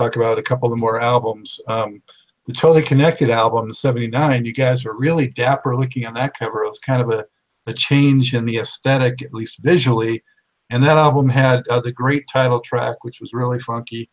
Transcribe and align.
talk 0.00 0.16
about 0.16 0.38
a 0.38 0.42
couple 0.42 0.72
of 0.72 0.78
more 0.78 1.00
albums. 1.00 1.60
Um, 1.68 2.02
the 2.46 2.52
Totally 2.52 2.82
Connected 2.82 3.30
album, 3.30 3.72
'79. 3.72 4.44
You 4.44 4.52
guys 4.52 4.84
were 4.84 4.96
really 4.96 5.28
dapper 5.28 5.76
looking 5.76 6.06
on 6.06 6.14
that 6.14 6.36
cover. 6.36 6.64
It 6.64 6.68
was 6.68 6.78
kind 6.78 7.02
of 7.02 7.10
a, 7.10 7.24
a 7.66 7.72
change 7.72 8.34
in 8.34 8.44
the 8.44 8.58
aesthetic, 8.58 9.22
at 9.22 9.34
least 9.34 9.58
visually. 9.58 10.22
And 10.70 10.82
that 10.84 10.96
album 10.96 11.28
had 11.28 11.66
uh, 11.68 11.80
the 11.80 11.92
great 11.92 12.26
title 12.28 12.60
track, 12.60 13.02
which 13.02 13.20
was 13.20 13.32
really 13.32 13.58
funky. 13.58 14.08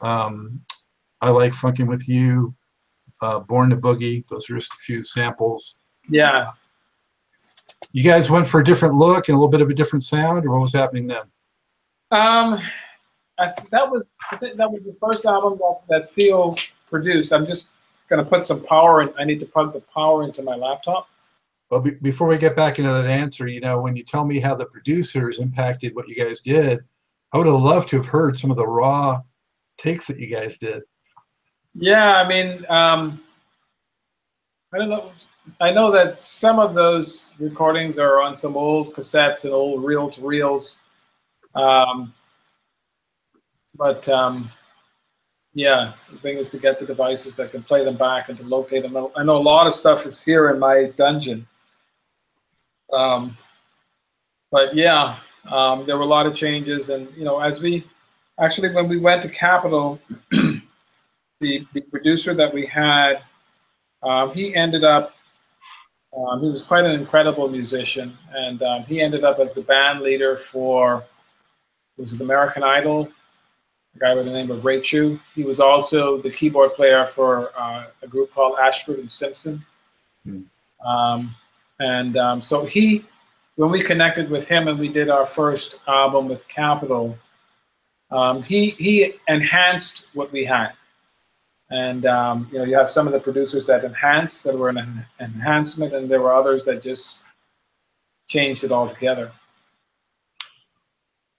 Um, 0.00 0.62
I 1.20 1.30
like 1.30 1.52
Funkin' 1.52 1.86
with 1.86 2.08
You, 2.08 2.54
uh, 3.20 3.38
Born 3.40 3.70
to 3.70 3.76
Boogie. 3.76 4.26
Those 4.26 4.50
are 4.50 4.56
just 4.56 4.72
a 4.72 4.76
few 4.76 5.02
samples. 5.02 5.78
Yeah. 6.08 6.50
You 7.92 8.02
guys 8.02 8.30
went 8.30 8.46
for 8.46 8.60
a 8.60 8.64
different 8.64 8.94
look 8.94 9.28
and 9.28 9.34
a 9.34 9.38
little 9.38 9.50
bit 9.50 9.60
of 9.60 9.70
a 9.70 9.74
different 9.74 10.02
sound, 10.02 10.44
or 10.44 10.50
what 10.50 10.62
was 10.62 10.72
happening 10.72 11.06
then? 11.06 11.22
Um, 12.10 12.60
that 13.38 13.90
was 13.90 14.02
I 14.30 14.36
think 14.36 14.56
that 14.56 14.70
was 14.70 14.82
the 14.82 14.96
first 15.00 15.24
album 15.24 15.58
that, 15.58 15.80
that 15.88 16.14
Theo 16.14 16.54
produced. 16.88 17.32
I'm 17.32 17.46
just 17.46 17.68
gonna 18.08 18.24
put 18.24 18.44
some 18.44 18.62
power 18.64 19.02
in. 19.02 19.12
I 19.18 19.24
need 19.24 19.40
to 19.40 19.46
plug 19.46 19.72
the 19.72 19.80
power 19.80 20.22
into 20.24 20.42
my 20.42 20.54
laptop. 20.54 21.08
Well, 21.70 21.80
be, 21.80 21.92
before 21.92 22.28
we 22.28 22.36
get 22.36 22.54
back 22.54 22.78
into 22.78 22.92
that 22.92 23.06
answer, 23.06 23.46
you 23.46 23.60
know, 23.60 23.80
when 23.80 23.96
you 23.96 24.04
tell 24.04 24.26
me 24.26 24.38
how 24.38 24.54
the 24.54 24.66
producers 24.66 25.38
impacted 25.38 25.94
what 25.94 26.06
you 26.06 26.14
guys 26.14 26.40
did, 26.40 26.80
I 27.32 27.38
would 27.38 27.46
have 27.46 27.56
loved 27.56 27.88
to 27.90 27.96
have 27.96 28.06
heard 28.06 28.36
some 28.36 28.50
of 28.50 28.58
the 28.58 28.66
raw 28.66 29.22
takes 29.78 30.06
that 30.08 30.18
you 30.18 30.26
guys 30.26 30.58
did. 30.58 30.82
Yeah, 31.74 32.16
I 32.16 32.28
mean, 32.28 32.66
um, 32.68 33.22
I 34.74 34.78
don't 34.78 34.90
know. 34.90 35.12
I 35.60 35.70
know 35.70 35.90
that 35.90 36.22
some 36.22 36.58
of 36.58 36.74
those 36.74 37.32
recordings 37.38 37.98
are 37.98 38.20
on 38.20 38.36
some 38.36 38.56
old 38.56 38.94
cassettes 38.94 39.44
and 39.44 39.52
old 39.52 39.82
reel 39.82 40.10
to 40.10 40.20
reels. 40.20 40.78
Um, 41.54 42.14
but 43.76 44.08
um, 44.08 44.50
yeah, 45.54 45.92
the 46.10 46.18
thing 46.18 46.38
is 46.38 46.48
to 46.50 46.58
get 46.58 46.78
the 46.78 46.86
devices 46.86 47.36
that 47.36 47.50
can 47.50 47.62
play 47.62 47.84
them 47.84 47.96
back 47.96 48.28
and 48.28 48.38
to 48.38 48.44
locate 48.44 48.82
them. 48.82 48.96
I 49.16 49.22
know 49.22 49.36
a 49.36 49.38
lot 49.38 49.66
of 49.66 49.74
stuff 49.74 50.06
is 50.06 50.22
here 50.22 50.50
in 50.50 50.58
my 50.58 50.92
dungeon. 50.96 51.46
Um, 52.92 53.36
but 54.50 54.74
yeah, 54.74 55.16
um, 55.50 55.86
there 55.86 55.96
were 55.96 56.04
a 56.04 56.06
lot 56.06 56.26
of 56.26 56.34
changes, 56.34 56.90
and 56.90 57.08
you 57.16 57.24
know, 57.24 57.40
as 57.40 57.60
we 57.60 57.84
actually 58.38 58.72
when 58.72 58.88
we 58.88 58.98
went 58.98 59.22
to 59.22 59.28
Capitol, 59.28 60.00
the 60.30 61.66
the 61.72 61.80
producer 61.90 62.34
that 62.34 62.52
we 62.52 62.66
had, 62.66 63.22
um, 64.02 64.32
he 64.32 64.54
ended 64.54 64.84
up. 64.84 65.14
Um, 66.14 66.42
he 66.42 66.50
was 66.50 66.60
quite 66.60 66.84
an 66.84 66.90
incredible 66.90 67.48
musician, 67.48 68.18
and 68.34 68.62
um, 68.62 68.82
he 68.82 69.00
ended 69.00 69.24
up 69.24 69.38
as 69.38 69.54
the 69.54 69.62
band 69.62 70.00
leader 70.00 70.36
for 70.36 71.04
was 71.96 72.12
it 72.12 72.20
American 72.20 72.62
Idol? 72.62 73.08
A 73.94 73.98
guy 73.98 74.14
by 74.14 74.22
the 74.22 74.30
name 74.30 74.50
of 74.50 74.64
Ray 74.64 74.80
Chew. 74.80 75.20
He 75.34 75.44
was 75.44 75.60
also 75.60 76.18
the 76.18 76.30
keyboard 76.30 76.74
player 76.74 77.06
for 77.06 77.50
uh, 77.58 77.86
a 78.02 78.06
group 78.06 78.32
called 78.32 78.58
Ashford 78.58 78.98
and 78.98 79.10
Simpson. 79.10 79.64
Mm. 80.26 80.44
Um, 80.84 81.34
and 81.78 82.16
um, 82.16 82.42
so 82.42 82.64
he, 82.64 83.04
when 83.56 83.70
we 83.70 83.82
connected 83.82 84.30
with 84.30 84.46
him 84.46 84.68
and 84.68 84.78
we 84.78 84.88
did 84.88 85.10
our 85.10 85.26
first 85.26 85.76
album 85.86 86.28
with 86.28 86.46
Capitol, 86.48 87.18
um, 88.10 88.42
he 88.42 88.70
he 88.70 89.14
enhanced 89.28 90.06
what 90.12 90.30
we 90.32 90.44
had. 90.44 90.72
And 91.70 92.04
um, 92.04 92.48
you 92.52 92.58
know, 92.58 92.64
you 92.64 92.76
have 92.76 92.92
some 92.92 93.06
of 93.06 93.14
the 93.14 93.20
producers 93.20 93.66
that 93.66 93.84
enhanced, 93.84 94.44
that 94.44 94.56
were 94.56 94.68
an 94.68 95.06
enhancement, 95.20 95.94
and 95.94 96.10
there 96.10 96.20
were 96.20 96.34
others 96.34 96.64
that 96.66 96.82
just 96.82 97.18
changed 98.28 98.64
it 98.64 98.72
altogether. 98.72 99.32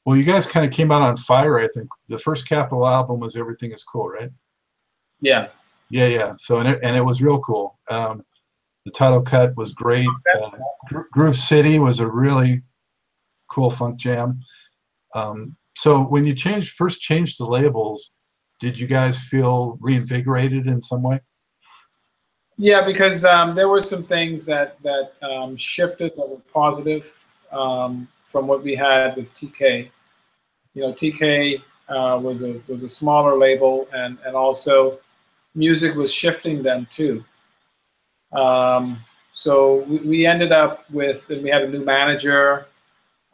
Well, 0.05 0.17
you 0.17 0.23
guys 0.23 0.45
kind 0.45 0.65
of 0.65 0.71
came 0.71 0.91
out 0.91 1.01
on 1.01 1.15
fire, 1.17 1.59
I 1.59 1.67
think. 1.67 1.87
The 2.09 2.17
first 2.17 2.47
Capitol 2.47 2.85
album 2.85 3.19
was 3.19 3.35
Everything 3.35 3.71
is 3.71 3.83
Cool, 3.83 4.09
right? 4.09 4.31
Yeah. 5.21 5.47
Yeah, 5.89 6.07
yeah. 6.07 6.33
So, 6.35 6.59
and 6.59 6.67
it, 6.67 6.79
and 6.83 6.95
it 6.95 7.05
was 7.05 7.21
real 7.21 7.39
cool. 7.39 7.79
Um, 7.89 8.25
the 8.85 8.91
title 8.91 9.21
cut 9.21 9.55
was 9.55 9.71
great. 9.71 10.07
Uh, 10.35 10.49
Groove 11.11 11.37
City 11.37 11.79
was 11.79 11.99
a 12.01 12.07
really 12.07 12.61
cool 13.47 13.71
funk 13.71 13.97
jam. 13.97 14.41
Um, 15.15 15.55
so 15.75 16.01
when 16.01 16.25
you 16.25 16.33
changed, 16.33 16.73
first 16.73 16.99
changed 16.99 17.39
the 17.39 17.45
labels, 17.45 18.13
did 18.59 18.77
you 18.77 18.87
guys 18.87 19.17
feel 19.19 19.77
reinvigorated 19.79 20.67
in 20.67 20.81
some 20.81 21.03
way? 21.03 21.21
Yeah, 22.57 22.85
because 22.85 23.25
um, 23.25 23.55
there 23.55 23.67
were 23.67 23.81
some 23.81 24.03
things 24.03 24.45
that 24.45 24.77
that 24.83 25.13
um, 25.21 25.57
shifted 25.57 26.13
that 26.15 26.29
were 26.29 26.41
positive 26.53 27.25
um, 27.51 28.07
from 28.33 28.47
what 28.47 28.63
we 28.63 28.75
had 28.75 29.15
with 29.15 29.33
TK. 29.35 29.89
You 30.73 30.81
know, 30.81 30.91
TK 30.91 31.61
uh, 31.87 32.19
was 32.19 32.41
a 32.41 32.59
was 32.67 32.81
a 32.81 32.89
smaller 32.89 33.37
label, 33.37 33.87
and 33.93 34.17
and 34.25 34.35
also 34.35 34.99
music 35.55 35.95
was 35.95 36.11
shifting 36.11 36.63
then 36.63 36.87
too. 36.91 37.23
Um, 38.33 38.99
so 39.31 39.83
we, 39.83 39.97
we, 39.99 40.25
ended 40.25 40.51
up 40.51 40.89
with, 40.89 41.29
and 41.29 41.43
we 41.43 41.49
had 41.51 41.61
a 41.61 41.69
new 41.69 41.85
manager, 41.85 42.65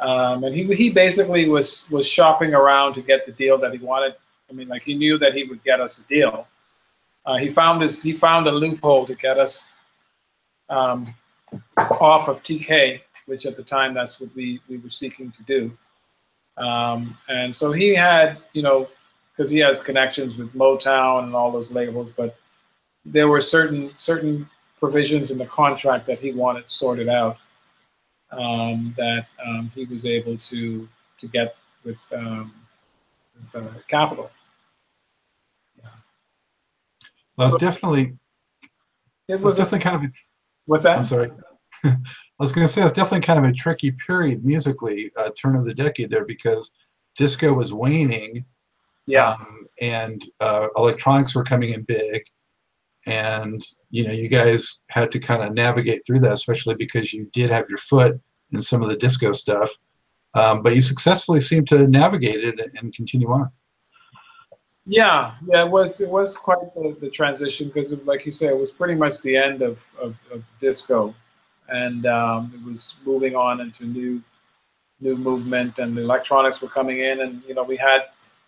um, 0.01 0.43
and 0.43 0.53
he 0.53 0.63
he 0.75 0.89
basically 0.89 1.47
was 1.47 1.89
was 1.89 2.05
shopping 2.05 2.53
around 2.53 2.93
to 2.95 3.01
get 3.01 3.25
the 3.25 3.31
deal 3.31 3.57
that 3.57 3.71
he 3.71 3.79
wanted. 3.79 4.15
I 4.49 4.53
mean, 4.53 4.67
like 4.67 4.83
he 4.83 4.95
knew 4.95 5.17
that 5.19 5.33
he 5.33 5.45
would 5.45 5.63
get 5.63 5.79
us 5.79 5.99
a 5.99 6.03
deal. 6.03 6.45
Uh, 7.25 7.37
he 7.37 7.47
found 7.49 7.81
his 7.81 8.03
he 8.03 8.11
found 8.11 8.47
a 8.47 8.51
loophole 8.51 9.05
to 9.05 9.15
get 9.15 9.37
us 9.37 9.69
um, 10.69 11.13
off 11.77 12.27
of 12.27 12.43
TK, 12.43 12.99
which 13.29 13.45
at 13.45 13.55
the 13.55 13.63
time 13.63 13.93
that's 13.93 14.19
what 14.19 14.35
we 14.35 14.59
we 14.67 14.77
were 14.77 14.89
seeking 14.89 15.31
to 15.31 15.43
do. 15.43 15.77
Um, 16.57 17.17
and 17.29 17.55
so 17.55 17.71
he 17.71 17.95
had, 17.95 18.37
you 18.53 18.61
know, 18.61 18.89
because 19.31 19.49
he 19.49 19.59
has 19.59 19.79
connections 19.79 20.35
with 20.35 20.53
Motown 20.53 21.23
and 21.23 21.35
all 21.35 21.51
those 21.51 21.71
labels, 21.71 22.11
but 22.11 22.37
there 23.05 23.29
were 23.29 23.39
certain 23.39 23.91
certain 23.95 24.49
provisions 24.79 25.31
in 25.31 25.37
the 25.37 25.45
contract 25.45 26.07
that 26.07 26.19
he 26.19 26.31
wanted 26.31 26.63
sorted 26.67 27.07
out 27.07 27.37
um, 28.31 28.93
that 28.97 29.27
um, 29.45 29.71
he 29.73 29.85
was 29.85 30.05
able 30.05 30.37
to 30.37 30.87
to 31.19 31.27
get 31.27 31.55
with, 31.83 31.97
um, 32.13 32.53
with 33.53 33.63
uh, 33.63 33.67
Capitol. 33.87 34.29
Yeah. 35.77 35.89
Well, 37.37 37.47
it's 37.47 37.57
definitely 37.57 38.17
it 39.27 39.39
was 39.39 39.57
definitely 39.57 39.79
kind 39.79 40.05
of 40.05 40.11
what's 40.65 40.83
that? 40.83 40.97
I'm 40.97 41.05
sorry. 41.05 41.31
I 42.39 42.43
was 42.43 42.53
going 42.53 42.65
to 42.65 42.71
say 42.71 42.81
it's 42.81 42.93
definitely 42.93 43.19
kind 43.19 43.43
of 43.43 43.51
a 43.51 43.53
tricky 43.53 43.91
period 43.91 44.45
musically, 44.45 45.11
uh, 45.17 45.29
turn 45.31 45.57
of 45.57 45.65
the 45.65 45.73
decade 45.73 46.09
there, 46.09 46.23
because 46.23 46.71
disco 47.15 47.51
was 47.51 47.73
waning, 47.73 48.45
yeah, 49.07 49.31
um, 49.31 49.67
and 49.81 50.23
uh, 50.39 50.67
electronics 50.77 51.35
were 51.35 51.43
coming 51.43 51.73
in 51.73 51.81
big, 51.83 52.23
and 53.05 53.65
you 53.89 54.07
know 54.07 54.13
you 54.13 54.29
guys 54.29 54.79
had 54.89 55.11
to 55.11 55.19
kind 55.19 55.43
of 55.43 55.53
navigate 55.53 56.05
through 56.05 56.19
that 56.19 56.31
especially 56.31 56.75
because 56.75 57.13
you 57.13 57.29
did 57.33 57.49
have 57.49 57.67
your 57.67 57.77
foot 57.77 58.19
in 58.53 58.61
some 58.61 58.83
of 58.83 58.89
the 58.89 58.95
disco 58.95 59.31
stuff. 59.33 59.69
Um, 60.33 60.61
but 60.61 60.75
you 60.75 60.81
successfully 60.81 61.41
seem 61.41 61.65
to 61.65 61.87
navigate 61.87 62.43
it 62.43 62.71
and 62.79 62.93
continue 62.93 63.31
on. 63.31 63.51
Yeah 64.85 65.35
yeah 65.47 65.65
it 65.65 65.69
was 65.69 65.99
it 66.01 66.09
was 66.09 66.37
quite 66.37 66.73
the, 66.73 66.95
the 67.01 67.09
transition 67.09 67.67
because 67.67 67.91
like 68.05 68.25
you 68.25 68.31
say, 68.31 68.47
it 68.47 68.57
was 68.57 68.71
pretty 68.71 68.95
much 68.95 69.21
the 69.21 69.35
end 69.35 69.61
of, 69.61 69.83
of, 70.01 70.15
of 70.31 70.43
disco 70.61 71.13
and 71.71 72.05
um, 72.05 72.51
it 72.53 72.63
was 72.67 72.95
moving 73.05 73.35
on 73.35 73.61
into 73.61 73.85
new 73.85 74.21
new 75.01 75.15
movement 75.15 75.79
and 75.79 75.95
the 75.95 76.01
electronics 76.01 76.61
were 76.61 76.67
coming 76.67 76.99
in 76.99 77.21
and 77.21 77.41
you 77.47 77.53
know 77.53 77.63
we 77.63 77.77
had 77.77 78.01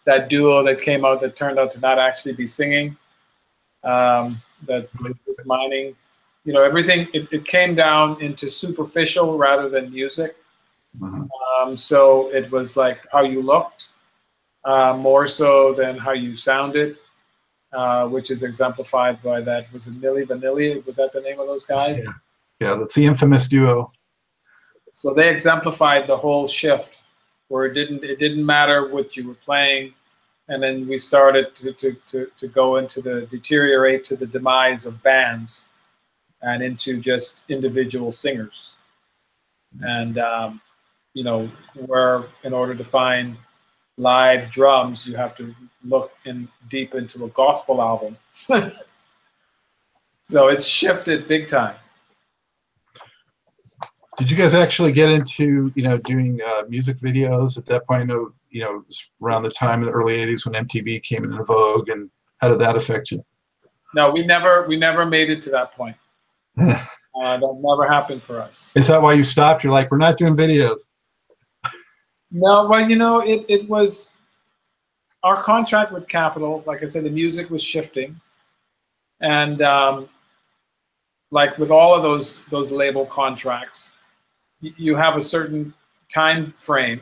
that 0.06 0.30
duo 0.30 0.64
that 0.64 0.82
came 0.82 1.06
out 1.06 1.22
that 1.22 1.36
turned 1.36 1.58
out 1.58 1.72
to 1.72 1.80
not 1.80 1.98
actually 2.00 2.34
be 2.34 2.48
singing 2.48 2.98
um, 3.84 4.42
that 4.68 4.90
was 5.26 5.42
mining. 5.46 5.96
You 6.44 6.54
know, 6.54 6.64
everything, 6.64 7.08
it, 7.14 7.32
it 7.32 7.46
came 7.46 7.76
down 7.76 8.22
into 8.22 8.50
superficial 8.50 9.38
rather 9.38 9.70
than 9.70 9.92
music. 9.92 10.36
Mm-hmm. 11.00 11.24
Um, 11.68 11.78
so 11.78 12.34
it 12.34 12.52
was 12.52 12.76
like 12.76 13.06
how 13.12 13.22
you 13.22 13.42
looked 13.42 13.90
uh, 14.66 14.96
more 14.98 15.28
so 15.28 15.74
than 15.74 15.98
how 15.98 16.12
you 16.12 16.36
sounded, 16.36 16.98
uh, 17.74 18.08
which 18.08 18.32
is 18.32 18.44
exemplified 18.44 19.22
by 19.22 19.42
that. 19.42 19.72
Was 19.72 19.88
it 19.88 20.00
Milli 20.02 20.26
Vanilli? 20.26 20.84
Was 20.86 20.96
that 20.96 21.14
the 21.14 21.22
name 21.22 21.40
of 21.40 21.48
those 21.48 21.64
guys? 21.64 22.00
Yeah, 22.04 22.12
yeah 22.62 22.76
that's 22.76 22.96
the 22.96 23.06
infamous 23.06 23.48
duo. 23.48 23.92
So 24.94 25.14
they 25.14 25.30
exemplified 25.30 26.08
the 26.08 26.18
whole 26.18 26.48
shift 26.48 26.92
where 27.50 27.66
it 27.66 27.74
didn't 27.74 28.04
it 28.04 28.20
didn't 28.20 28.46
matter 28.46 28.88
what 28.88 29.18
you 29.18 29.28
were 29.28 29.36
playing 29.46 29.94
and 30.52 30.62
then 30.62 30.86
we 30.86 31.00
started 31.00 31.56
to, 31.56 31.72
to, 31.72 31.96
to, 32.08 32.28
to 32.36 32.48
go 32.50 32.76
into 32.76 33.02
the 33.02 33.26
deteriorate 33.32 34.04
to 34.06 34.18
the 34.18 34.26
demise 34.26 34.86
of 34.86 35.02
bands 35.02 35.66
and 36.42 36.62
into 36.62 37.00
just 37.00 37.42
individual 37.48 38.12
singers. 38.12 38.72
And, 39.82 40.18
um, 40.18 40.60
you 41.14 41.24
know, 41.24 41.50
where 41.86 42.26
in 42.44 42.52
order 42.52 42.76
to 42.76 42.84
find 42.84 43.38
live 43.96 44.52
drums, 44.52 45.08
you 45.08 45.16
have 45.16 45.38
to 45.38 45.56
look 45.86 46.12
in 46.26 46.50
deep 46.70 46.96
into 46.96 47.24
a 47.24 47.30
gospel 47.30 47.82
album. 47.82 48.18
so 50.26 50.50
it's 50.50 50.66
shifted 50.66 51.30
big 51.30 51.48
time. 51.48 51.76
Did 54.22 54.30
you 54.30 54.38
guys 54.38 54.54
actually 54.54 54.92
get 54.92 55.10
into 55.10 55.72
you 55.74 55.82
know 55.82 55.98
doing 55.98 56.40
uh, 56.46 56.62
music 56.70 56.98
videos 56.98 57.58
at 57.58 57.66
that 57.66 57.88
point? 57.88 58.04
I 58.04 58.06
know 58.06 58.32
you 58.52 58.62
know 58.62 58.76
it 58.76 58.86
was 58.86 59.10
around 59.20 59.42
the 59.42 59.50
time 59.50 59.80
in 59.80 59.88
the 59.88 59.92
early 59.92 60.18
'80s 60.18 60.46
when 60.46 60.64
MTV 60.68 61.02
came 61.02 61.24
into 61.24 61.44
vogue, 61.44 61.90
and 61.90 62.08
how 62.38 62.50
did 62.50 62.60
that 62.60 62.76
affect 62.76 63.10
you? 63.10 63.26
No, 63.96 64.12
we 64.12 64.24
never 64.24 64.68
we 64.68 64.78
never 64.78 65.08
made 65.08 65.32
it 65.32 65.42
to 65.42 65.50
that 65.50 65.74
point. 65.74 65.96
uh, 66.60 66.76
that 67.16 67.62
never 67.64 67.92
happened 67.92 68.22
for 68.22 68.40
us. 68.40 68.72
Is 68.76 68.86
that 68.90 69.02
why 69.02 69.14
you 69.14 69.24
stopped? 69.24 69.64
You're 69.64 69.74
like, 69.74 69.90
we're 69.90 69.98
not 69.98 70.20
doing 70.20 70.36
videos. 70.36 70.82
No, 72.30 72.68
well, 72.68 72.88
you 72.88 72.98
know, 72.98 73.22
it, 73.22 73.44
it 73.50 73.68
was 73.68 74.12
our 75.24 75.42
contract 75.42 75.92
with 75.92 76.08
Capitol. 76.08 76.64
Like 76.68 76.84
I 76.84 76.86
said, 76.86 77.06
the 77.06 77.10
music 77.10 77.50
was 77.50 77.64
shifting, 77.64 78.22
and 79.20 79.64
um, 79.64 80.10
like 81.32 81.58
with 81.58 81.72
all 81.72 81.96
of 81.96 82.04
those 82.04 82.42
those 82.52 82.72
label 82.72 83.04
contracts, 83.04 83.94
you 84.62 84.96
have 84.96 85.18
a 85.18 85.22
certain 85.22 85.74
time 86.14 86.54
frame, 86.60 87.02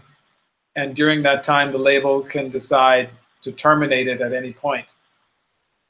and 0.75 0.95
during 0.95 1.21
that 1.23 1.43
time, 1.43 1.71
the 1.71 1.77
label 1.77 2.21
can 2.21 2.49
decide 2.49 3.09
to 3.41 3.51
terminate 3.51 4.07
it 4.07 4.21
at 4.21 4.33
any 4.33 4.53
point. 4.53 4.85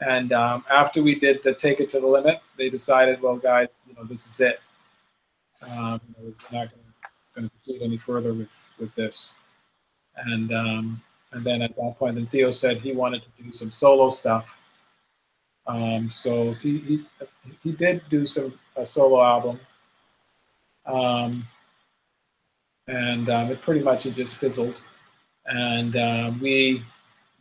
And 0.02 0.32
um, 0.32 0.66
after 0.72 1.04
we 1.04 1.16
did 1.16 1.44
the 1.44 1.54
take 1.54 1.80
it 1.80 1.90
to 1.90 2.00
the 2.00 2.08
limit, 2.08 2.42
they 2.58 2.70
decided, 2.70 3.22
well, 3.22 3.36
guys, 3.36 3.68
you 3.88 3.94
know, 3.96 4.04
this 4.06 4.28
is 4.28 4.40
it. 4.40 4.62
Um, 5.72 6.00
we're 6.18 6.34
not 6.52 6.70
going 7.36 7.50
to 7.50 7.56
proceed 7.58 7.82
any 7.82 7.98
further 7.98 8.34
with 8.34 8.70
with 8.80 8.94
this. 8.96 9.34
And 10.16 10.54
um, 10.54 11.02
and 11.34 11.44
then 11.44 11.62
at 11.62 11.76
that 11.76 11.96
point, 12.00 12.16
then 12.16 12.28
Theo 12.28 12.52
said 12.52 12.78
he 12.78 12.94
wanted 12.94 13.24
to 13.24 13.44
do 13.44 13.52
some 13.52 13.72
solo 13.72 14.10
stuff. 14.10 14.58
Um, 15.68 16.10
so 16.10 16.54
he, 16.54 16.80
he 16.80 17.06
he 17.64 17.72
did 17.74 18.02
do 18.10 18.26
some 18.26 18.58
a 18.76 18.86
solo 18.86 19.22
album. 19.22 19.60
Um, 20.86 21.46
and 22.90 23.30
um, 23.30 23.52
it 23.52 23.62
pretty 23.62 23.82
much 23.82 24.06
it 24.06 24.16
just 24.16 24.38
fizzled. 24.38 24.76
And 25.46 25.96
um, 25.96 26.40
we 26.42 26.84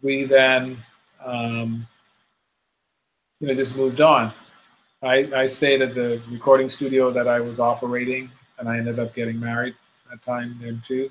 we 0.02 0.24
then 0.24 0.78
um, 1.24 1.86
you 3.40 3.48
know 3.48 3.54
just 3.54 3.76
moved 3.76 4.00
on. 4.00 4.32
I, 5.02 5.30
I 5.34 5.46
stayed 5.46 5.80
at 5.80 5.94
the 5.94 6.20
recording 6.28 6.68
studio 6.68 7.10
that 7.12 7.28
I 7.28 7.40
was 7.40 7.60
operating, 7.60 8.30
and 8.58 8.68
I 8.68 8.78
ended 8.78 8.98
up 8.98 9.14
getting 9.14 9.38
married 9.40 9.74
at 10.04 10.10
that 10.10 10.24
time 10.24 10.58
then 10.60 10.82
too. 10.86 11.10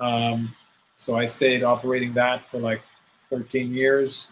Um, 0.00 0.54
so 0.96 1.16
I 1.16 1.26
stayed 1.26 1.62
operating 1.62 2.14
that 2.14 2.48
for 2.50 2.58
like 2.58 2.80
13 3.30 3.74
years 3.74 4.28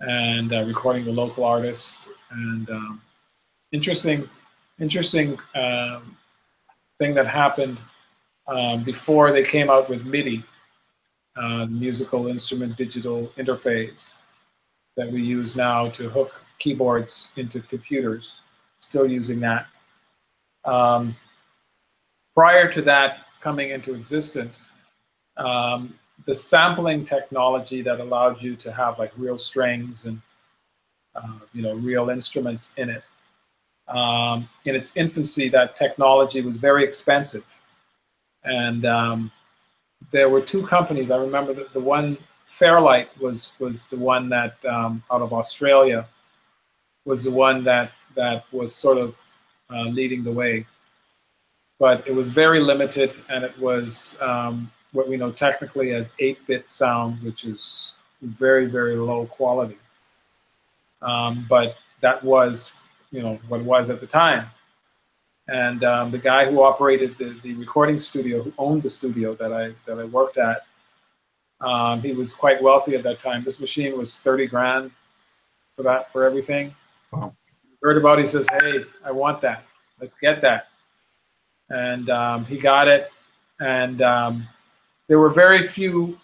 and 0.00 0.52
uh, 0.52 0.64
recording 0.64 1.04
the 1.04 1.12
local 1.12 1.44
artists. 1.44 2.08
And 2.30 2.68
um, 2.68 3.00
interesting, 3.72 4.28
interesting 4.78 5.38
um, 5.54 6.16
thing 6.98 7.14
that 7.14 7.26
happened 7.26 7.78
um, 8.46 8.84
before 8.84 9.32
they 9.32 9.42
came 9.42 9.70
out 9.70 9.88
with 9.88 10.04
MIDI, 10.04 10.44
uh, 11.36 11.66
musical 11.66 12.28
instrument 12.28 12.76
digital 12.76 13.32
interface 13.36 14.12
that 14.96 15.10
we 15.10 15.22
use 15.22 15.56
now 15.56 15.88
to 15.90 16.08
hook 16.08 16.32
keyboards 16.58 17.32
into 17.36 17.60
computers. 17.60 18.40
Still 18.78 19.06
using 19.06 19.40
that. 19.40 19.66
Um, 20.64 21.16
prior 22.34 22.72
to 22.72 22.82
that 22.82 23.26
coming 23.40 23.70
into 23.70 23.94
existence, 23.94 24.70
um, 25.36 25.98
the 26.26 26.34
sampling 26.34 27.04
technology 27.04 27.82
that 27.82 28.00
allowed 28.00 28.40
you 28.40 28.56
to 28.56 28.72
have 28.72 28.98
like 28.98 29.12
real 29.16 29.36
strings 29.36 30.04
and 30.04 30.20
uh, 31.14 31.38
you 31.52 31.62
know 31.62 31.74
real 31.74 32.10
instruments 32.10 32.72
in 32.76 32.88
it. 32.88 33.02
Um, 33.88 34.48
in 34.64 34.74
its 34.74 34.96
infancy, 34.96 35.48
that 35.50 35.76
technology 35.76 36.40
was 36.40 36.56
very 36.56 36.84
expensive, 36.84 37.44
and 38.42 38.86
um, 38.86 39.30
there 40.10 40.28
were 40.28 40.40
two 40.40 40.66
companies. 40.66 41.10
I 41.10 41.18
remember 41.18 41.52
that 41.54 41.72
the 41.72 41.80
one 41.80 42.16
Fairlight 42.46 43.08
was 43.20 43.52
was 43.58 43.86
the 43.88 43.96
one 43.96 44.28
that 44.30 44.56
um, 44.64 45.02
out 45.10 45.22
of 45.22 45.32
Australia 45.32 46.06
was 47.04 47.24
the 47.24 47.30
one 47.30 47.64
that 47.64 47.92
that 48.14 48.44
was 48.52 48.74
sort 48.74 48.96
of 48.96 49.14
uh, 49.70 49.82
leading 49.82 50.24
the 50.24 50.32
way 50.32 50.66
but 51.78 52.06
it 52.06 52.14
was 52.14 52.28
very 52.28 52.60
limited 52.60 53.12
and 53.28 53.44
it 53.44 53.58
was 53.58 54.16
um, 54.20 54.70
what 54.92 55.08
we 55.08 55.16
know 55.16 55.32
technically 55.32 55.92
as 55.92 56.12
8-bit 56.20 56.70
sound, 56.70 57.22
which 57.22 57.44
is 57.44 57.92
very, 58.22 58.66
very 58.66 58.96
low 58.96 59.26
quality. 59.26 59.78
Um, 61.02 61.46
but 61.48 61.76
that 62.00 62.22
was, 62.22 62.72
you 63.14 63.22
know, 63.22 63.38
what 63.48 63.60
it 63.60 63.66
was 63.66 63.90
at 63.90 64.00
the 64.00 64.06
time. 64.06 64.46
And 65.48 65.84
um, 65.84 66.10
the 66.10 66.18
guy 66.18 66.50
who 66.50 66.62
operated 66.62 67.16
the, 67.18 67.38
the 67.42 67.54
recording 67.54 68.00
studio, 68.00 68.42
who 68.42 68.52
owned 68.58 68.82
the 68.82 68.90
studio 68.90 69.34
that 69.34 69.52
I 69.52 69.74
that 69.86 69.98
I 69.98 70.04
worked 70.04 70.38
at, 70.38 70.62
um, 71.60 72.02
he 72.02 72.12
was 72.12 72.32
quite 72.32 72.62
wealthy 72.62 72.94
at 72.94 73.02
that 73.02 73.20
time. 73.20 73.44
This 73.44 73.60
machine 73.60 73.96
was 73.96 74.18
30 74.18 74.46
grand 74.46 74.90
for 75.76 75.82
that 75.82 76.10
for 76.12 76.24
everything. 76.24 76.74
Wow. 77.12 77.34
Heard 77.82 77.98
about 77.98 78.18
it, 78.18 78.22
he 78.22 78.26
says, 78.28 78.48
"Hey, 78.60 78.84
I 79.04 79.10
want 79.10 79.40
that. 79.42 79.64
Let's 80.00 80.14
get 80.14 80.40
that." 80.40 80.68
and 81.70 82.10
um, 82.10 82.44
he 82.44 82.58
got 82.58 82.88
it. 82.88 83.10
And 83.60 84.02
um, 84.02 84.46
there 85.08 85.18
were 85.18 85.30
very 85.30 85.66
few 85.66 86.18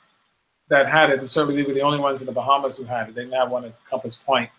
that 0.69 0.89
had 0.89 1.11
it, 1.11 1.19
and 1.19 1.29
certainly 1.29 1.57
we 1.57 1.67
were 1.67 1.75
the 1.75 1.83
only 1.83 1.99
ones 1.99 2.21
in 2.21 2.27
the 2.27 2.33
Bahamas 2.33 2.77
who 2.77 2.85
had 2.85 3.09
it. 3.09 3.15
They 3.15 3.23
didn't 3.23 3.35
have 3.35 3.51
one 3.51 3.65
at 3.65 3.85
Compass 3.85 4.17
Point. 4.17 4.51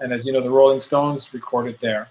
And 0.00 0.12
as 0.12 0.26
you 0.26 0.32
know, 0.32 0.40
the 0.40 0.50
Rolling 0.50 0.80
Stones 0.80 1.32
recorded 1.34 1.78
there. 1.80 2.08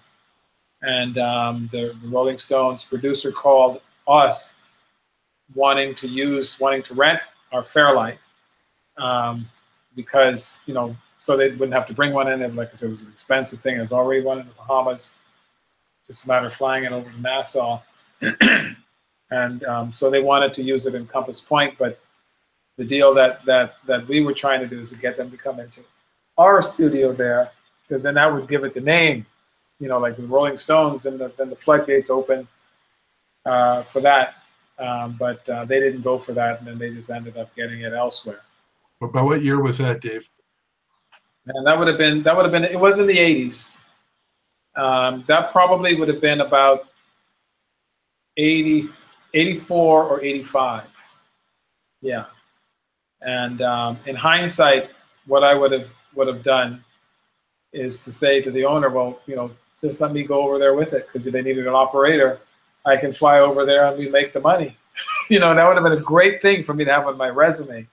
And 0.82 1.18
um, 1.18 1.68
the, 1.72 1.96
the 2.02 2.08
Rolling 2.08 2.38
Stones 2.38 2.84
producer 2.84 3.32
called 3.32 3.80
us 4.06 4.54
wanting 5.54 5.94
to 5.96 6.06
use, 6.06 6.60
wanting 6.60 6.82
to 6.84 6.94
rent 6.94 7.20
our 7.52 7.62
Fairlight 7.62 8.18
um, 8.98 9.46
because, 9.96 10.60
you 10.66 10.74
know, 10.74 10.96
so 11.16 11.36
they 11.36 11.50
wouldn't 11.50 11.72
have 11.72 11.86
to 11.88 11.94
bring 11.94 12.12
one 12.12 12.30
in. 12.30 12.42
And 12.42 12.54
like 12.54 12.70
I 12.70 12.74
said, 12.74 12.88
it 12.88 12.92
was 12.92 13.02
an 13.02 13.10
expensive 13.10 13.60
thing. 13.60 13.76
There's 13.76 13.92
already 13.92 14.22
one 14.22 14.38
in 14.38 14.46
the 14.46 14.52
Bahamas. 14.54 15.14
Just 16.06 16.24
a 16.24 16.28
matter 16.28 16.46
of 16.46 16.54
flying 16.54 16.84
it 16.84 16.92
over 16.92 17.10
to 17.10 17.20
Nassau. 17.20 17.80
and 19.30 19.64
um, 19.64 19.92
so 19.92 20.10
they 20.10 20.20
wanted 20.22 20.52
to 20.54 20.62
use 20.62 20.86
it 20.86 20.94
in 20.94 21.06
Compass 21.06 21.40
Point, 21.40 21.76
but 21.78 22.00
the 22.76 22.84
deal 22.84 23.12
that 23.14 23.44
that 23.44 23.74
that 23.86 24.06
we 24.08 24.22
were 24.22 24.32
trying 24.32 24.60
to 24.60 24.66
do 24.66 24.78
is 24.78 24.90
to 24.90 24.98
get 24.98 25.16
them 25.16 25.30
to 25.30 25.36
come 25.36 25.60
into 25.60 25.82
our 26.38 26.62
studio 26.62 27.12
there, 27.12 27.50
because 27.88 28.02
then 28.02 28.14
that 28.14 28.32
would 28.32 28.48
give 28.48 28.64
it 28.64 28.74
the 28.74 28.80
name, 28.80 29.24
you 29.80 29.88
know, 29.88 29.98
like 29.98 30.16
the 30.16 30.26
Rolling 30.26 30.56
Stones. 30.56 31.04
Then 31.04 31.18
the 31.18 31.32
then 31.38 31.50
the 31.50 31.56
floodgates 31.56 32.10
open 32.10 32.46
uh, 33.46 33.82
for 33.84 34.00
that, 34.00 34.34
um, 34.78 35.16
but 35.18 35.48
uh, 35.48 35.64
they 35.64 35.80
didn't 35.80 36.02
go 36.02 36.18
for 36.18 36.32
that, 36.32 36.58
and 36.58 36.68
then 36.68 36.78
they 36.78 36.90
just 36.90 37.10
ended 37.10 37.36
up 37.36 37.54
getting 37.56 37.80
it 37.80 37.92
elsewhere. 37.92 38.40
But 39.00 39.12
by 39.12 39.22
what 39.22 39.42
year 39.42 39.60
was 39.60 39.78
that, 39.78 40.00
Dave? 40.00 40.28
And 41.46 41.66
that 41.66 41.78
would 41.78 41.88
have 41.88 41.98
been 41.98 42.22
that 42.24 42.36
would 42.36 42.44
have 42.44 42.52
been 42.52 42.64
it 42.64 42.78
was 42.78 42.98
in 42.98 43.06
the 43.06 43.16
80s. 43.16 43.74
Um, 44.76 45.24
that 45.26 45.50
probably 45.50 45.94
would 45.98 46.08
have 46.08 46.20
been 46.20 46.40
about 46.40 46.88
80, 48.36 48.88
84 49.34 50.04
or 50.04 50.22
85. 50.22 50.84
Yeah. 52.00 52.26
And 53.22 53.60
um, 53.62 53.98
in 54.06 54.14
hindsight, 54.14 54.90
what 55.26 55.42
I 55.42 55.54
would 55.54 55.72
have 55.72 55.88
would 56.14 56.28
have 56.28 56.42
done 56.42 56.84
is 57.72 58.00
to 58.00 58.12
say 58.12 58.40
to 58.40 58.50
the 58.50 58.64
owner, 58.64 58.88
well, 58.88 59.20
you 59.26 59.36
know, 59.36 59.50
just 59.80 60.00
let 60.00 60.12
me 60.12 60.22
go 60.22 60.42
over 60.42 60.58
there 60.58 60.74
with 60.74 60.92
it 60.92 61.06
because 61.06 61.26
if 61.26 61.32
they 61.32 61.42
needed 61.42 61.66
an 61.66 61.74
operator. 61.74 62.40
I 62.84 62.96
can 62.96 63.12
fly 63.12 63.40
over 63.40 63.64
there 63.64 63.86
and 63.86 63.98
we 63.98 64.08
make 64.08 64.32
the 64.32 64.40
money. 64.40 64.76
you 65.28 65.38
know, 65.38 65.54
that 65.54 65.66
would 65.66 65.76
have 65.76 65.84
been 65.84 65.92
a 65.92 66.00
great 66.00 66.40
thing 66.40 66.64
for 66.64 66.74
me 66.74 66.84
to 66.84 66.92
have 66.92 67.06
on 67.06 67.16
my 67.16 67.28
resume 67.28 67.86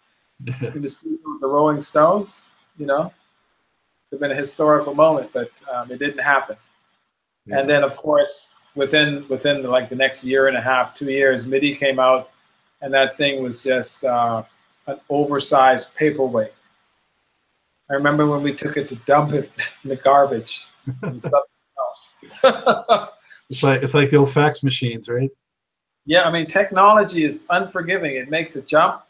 in 0.74 0.82
the 0.82 0.90
studio 0.90 1.18
with 1.26 1.42
the 1.42 1.48
Rolling 1.48 1.82
Stones. 1.82 2.48
You 2.78 2.86
know, 2.86 3.02
it 3.02 3.12
would 4.12 4.16
have 4.16 4.20
been 4.20 4.32
a 4.32 4.36
historical 4.36 4.94
moment, 4.94 5.32
but 5.34 5.52
um, 5.74 5.92
it 5.92 6.00
didn't 6.00 6.20
happen. 6.20 6.56
Yeah. 7.46 7.60
And 7.60 7.70
then, 7.70 7.84
of 7.84 7.96
course, 7.96 8.54
within 8.76 9.26
within 9.30 9.62
the, 9.62 9.70
like 9.70 9.90
the 9.90 9.96
next 9.96 10.24
year 10.24 10.48
and 10.48 10.58
a 10.58 10.62
half, 10.62 10.94
two 10.94 11.12
years, 11.12 11.46
MIDI 11.46 11.76
came 11.76 12.00
out, 12.00 12.32
and 12.82 12.94
that 12.94 13.18
thing 13.18 13.44
was 13.44 13.62
just 13.62 14.04
uh, 14.04 14.44
an 14.88 15.00
oversized 15.10 15.94
paperweight. 15.96 16.54
I 17.90 17.94
remember 17.94 18.26
when 18.26 18.42
we 18.42 18.54
took 18.54 18.78
it 18.78 18.90
to 18.90 18.96
dump 19.08 19.34
it 19.34 19.52
in 19.84 19.90
the 19.90 19.96
garbage 19.96 20.68
and 21.04 21.22
something 21.22 21.42
else. 21.80 22.18
It's 23.48 23.62
like 23.62 23.84
it's 23.84 23.94
like 23.94 24.10
the 24.10 24.18
old 24.18 24.32
fax 24.32 24.64
machines, 24.64 25.08
right? 25.08 25.30
yeah, 26.06 26.24
I 26.24 26.32
mean, 26.32 26.46
technology 26.46 27.26
is 27.26 27.48
unforgiving. 27.50 28.16
It 28.16 28.30
makes 28.30 28.56
a 28.56 28.62
jump, 28.62 29.02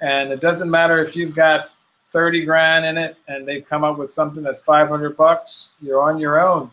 and 0.00 0.30
it 0.30 0.40
doesn't 0.40 0.70
matter 0.70 1.02
if 1.02 1.16
you've 1.16 1.34
got 1.34 1.70
30 2.12 2.44
grand 2.44 2.86
in 2.86 2.96
it 2.96 3.16
and 3.28 3.46
they've 3.46 3.66
come 3.66 3.84
up 3.84 3.98
with 3.98 4.10
something 4.10 4.42
that's 4.42 4.60
500 4.60 5.16
bucks, 5.16 5.72
you're 5.80 6.00
on 6.00 6.18
your 6.18 6.40
own. 6.40 6.70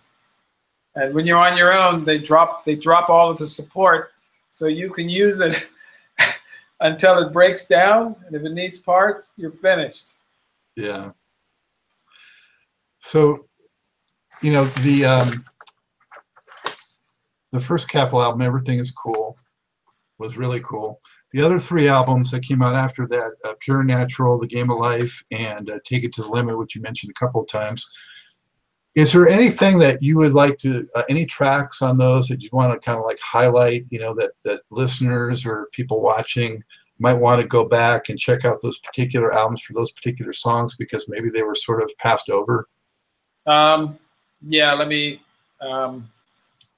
And 0.95 1.13
when 1.13 1.25
you're 1.25 1.39
on 1.39 1.57
your 1.57 1.73
own, 1.73 2.05
they 2.05 2.19
drop 2.19 2.63
they 2.65 2.75
drop 2.75 3.09
all 3.09 3.31
of 3.31 3.37
the 3.37 3.47
support, 3.47 4.11
so 4.51 4.67
you 4.67 4.91
can 4.91 5.09
use 5.09 5.39
it 5.39 5.69
until 6.81 7.17
it 7.17 7.33
breaks 7.33 7.67
down. 7.67 8.15
And 8.27 8.35
if 8.35 8.43
it 8.43 8.53
needs 8.53 8.77
parts, 8.77 9.33
you're 9.37 9.51
finished. 9.51 10.11
Yeah. 10.75 11.11
So, 13.03 13.47
you 14.41 14.53
know, 14.53 14.63
the 14.63 15.03
um, 15.03 15.43
the 17.51 17.59
first 17.59 17.89
Capitol 17.89 18.23
album, 18.23 18.41
Everything 18.41 18.79
Is 18.79 18.91
Cool, 18.91 19.37
was 20.19 20.37
really 20.37 20.61
cool. 20.61 21.01
The 21.33 21.41
other 21.41 21.59
three 21.59 21.89
albums 21.89 22.31
that 22.31 22.43
came 22.43 22.61
out 22.61 22.75
after 22.75 23.05
that, 23.07 23.31
uh, 23.43 23.55
Pure 23.59 23.83
Natural, 23.83 24.39
The 24.39 24.47
Game 24.47 24.71
of 24.71 24.79
Life, 24.79 25.21
and 25.31 25.69
uh, 25.69 25.79
Take 25.83 26.05
It 26.05 26.13
to 26.13 26.21
the 26.21 26.29
Limit, 26.29 26.57
which 26.57 26.75
you 26.75 26.81
mentioned 26.81 27.11
a 27.11 27.19
couple 27.19 27.41
of 27.41 27.47
times. 27.47 27.85
Is 28.95 29.11
there 29.11 29.27
anything 29.27 29.79
that 29.79 30.01
you 30.01 30.15
would 30.15 30.33
like 30.33 30.57
to, 30.59 30.87
uh, 30.95 31.03
any 31.09 31.25
tracks 31.25 31.81
on 31.81 31.97
those 31.97 32.29
that 32.29 32.41
you 32.41 32.49
want 32.53 32.71
to 32.71 32.85
kind 32.85 32.97
of 32.97 33.03
like 33.03 33.19
highlight, 33.19 33.85
you 33.89 33.99
know, 33.99 34.13
that, 34.15 34.31
that 34.45 34.61
listeners 34.71 35.45
or 35.45 35.67
people 35.73 36.01
watching 36.01 36.63
might 36.99 37.15
want 37.15 37.41
to 37.41 37.47
go 37.47 37.65
back 37.65 38.07
and 38.07 38.17
check 38.17 38.45
out 38.45 38.61
those 38.61 38.79
particular 38.79 39.33
albums 39.33 39.61
for 39.61 39.73
those 39.73 39.91
particular 39.91 40.31
songs 40.31 40.77
because 40.77 41.09
maybe 41.09 41.29
they 41.29 41.43
were 41.43 41.53
sort 41.53 41.83
of 41.83 41.91
passed 41.97 42.29
over? 42.29 42.69
Um, 43.45 43.97
yeah, 44.47 44.73
let 44.73 44.87
me. 44.87 45.21
Um, 45.61 46.09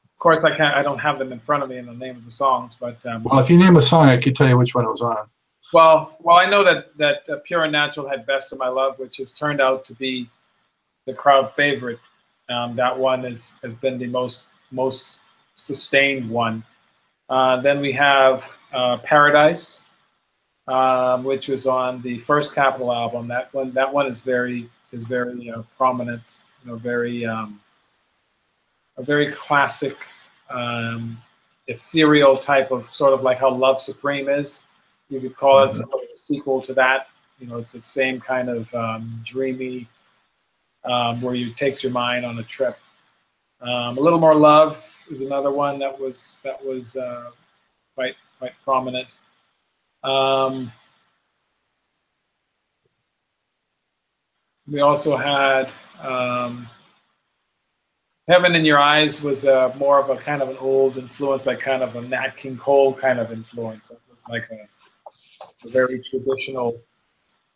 of 0.04 0.20
course, 0.20 0.44
I 0.44 0.56
can't. 0.56 0.76
I 0.76 0.82
don't 0.82 1.00
have 1.00 1.20
them 1.20 1.32
in 1.32 1.40
front 1.40 1.64
of 1.64 1.70
me 1.70 1.78
in 1.78 1.86
the 1.86 1.94
name 1.94 2.16
of 2.16 2.26
the 2.26 2.32
songs, 2.32 2.76
but 2.80 3.06
um, 3.06 3.24
Well, 3.24 3.40
if 3.40 3.50
you 3.50 3.58
name 3.58 3.76
a 3.76 3.82
song, 3.82 4.08
I 4.08 4.18
could 4.18 4.36
tell 4.36 4.48
you 4.48 4.58
which 4.58 4.74
one 4.74 4.86
it 4.86 4.90
was 4.90 5.02
on. 5.02 5.28
well, 5.74 6.16
well, 6.20 6.38
I 6.38 6.50
know 6.50 6.64
that 6.64 6.96
that 6.98 7.24
uh, 7.30 7.38
Pure 7.44 7.64
and 7.64 7.72
Natural 7.72 8.08
had 8.08 8.26
"Best 8.26 8.52
of 8.54 8.60
My 8.60 8.68
Love," 8.68 8.98
which 8.98 9.18
has 9.18 9.34
turned 9.34 9.62
out 9.62 9.86
to 9.86 9.94
be 9.96 10.30
the 11.06 11.14
crowd 11.14 11.54
favorite. 11.56 12.00
Um, 12.50 12.76
that 12.76 12.98
one 12.98 13.26
is 13.26 13.56
has 13.64 13.76
been 13.76 13.98
the 13.98 14.08
most 14.08 14.48
most 14.72 15.20
sustained 15.56 16.30
one. 16.30 16.64
Uh, 17.30 17.60
then 17.62 17.80
we 17.82 17.92
have 17.92 18.46
uh, 18.74 18.98
"Paradise," 18.98 19.82
um, 20.68 21.24
which 21.24 21.48
was 21.48 21.68
on 21.68 22.02
the 22.02 22.20
first 22.20 22.54
Capitol 22.54 22.92
album. 22.92 23.28
That 23.28 23.54
one 23.54 23.72
that 23.74 23.92
one 23.92 24.08
is 24.08 24.20
very 24.20 24.70
is 24.92 25.04
very 25.06 25.50
uh, 25.52 25.64
prominent. 25.78 26.22
You 26.66 26.72
know, 26.72 26.78
very 26.78 27.26
um, 27.26 27.60
a 28.98 29.04
very 29.04 29.32
classic, 29.32 29.96
um, 30.50 31.22
ethereal 31.68 32.36
type 32.38 32.72
of 32.72 32.90
sort 32.90 33.14
of 33.14 33.22
like 33.22 33.38
how 33.38 33.54
Love 33.54 33.80
Supreme 33.80 34.30
is. 34.30 34.64
You 35.10 35.20
could 35.20 35.36
call 35.36 35.64
it 35.64 35.68
Mhm. 35.68 35.74
sort 35.76 35.94
of 35.94 36.00
a 36.12 36.18
sequel 36.18 36.62
to 36.64 36.74
that. 36.74 37.10
You 37.40 37.48
know, 37.48 37.58
it's 37.58 37.74
the 37.74 37.84
same 37.84 38.20
kind 38.20 38.50
of 38.50 38.74
um, 38.74 39.22
dreamy, 39.24 39.88
um, 40.86 41.22
where 41.22 41.36
you 41.36 41.54
takes 41.54 41.84
your 41.84 41.92
mind 41.92 42.26
on 42.26 42.40
a 42.40 42.44
trip. 42.44 42.80
Um, 43.62 43.98
a 43.98 44.02
little 44.02 44.20
more 44.20 44.36
love 44.36 44.84
is 45.12 45.22
another 45.22 45.52
one 45.52 45.78
that 45.80 46.00
was 46.00 46.38
that 46.44 46.64
was 46.66 46.96
uh, 46.96 47.30
quite 47.94 48.16
quite 48.40 48.54
prominent. 48.64 49.08
Um, 50.04 50.72
we 54.68 54.82
also 54.82 55.16
had 55.16 55.72
um, 56.02 56.68
Heaven 58.28 58.56
in 58.56 58.66
Your 58.66 58.80
Eyes 58.80 59.22
was 59.22 59.46
uh, 59.46 59.74
more 59.78 60.00
of 60.00 60.10
a 60.10 60.18
kind 60.18 60.42
of 60.42 60.50
an 60.50 60.58
old 60.58 60.98
influence, 60.98 61.46
like 61.46 61.60
kind 61.60 61.84
of 61.84 61.96
a 61.96 62.02
Nat 62.02 62.36
King 62.38 62.58
Cole 62.58 62.94
kind 62.94 63.20
of 63.20 63.32
influence. 63.32 63.92
It 63.92 64.00
was 64.10 64.24
like 64.28 64.50
a, 64.50 65.68
a 65.68 65.72
very 65.72 66.02
traditional 66.10 66.82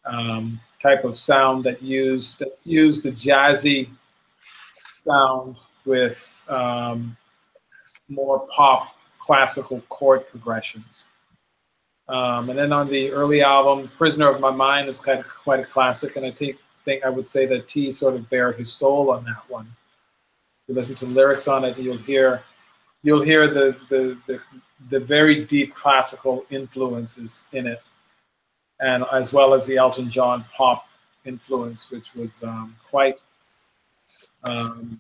um, 0.06 0.60
type 0.82 1.04
of 1.04 1.18
sound 1.18 1.64
that 1.64 1.82
used 1.82 2.40
that 2.40 2.58
used 2.64 3.04
the 3.04 3.12
jazzy 3.12 3.90
sound 5.04 5.56
with 5.86 6.46
um, 6.50 7.18
more 8.08 8.48
pop 8.56 8.96
classical 9.18 9.82
chord 9.90 10.30
progressions. 10.30 11.06
Um, 12.08 12.50
and 12.50 12.58
then 12.58 12.72
on 12.72 12.88
the 12.88 13.12
early 13.12 13.42
album, 13.42 13.90
Prisoner 13.98 14.30
of 14.30 14.40
My 14.40 14.50
Mind 14.52 14.88
is 14.88 15.00
kind 15.00 15.20
of 15.20 15.28
quite 15.28 15.60
a 15.60 15.66
classic, 15.66 16.16
and 16.16 16.26
I 16.26 16.32
think 16.32 16.58
think 16.90 17.06
I 17.06 17.10
would 17.10 17.28
say 17.28 17.46
that 17.46 17.68
T 17.68 17.92
sort 17.92 18.16
of 18.16 18.30
bared 18.30 18.58
his 18.58 18.72
soul 18.72 19.12
on 19.12 19.24
that 19.26 19.44
one. 19.48 19.68
If 20.64 20.70
you 20.70 20.74
listen 20.74 20.96
to 20.96 21.06
the 21.06 21.12
lyrics 21.12 21.48
on 21.48 21.64
it, 21.64 21.78
you'll 21.78 21.98
hear 21.98 22.42
you'll 23.04 23.22
hear 23.22 23.48
the 23.48 23.78
the 23.90 24.18
the, 24.28 24.42
the 24.90 25.00
very 25.00 25.46
deep 25.46 25.76
classical 25.76 26.46
influences 26.50 27.44
in 27.52 27.68
it, 27.68 27.82
and 28.80 29.06
as 29.14 29.32
well 29.32 29.54
as 29.54 29.68
the 29.68 29.78
Elton 29.78 30.10
John 30.10 30.46
pop 30.56 30.88
influence, 31.26 31.92
which 31.92 32.16
was 32.16 32.44
um, 32.44 32.76
quite. 32.90 33.20
Um, 34.44 35.00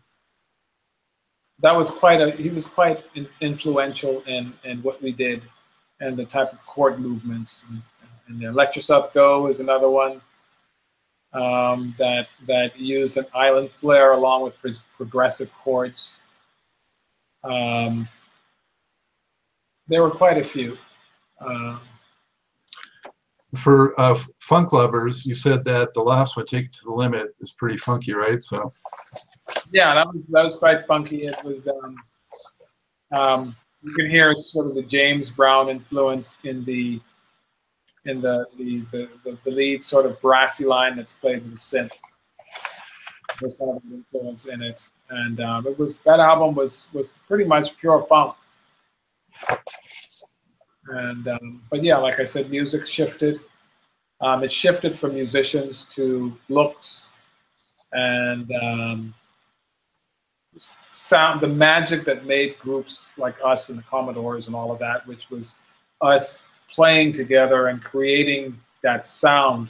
that 1.61 1.75
was 1.75 1.89
quite 1.89 2.21
a. 2.21 2.31
He 2.31 2.49
was 2.49 2.67
quite 2.67 3.03
in, 3.15 3.27
influential 3.41 4.21
in 4.27 4.53
in 4.63 4.83
what 4.83 5.01
we 5.01 5.11
did, 5.11 5.41
and 6.01 6.15
the 6.15 6.25
type 6.25 6.53
of 6.53 6.63
chord 6.67 6.99
movements. 6.99 7.65
And, 7.69 7.81
and 8.27 8.39
the 8.39 8.51
Let 8.51 8.75
Yourself 8.75 9.11
Go 9.11 9.47
is 9.47 9.59
another 9.59 9.89
one 9.89 10.21
um, 11.33 11.93
that 11.97 12.27
that 12.47 12.77
used 12.79 13.17
an 13.17 13.25
island 13.33 13.71
flare 13.71 14.13
along 14.13 14.43
with 14.43 14.59
pro- 14.59 14.71
progressive 14.97 15.51
chords. 15.53 16.19
Um, 17.43 18.07
there 19.87 20.01
were 20.01 20.11
quite 20.11 20.37
a 20.37 20.43
few. 20.43 20.77
Um, 21.39 21.81
For 23.55 23.99
uh, 23.99 24.19
funk 24.39 24.73
lovers, 24.73 25.25
you 25.25 25.33
said 25.33 25.63
that 25.65 25.93
the 25.93 26.01
last 26.01 26.37
one, 26.37 26.45
Take 26.45 26.65
It 26.65 26.73
to 26.73 26.79
the 26.85 26.93
Limit, 26.93 27.29
is 27.39 27.51
pretty 27.51 27.77
funky, 27.77 28.13
right? 28.13 28.43
So, 28.43 28.71
yeah, 29.71 29.95
that 29.95 30.07
was 30.07 30.21
that 30.29 30.43
was 30.43 30.55
quite 30.57 30.85
funky. 30.85 31.25
It 31.27 31.43
was. 31.43 31.67
Um, 31.67 31.95
um, 33.11 33.55
you 33.81 33.93
can 33.95 34.09
hear 34.09 34.35
sort 34.35 34.67
of 34.67 34.75
the 34.75 34.83
James 34.83 35.29
Brown 35.29 35.69
influence 35.69 36.37
in 36.43 36.65
the 36.65 36.99
in 38.09 38.21
the 38.21 38.45
the, 38.57 38.83
the, 38.91 39.37
the, 39.43 39.51
lead 39.51 39.83
sort 39.83 40.05
of 40.05 40.19
brassy 40.21 40.65
line 40.65 40.95
that's 40.95 41.13
played 41.13 41.43
with 41.43 41.53
the 41.53 41.57
synth. 41.57 41.91
There's 43.39 43.57
some 43.57 43.69
of 43.69 43.83
influence 43.91 44.47
in 44.47 44.61
it, 44.61 44.87
and 45.09 45.39
um, 45.39 45.67
it 45.67 45.77
was 45.77 46.01
that 46.01 46.19
album 46.19 46.55
was 46.55 46.89
was 46.93 47.19
pretty 47.27 47.45
much 47.45 47.77
pure 47.77 48.05
funk. 48.09 48.35
And 50.87 51.27
um, 51.27 51.61
but 51.69 51.83
yeah, 51.83 51.97
like 51.97 52.19
I 52.19 52.25
said, 52.25 52.49
music 52.49 52.87
shifted. 52.87 53.39
Um, 54.21 54.43
it 54.43 54.51
shifted 54.51 54.97
from 54.97 55.13
musicians 55.13 55.85
to 55.95 56.35
looks 56.49 57.11
and 57.93 58.51
um, 58.61 59.13
sound. 60.89 61.41
The 61.41 61.47
magic 61.47 62.03
that 62.05 62.25
made 62.25 62.57
groups 62.59 63.13
like 63.17 63.35
us 63.43 63.69
and 63.69 63.77
the 63.77 63.83
Commodores 63.83 64.47
and 64.47 64.55
all 64.55 64.71
of 64.71 64.79
that, 64.79 65.07
which 65.07 65.29
was 65.29 65.55
us 66.01 66.43
playing 66.73 67.13
together 67.13 67.67
and 67.67 67.83
creating 67.83 68.59
that 68.83 69.07
sound 69.07 69.69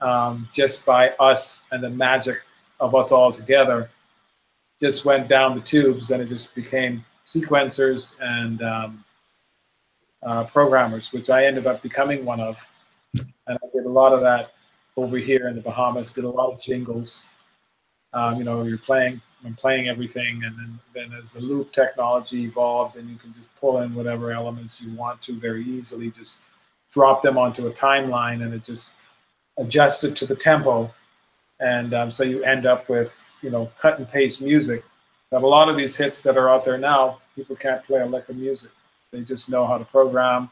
um, 0.00 0.48
just 0.52 0.84
by 0.84 1.10
us 1.20 1.62
and 1.70 1.82
the 1.82 1.90
magic 1.90 2.42
of 2.80 2.94
us 2.94 3.12
all 3.12 3.32
together 3.32 3.90
just 4.80 5.04
went 5.04 5.28
down 5.28 5.54
the 5.54 5.62
tubes 5.62 6.10
and 6.10 6.22
it 6.22 6.28
just 6.28 6.54
became 6.54 7.04
sequencers 7.26 8.14
and 8.20 8.62
um, 8.62 9.04
uh, 10.22 10.44
programmers, 10.44 11.12
which 11.12 11.30
I 11.30 11.46
ended 11.46 11.66
up 11.66 11.82
becoming 11.82 12.24
one 12.24 12.40
of. 12.40 12.58
And 13.46 13.58
I 13.62 13.66
did 13.72 13.86
a 13.86 13.90
lot 13.90 14.12
of 14.12 14.20
that 14.20 14.52
over 14.96 15.16
here 15.16 15.48
in 15.48 15.56
the 15.56 15.62
Bahamas, 15.62 16.12
did 16.12 16.24
a 16.24 16.28
lot 16.30 16.52
of 16.52 16.60
jingles. 16.60 17.24
Um, 18.12 18.36
you 18.36 18.44
know, 18.44 18.62
you're 18.62 18.78
playing, 18.78 19.20
I'm 19.46 19.54
playing 19.54 19.88
everything, 19.88 20.42
and 20.44 20.56
then, 20.58 20.80
then 20.92 21.18
as 21.18 21.32
the 21.32 21.40
loop 21.40 21.72
technology 21.72 22.44
evolved, 22.44 22.96
then 22.96 23.08
you 23.08 23.16
can 23.16 23.32
just 23.32 23.54
pull 23.60 23.80
in 23.82 23.94
whatever 23.94 24.32
elements 24.32 24.80
you 24.80 24.92
want 24.94 25.22
to 25.22 25.38
very 25.38 25.64
easily, 25.64 26.10
just 26.10 26.40
drop 26.92 27.22
them 27.22 27.38
onto 27.38 27.68
a 27.68 27.72
timeline, 27.72 28.42
and 28.42 28.52
it 28.52 28.64
just 28.64 28.94
adjusts 29.56 30.02
it 30.04 30.16
to 30.16 30.26
the 30.26 30.34
tempo. 30.34 30.92
And 31.60 31.94
um, 31.94 32.10
so 32.10 32.24
you 32.24 32.42
end 32.42 32.66
up 32.66 32.88
with, 32.88 33.12
you 33.40 33.50
know, 33.50 33.70
cut 33.78 33.98
and 33.98 34.08
paste 34.08 34.42
music. 34.42 34.84
But 35.30 35.42
a 35.42 35.46
lot 35.46 35.68
of 35.68 35.76
these 35.76 35.96
hits 35.96 36.22
that 36.22 36.36
are 36.36 36.50
out 36.50 36.64
there 36.64 36.78
now, 36.78 37.20
people 37.34 37.56
can't 37.56 37.84
play 37.84 38.00
a 38.00 38.06
lick 38.06 38.28
of 38.28 38.36
music. 38.36 38.70
They 39.12 39.20
just 39.20 39.48
know 39.48 39.66
how 39.66 39.78
to 39.78 39.84
program, 39.84 40.50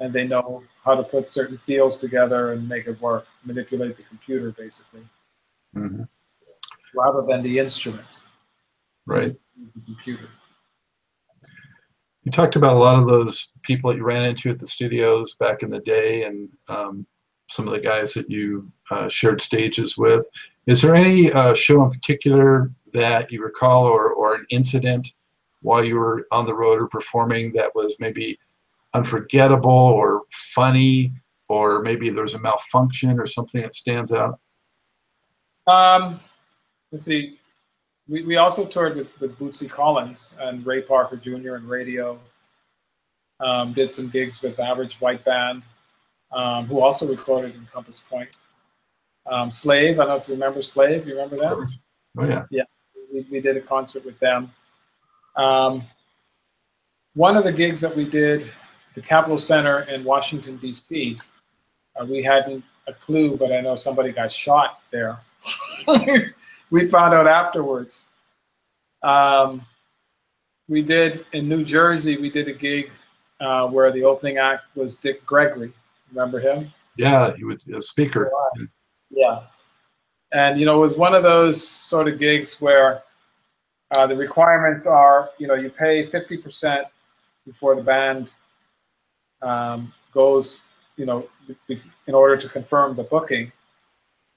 and 0.00 0.12
they 0.12 0.26
know 0.26 0.62
how 0.84 0.94
to 0.94 1.02
put 1.02 1.28
certain 1.28 1.58
fields 1.58 1.96
together 1.96 2.52
and 2.52 2.68
make 2.68 2.86
it 2.86 3.00
work, 3.00 3.26
manipulate 3.44 3.96
the 3.96 4.02
computer 4.04 4.52
basically, 4.52 5.02
mhm, 5.74 6.08
rather 6.98 7.22
than 7.26 7.42
the 7.42 7.58
instrument, 7.58 8.06
right. 9.06 9.34
the 9.56 9.82
computer. 9.84 10.28
You 12.24 12.32
talked 12.32 12.56
about 12.56 12.76
a 12.76 12.78
lot 12.78 12.98
of 12.98 13.06
those 13.06 13.52
people 13.62 13.90
that 13.90 13.96
you 13.96 14.04
ran 14.04 14.24
into 14.24 14.50
at 14.50 14.58
the 14.58 14.66
studios 14.66 15.34
back 15.36 15.62
in 15.62 15.70
the 15.70 15.80
day 15.80 16.24
and 16.24 16.48
um, 16.68 17.06
some 17.48 17.66
of 17.66 17.72
the 17.72 17.80
guys 17.80 18.12
that 18.14 18.30
you 18.30 18.68
uh, 18.90 19.08
shared 19.08 19.40
stages 19.40 19.96
with. 19.96 20.28
Is 20.66 20.82
there 20.82 20.94
any 20.94 21.32
uh, 21.32 21.54
show 21.54 21.82
in 21.82 21.90
particular 21.90 22.70
that 22.92 23.32
you 23.32 23.42
recall 23.42 23.86
or, 23.86 24.12
or 24.12 24.34
an 24.34 24.46
incident 24.50 25.14
while 25.62 25.82
you 25.82 25.96
were 25.96 26.26
on 26.30 26.44
the 26.44 26.54
road 26.54 26.80
or 26.80 26.88
performing 26.88 27.52
that 27.54 27.74
was 27.74 27.96
maybe 27.98 28.38
unforgettable 28.92 29.70
or 29.70 30.22
funny 30.30 31.12
or 31.48 31.80
maybe 31.80 32.10
there's 32.10 32.34
a 32.34 32.40
malfunction 32.40 33.18
or 33.18 33.26
something 33.26 33.62
that 33.62 33.74
stands 33.74 34.12
out? 34.12 34.38
Um, 35.66 36.20
let's 36.92 37.04
see. 37.04 37.38
We, 38.08 38.22
we 38.24 38.36
also 38.36 38.64
toured 38.64 38.96
with, 38.96 39.08
with 39.20 39.38
Bootsy 39.38 39.68
Collins 39.68 40.32
and 40.40 40.64
Ray 40.64 40.82
Parker 40.82 41.16
Jr. 41.16 41.54
and 41.56 41.68
Raydio. 41.68 42.18
Um, 43.40 43.72
did 43.72 43.92
some 43.92 44.08
gigs 44.08 44.42
with 44.42 44.58
Average 44.58 44.96
White 45.00 45.24
Band, 45.24 45.62
um, 46.32 46.66
who 46.66 46.80
also 46.80 47.06
recorded 47.06 47.54
in 47.54 47.68
Compass 47.72 48.02
Point. 48.08 48.30
Um, 49.30 49.50
Slave, 49.50 50.00
I 50.00 50.04
don't 50.04 50.08
know 50.08 50.16
if 50.16 50.26
you 50.26 50.34
remember 50.34 50.62
Slave. 50.62 51.06
You 51.06 51.14
remember 51.14 51.36
that? 51.36 51.76
Oh 52.16 52.24
yeah. 52.24 52.46
Yeah. 52.50 52.64
we, 53.12 53.26
we 53.30 53.40
did 53.40 53.56
a 53.56 53.60
concert 53.60 54.04
with 54.04 54.18
them. 54.18 54.50
Um, 55.36 55.84
one 57.14 57.36
of 57.36 57.44
the 57.44 57.52
gigs 57.52 57.80
that 57.80 57.94
we 57.94 58.08
did, 58.08 58.50
the 58.94 59.00
Capitol 59.00 59.38
Center 59.38 59.82
in 59.82 60.02
Washington 60.02 60.56
D.C. 60.56 61.18
Uh, 61.94 62.04
we 62.06 62.22
hadn't 62.22 62.64
a 62.88 62.92
clue, 62.94 63.36
but 63.36 63.52
I 63.52 63.60
know 63.60 63.76
somebody 63.76 64.12
got 64.12 64.32
shot 64.32 64.80
there. 64.90 65.18
we 66.70 66.88
found 66.88 67.14
out 67.14 67.26
afterwards. 67.26 68.08
Um, 69.02 69.64
we 70.68 70.82
did 70.82 71.24
in 71.32 71.48
New 71.48 71.64
Jersey. 71.64 72.16
We 72.16 72.30
did 72.30 72.48
a 72.48 72.52
gig 72.52 72.90
uh, 73.40 73.68
where 73.68 73.90
the 73.92 74.04
opening 74.04 74.38
act 74.38 74.64
was 74.74 74.96
Dick 74.96 75.24
Gregory. 75.24 75.72
Remember 76.10 76.40
him? 76.40 76.72
Yeah, 76.96 77.34
he 77.36 77.44
was 77.44 77.66
a 77.68 77.80
speaker. 77.80 78.30
Yeah, 79.10 79.40
and 80.32 80.58
you 80.58 80.66
know, 80.66 80.76
it 80.76 80.80
was 80.80 80.96
one 80.96 81.14
of 81.14 81.22
those 81.22 81.66
sort 81.66 82.08
of 82.08 82.18
gigs 82.18 82.60
where 82.60 83.02
uh, 83.96 84.06
the 84.06 84.16
requirements 84.16 84.86
are, 84.86 85.30
you 85.38 85.46
know, 85.46 85.54
you 85.54 85.70
pay 85.70 86.10
fifty 86.10 86.36
percent 86.36 86.86
before 87.46 87.74
the 87.76 87.82
band 87.82 88.30
um, 89.40 89.92
goes, 90.12 90.62
you 90.96 91.06
know, 91.06 91.28
in 92.06 92.14
order 92.14 92.36
to 92.36 92.48
confirm 92.48 92.94
the 92.94 93.04
booking, 93.04 93.50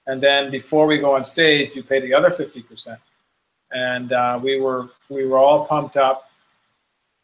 and 0.06 0.22
then 0.22 0.50
before 0.50 0.86
we 0.86 0.98
go 0.98 1.14
on 1.14 1.24
stage, 1.24 1.74
you 1.74 1.82
pay 1.82 2.00
the 2.00 2.14
other 2.14 2.30
fifty 2.30 2.62
percent. 2.62 3.00
And 3.72 4.12
uh, 4.12 4.38
we 4.42 4.60
were 4.60 4.90
we 5.08 5.26
were 5.26 5.38
all 5.38 5.66
pumped 5.66 5.96
up 5.96 6.30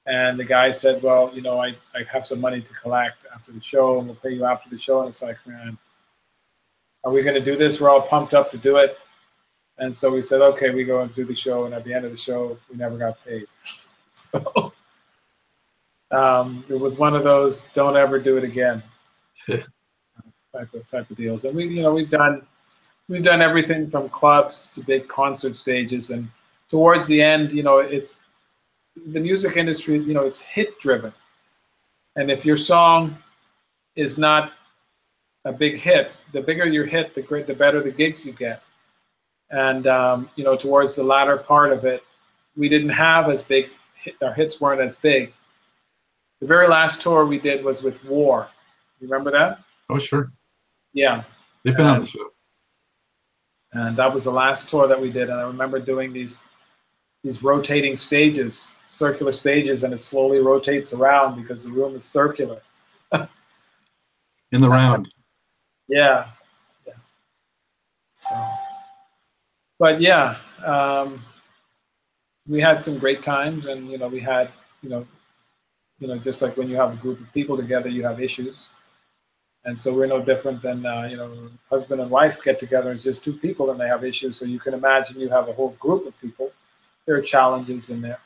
and 0.08 0.38
the 0.38 0.44
guy 0.44 0.70
said, 0.70 1.02
well, 1.02 1.30
you 1.35 1.42
know, 1.42 1.61
I, 1.61 1.76
I 1.94 2.02
have 2.11 2.26
some 2.26 2.40
money 2.40 2.62
to 2.62 2.75
collect 2.75 3.26
after 3.35 3.52
the 3.52 3.61
show 3.61 3.99
and 3.99 4.06
we'll 4.06 4.16
pay 4.16 4.30
you 4.30 4.47
after 4.47 4.70
the 4.70 4.78
show. 4.78 5.00
And 5.00 5.11
it's 5.11 5.20
like, 5.20 5.37
man, 5.47 5.76
are 7.04 7.12
we 7.12 7.23
going 7.23 7.35
to 7.35 7.44
do 7.44 7.58
this? 7.58 7.78
We're 7.78 7.90
all 7.90 8.00
pumped 8.00 8.32
up 8.32 8.50
to 8.52 8.56
do 8.56 8.78
it. 8.78 8.97
And 9.76 9.94
so 9.94 10.11
we 10.11 10.23
said, 10.23 10.40
okay, 10.40 10.70
we 10.70 10.85
go 10.85 11.02
and 11.02 11.14
do 11.14 11.26
the 11.26 11.35
show. 11.35 11.66
And 11.66 11.75
at 11.75 11.85
the 11.85 11.92
end 11.92 12.06
of 12.06 12.11
the 12.11 12.16
show, 12.16 12.56
we 12.70 12.76
never 12.78 12.97
got 12.97 13.23
paid. 13.23 13.47
so 14.12 14.73
um, 16.11 16.64
it 16.70 16.80
was 16.80 16.97
one 16.97 17.14
of 17.14 17.23
those 17.23 17.66
don't 17.75 17.97
ever 17.97 18.18
do 18.18 18.38
it 18.38 18.44
again 18.44 18.82
type 19.47 20.73
of 20.73 20.90
type 20.90 21.11
of 21.11 21.16
deals. 21.18 21.44
And 21.44 21.54
we, 21.54 21.66
you 21.66 21.82
know, 21.82 21.92
we've 21.92 22.11
done 22.11 22.47
we've 23.08 23.22
done 23.22 23.40
everything 23.40 23.88
from 23.88 24.08
clubs 24.08 24.70
to 24.70 24.82
big 24.82 25.08
concert 25.08 25.56
stages. 25.56 26.10
And 26.10 26.28
towards 26.68 27.06
the 27.06 27.22
end, 27.22 27.52
you 27.52 27.62
know, 27.62 27.78
it's 27.78 28.14
the 29.06 29.20
music 29.20 29.56
industry, 29.56 29.98
you 29.98 30.14
know, 30.14 30.24
it's 30.24 30.40
hit 30.40 30.78
driven. 30.80 31.12
And 32.16 32.30
if 32.30 32.44
your 32.44 32.56
song 32.56 33.16
is 33.96 34.18
not 34.18 34.52
a 35.44 35.52
big 35.52 35.78
hit, 35.78 36.12
the 36.32 36.40
bigger 36.40 36.66
your 36.66 36.86
hit, 36.86 37.14
the 37.14 37.22
great, 37.22 37.46
the 37.46 37.54
better 37.54 37.82
the 37.82 37.90
gigs 37.90 38.26
you 38.26 38.32
get. 38.32 38.62
And 39.50 39.86
um, 39.86 40.30
you 40.36 40.44
know, 40.44 40.56
towards 40.56 40.94
the 40.94 41.02
latter 41.02 41.36
part 41.36 41.72
of 41.72 41.84
it, 41.84 42.02
we 42.56 42.68
didn't 42.68 42.90
have 42.90 43.30
as 43.30 43.42
big. 43.42 43.70
Our 44.20 44.32
hits 44.34 44.60
weren't 44.60 44.80
as 44.80 44.96
big. 44.96 45.32
The 46.40 46.46
very 46.46 46.68
last 46.68 47.00
tour 47.00 47.24
we 47.24 47.38
did 47.38 47.64
was 47.64 47.82
with 47.82 48.04
War. 48.04 48.48
You 49.00 49.08
remember 49.08 49.30
that? 49.30 49.60
Oh, 49.88 49.98
sure. 49.98 50.32
Yeah. 50.92 51.24
They've 51.64 51.76
been 51.76 51.86
and, 51.86 51.96
on 51.96 52.00
the 52.02 52.06
show. 52.06 52.30
And 53.72 53.96
that 53.96 54.12
was 54.12 54.25
the 54.25 54.32
last 54.32 54.68
tour 54.68 54.88
that 54.88 55.00
we 55.00 55.10
did. 55.10 55.28
And 55.28 55.38
I 55.38 55.44
remember 55.44 55.78
doing 55.78 56.12
these 56.12 56.46
these 57.25 57.42
rotating 57.42 57.96
stages, 57.96 58.72
circular 58.87 59.32
stages, 59.32 59.82
and 59.82 59.92
it 59.92 60.00
slowly 60.00 60.38
rotates 60.38 60.92
around 60.92 61.40
because 61.40 61.64
the 61.64 61.70
room 61.70 61.96
is 61.96 62.04
circular. 62.04 62.60
In 63.12 64.60
the 64.60 64.68
round. 64.68 65.08
Yeah. 65.90 66.26
yeah. 66.87 66.92
So, 68.12 68.48
but 69.78 70.02
yeah, 70.02 70.37
um, 70.62 71.24
we 72.46 72.61
had 72.61 72.83
some 72.83 72.98
great 72.98 73.22
times, 73.22 73.64
and 73.64 73.90
you 73.90 73.96
know, 73.96 74.07
we 74.07 74.20
had, 74.20 74.50
you 74.83 74.90
know, 74.90 75.07
you 75.98 76.09
know, 76.09 76.18
just 76.18 76.42
like 76.42 76.59
when 76.59 76.68
you 76.68 76.76
have 76.76 76.92
a 76.92 76.96
group 76.96 77.20
of 77.20 77.33
people 77.33 77.57
together, 77.57 77.88
you 77.88 78.04
have 78.04 78.20
issues, 78.20 78.68
and 79.68 79.78
so 79.78 79.92
we're 79.92 80.07
no 80.07 80.20
different 80.20 80.61
than 80.62 80.85
uh, 80.85 81.07
you 81.11 81.16
know, 81.16 81.50
husband 81.70 82.00
and 82.00 82.11
wife 82.11 82.42
get 82.42 82.59
together 82.59 82.90
as 82.90 83.02
just 83.02 83.22
two 83.22 83.35
people, 83.35 83.70
and 83.70 83.78
they 83.78 83.87
have 83.87 84.04
issues. 84.04 84.38
So 84.38 84.44
you 84.44 84.59
can 84.59 84.74
imagine 84.74 85.20
you 85.20 85.28
have 85.28 85.48
a 85.48 85.52
whole 85.52 85.76
group 85.78 86.07
of 86.07 86.20
people 86.20 86.50
there 87.09 87.16
are 87.16 87.22
challenges 87.22 87.88
in 87.88 88.02
there. 88.02 88.20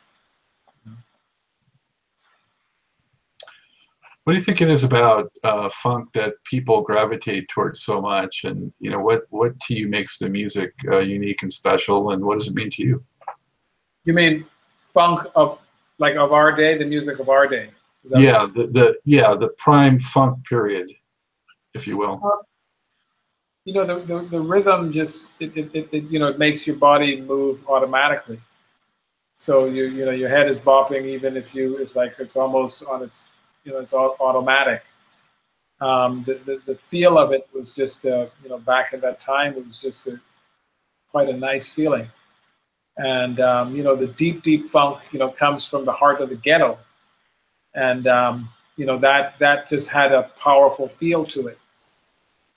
What 4.25 4.35
do 4.35 4.39
you 4.39 4.45
think 4.45 4.61
it 4.61 4.69
is 4.69 4.83
about 4.83 5.33
uh, 5.45 5.71
funk 5.71 6.13
that 6.15 6.35
people 6.45 6.83
gravitate 6.83 7.49
towards 7.49 7.83
so 7.83 8.01
much, 8.01 8.45
and 8.45 8.73
you 8.81 8.91
know 8.91 9.01
what 9.01 9.23
what 9.31 9.59
to 9.61 9.75
you 9.75 9.89
makes 9.89 10.19
the 10.19 10.29
music 10.29 10.73
uh, 10.89 10.99
unique 10.99 11.43
and 11.43 11.53
special, 11.53 12.11
and 12.11 12.25
what 12.25 12.39
does 12.39 12.49
it 12.49 12.55
mean 12.55 12.71
to 12.71 12.83
you? 12.83 13.05
You 14.05 14.13
mean 14.13 14.45
funk 14.95 15.27
of 15.35 15.59
like 15.99 16.17
of 16.17 16.33
our 16.33 16.55
day, 16.55 16.77
the 16.79 16.85
music 16.85 17.19
of 17.21 17.29
our 17.29 17.49
day? 17.49 17.71
Yeah, 18.05 18.47
the, 18.47 18.67
the 18.67 18.97
yeah 19.05 19.35
the 19.35 19.49
prime 19.59 19.99
funk 19.99 20.45
period, 20.45 20.93
if 21.75 21.87
you 21.87 21.97
will. 21.97 22.21
You 23.65 23.75
know 23.75 23.87
the, 23.87 24.01
the, 24.05 24.23
the 24.29 24.41
rhythm 24.41 24.93
just 24.93 25.35
it, 25.41 25.57
it, 25.57 25.89
it, 25.93 26.05
you 26.05 26.19
know 26.19 26.29
it 26.29 26.39
makes 26.39 26.67
your 26.67 26.77
body 26.77 27.21
move 27.21 27.61
automatically 27.69 28.41
so 29.43 29.65
you 29.65 29.87
you 29.87 30.05
know 30.05 30.13
your 30.13 30.29
head 30.29 30.49
is 30.49 30.57
bopping 30.57 31.05
even 31.05 31.37
if 31.37 31.53
you 31.53 31.77
it's 31.79 31.97
like 31.97 32.15
it's 32.21 32.37
almost 32.37 32.85
on 32.87 33.03
its 33.03 33.31
you 33.65 33.73
know 33.73 33.79
it's 33.79 33.93
all 33.93 34.17
automatic. 34.21 34.85
Um, 35.81 36.23
the, 36.25 36.35
the, 36.47 36.63
the 36.65 36.75
feel 36.77 37.19
of 37.19 37.33
it 37.33 37.49
was 37.53 37.75
just 37.75 38.07
uh, 38.07 38.27
you 38.43 38.49
know 38.49 38.59
back 38.59 38.93
at 38.93 39.01
that 39.01 39.21
time 39.21 39.55
it 39.57 39.67
was 39.67 39.79
just 39.79 40.07
a, 40.07 40.21
quite 41.11 41.29
a 41.29 41.33
nice 41.33 41.69
feeling, 41.69 42.09
and 42.99 43.41
um, 43.41 43.75
you 43.75 43.83
know 43.83 43.97
the 43.97 44.07
deep 44.07 44.45
deep 44.45 44.69
funk 44.69 45.01
you 45.11 45.19
know 45.19 45.31
comes 45.31 45.67
from 45.67 45.85
the 45.85 45.93
heart 45.93 46.21
of 46.21 46.29
the 46.29 46.37
ghetto, 46.37 46.79
and 47.75 48.07
um, 48.07 48.49
you 48.77 48.87
know 48.87 48.97
that 48.99 49.37
that 49.41 49.69
just 49.69 49.91
had 49.91 50.13
a 50.13 50.31
powerful 50.39 50.87
feel 50.87 51.25
to 51.25 51.49
it, 51.49 51.59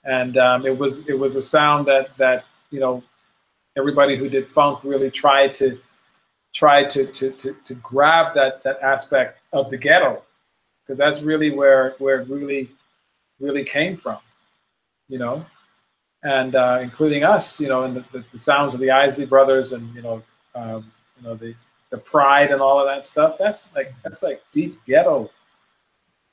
and 0.06 0.38
um, 0.38 0.66
it 0.66 0.76
was 0.76 1.06
it 1.08 1.18
was 1.18 1.36
a 1.36 1.42
sound 1.42 1.86
that 1.86 2.16
that 2.16 2.44
you 2.70 2.80
know 2.80 3.02
everybody 3.76 4.16
who 4.16 4.28
did 4.28 4.48
funk 4.48 4.80
really 4.82 5.10
tried 5.10 5.54
to 5.54 5.78
try 6.56 6.84
to, 6.84 7.06
to, 7.12 7.30
to, 7.32 7.54
to 7.66 7.74
grab 7.74 8.34
that, 8.34 8.62
that 8.62 8.80
aspect 8.80 9.40
of 9.52 9.70
the 9.70 9.76
ghetto. 9.76 10.22
Because 10.82 10.96
that's 10.96 11.20
really 11.20 11.50
where, 11.50 11.94
where 11.98 12.22
it 12.22 12.28
really, 12.30 12.70
really 13.38 13.62
came 13.62 13.94
from, 13.96 14.18
you 15.08 15.18
know, 15.18 15.44
and 16.22 16.54
uh, 16.54 16.78
including 16.80 17.24
us, 17.24 17.60
you 17.60 17.68
know, 17.68 17.82
and 17.82 17.96
the, 17.96 18.04
the, 18.12 18.24
the, 18.32 18.38
sounds 18.38 18.72
of 18.72 18.80
the 18.80 18.90
Isley 18.90 19.26
Brothers 19.26 19.72
and, 19.72 19.94
you 19.94 20.00
know, 20.00 20.22
um, 20.54 20.90
you 21.18 21.28
know, 21.28 21.34
the, 21.34 21.54
the 21.90 21.98
pride 21.98 22.50
and 22.50 22.62
all 22.62 22.80
of 22.80 22.86
that 22.86 23.04
stuff. 23.04 23.36
That's 23.38 23.74
like, 23.74 23.92
that's 24.02 24.22
like 24.22 24.42
deep 24.52 24.80
ghetto, 24.86 25.30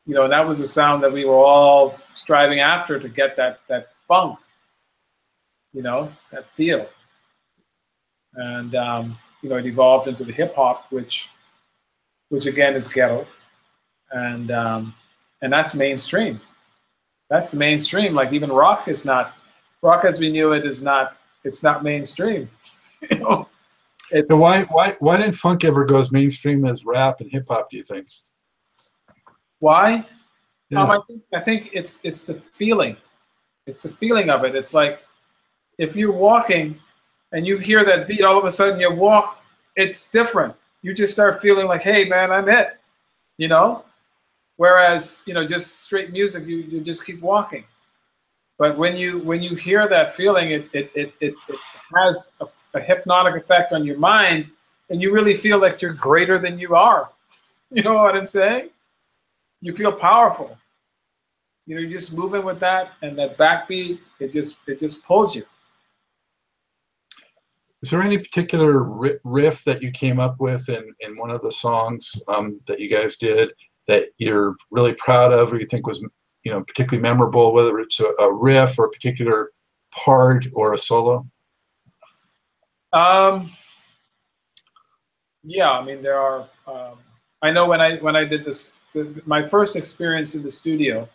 you 0.05 0.13
know, 0.13 0.27
that 0.27 0.47
was 0.47 0.59
a 0.59 0.67
sound 0.67 1.03
that 1.03 1.11
we 1.11 1.25
were 1.25 1.35
all 1.35 1.99
striving 2.13 2.59
after 2.59 2.99
to 2.99 3.09
get 3.09 3.35
that, 3.37 3.59
that 3.67 3.89
funk, 4.07 4.37
you 5.73 5.81
know, 5.81 6.11
that 6.31 6.45
feel. 6.55 6.87
And, 8.35 8.75
um, 8.75 9.17
you 9.41 9.49
know, 9.49 9.57
it 9.57 9.65
evolved 9.65 10.07
into 10.07 10.23
the 10.23 10.33
hip 10.33 10.55
hop, 10.55 10.91
which, 10.91 11.29
which 12.29 12.47
again 12.47 12.73
is 12.73 12.87
ghetto, 12.87 13.27
and 14.11 14.49
um, 14.49 14.95
and 15.43 15.53
that's 15.53 15.75
mainstream. 15.75 16.41
That's 17.29 17.53
mainstream. 17.53 18.15
Like 18.15 18.33
even 18.33 18.51
rock 18.51 18.87
is 18.87 19.05
not, 19.05 19.35
rock 19.83 20.03
as 20.03 20.19
we 20.19 20.31
knew 20.31 20.53
it 20.53 20.65
is 20.65 20.81
not. 20.81 21.15
It's 21.43 21.61
not 21.61 21.83
mainstream. 21.83 22.49
you 23.11 23.19
know. 23.19 23.47
It's, 24.09 24.27
why 24.29 24.63
why 24.63 24.95
why 24.99 25.17
didn't 25.17 25.35
funk 25.35 25.63
ever 25.63 25.85
go 25.85 25.97
as 25.97 26.11
mainstream 26.11 26.65
as 26.65 26.85
rap 26.85 27.21
and 27.21 27.31
hip 27.31 27.45
hop? 27.47 27.69
Do 27.69 27.77
you 27.77 27.83
think? 27.83 28.07
Why? 29.63 30.05
Yeah. 30.69 30.83
Um, 30.83 30.91
I 30.91 30.99
think 31.07 31.21
I 31.33 31.39
think 31.39 31.69
it's 31.71 32.01
it's 32.03 32.25
the 32.25 32.33
feeling. 32.33 32.97
It's 33.65 33.81
the 33.81 33.93
feeling 33.93 34.29
of 34.29 34.43
it. 34.43 34.55
It's 34.55 34.73
like 34.73 35.01
if 35.77 35.95
you're 35.95 36.11
walking 36.11 36.77
and 37.31 37.47
you 37.47 37.59
hear 37.59 37.85
that 37.85 38.05
beat, 38.05 38.25
all 38.25 38.37
of 38.37 38.43
a 38.43 38.51
sudden 38.51 38.77
you 38.77 38.91
walk, 38.91 39.41
it's 39.77 40.11
different. 40.11 40.53
You 40.81 40.93
just 40.93 41.13
start 41.13 41.41
feeling 41.41 41.67
like, 41.67 41.81
hey 41.81 42.03
man, 42.03 42.29
I'm 42.29 42.49
it. 42.49 42.77
You 43.37 43.47
know? 43.47 43.85
Whereas, 44.57 45.23
you 45.25 45.33
know, 45.33 45.47
just 45.47 45.85
straight 45.85 46.11
music, 46.11 46.45
you, 46.45 46.57
you 46.57 46.81
just 46.81 47.05
keep 47.05 47.21
walking. 47.21 47.63
But 48.57 48.77
when 48.77 48.97
you 48.97 49.19
when 49.19 49.41
you 49.41 49.55
hear 49.55 49.87
that 49.87 50.13
feeling, 50.13 50.51
it 50.51 50.69
it, 50.73 50.91
it, 50.93 51.13
it, 51.21 51.35
it 51.47 51.59
has 51.95 52.33
a, 52.41 52.47
a 52.73 52.81
hypnotic 52.81 53.41
effect 53.41 53.71
on 53.71 53.85
your 53.85 53.97
mind, 53.97 54.47
and 54.89 55.01
you 55.01 55.13
really 55.13 55.35
feel 55.35 55.57
like 55.57 55.81
you're 55.81 55.93
greater 55.93 56.37
than 56.37 56.59
you 56.59 56.75
are. 56.75 57.09
You 57.75 57.81
know 57.81 57.95
what 57.95 58.15
I'm 58.15 58.27
saying? 58.27 58.69
You 59.63 59.73
feel 59.73 59.93
powerful. 59.93 60.57
You 61.65 61.75
know, 61.75 61.81
you're 61.81 61.97
just 61.97 62.17
moving 62.17 62.43
with 62.43 62.59
that, 62.59 62.91
and 63.01 63.17
that 63.17 63.37
backbeat, 63.37 63.99
it 64.19 64.33
just 64.33 64.57
it 64.67 64.77
just 64.77 65.01
pulls 65.05 65.33
you. 65.33 65.45
Is 67.81 67.89
there 67.89 68.01
any 68.01 68.17
particular 68.17 68.83
riff 69.23 69.63
that 69.63 69.81
you 69.81 69.89
came 69.91 70.19
up 70.19 70.35
with 70.41 70.67
in, 70.67 70.83
in 70.99 71.17
one 71.17 71.29
of 71.29 71.41
the 71.41 71.51
songs 71.51 72.11
um, 72.27 72.59
that 72.67 72.81
you 72.81 72.89
guys 72.89 73.15
did 73.15 73.53
that 73.87 74.09
you're 74.17 74.57
really 74.69 74.95
proud 74.95 75.31
of 75.31 75.53
or 75.53 75.59
you 75.59 75.65
think 75.65 75.87
was 75.87 76.03
you 76.43 76.51
know 76.51 76.61
particularly 76.61 77.01
memorable, 77.01 77.53
whether 77.53 77.79
it's 77.79 78.01
a, 78.01 78.07
a 78.19 78.33
riff 78.33 78.77
or 78.77 78.87
a 78.87 78.91
particular 78.91 79.53
part 79.91 80.45
or 80.51 80.73
a 80.73 80.77
solo? 80.77 81.25
Um, 82.91 83.49
yeah, 85.41 85.71
I 85.71 85.85
mean 85.85 86.03
there 86.03 86.19
are. 86.19 86.49
Um, 86.67 86.97
I 87.43 87.51
know 87.51 87.67
when 87.67 87.81
I 87.81 87.97
when 87.97 88.15
I 88.15 88.23
did 88.23 88.45
this, 88.45 88.71
my 89.25 89.47
first 89.47 89.75
experience 89.75 90.33
in 90.33 90.43
the 90.43 90.49
studio, 90.49 91.09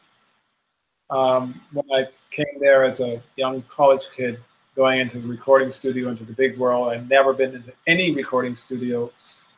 um, 1.09 1.59
when 1.73 1.87
I 1.91 2.07
came 2.31 2.61
there 2.61 2.85
as 2.85 3.01
a 3.01 3.23
young 3.37 3.63
college 3.63 4.05
kid, 4.15 4.39
going 4.77 5.01
into 5.01 5.21
the 5.21 5.27
recording 5.27 5.73
studio, 5.73 6.11
into 6.11 6.25
the 6.25 6.35
big 6.35 6.59
world. 6.59 6.91
I'd 6.91 7.09
never 7.09 7.33
been 7.33 7.55
into 7.55 7.73
any 7.87 8.15
recording 8.15 8.55
studio, 8.55 9.11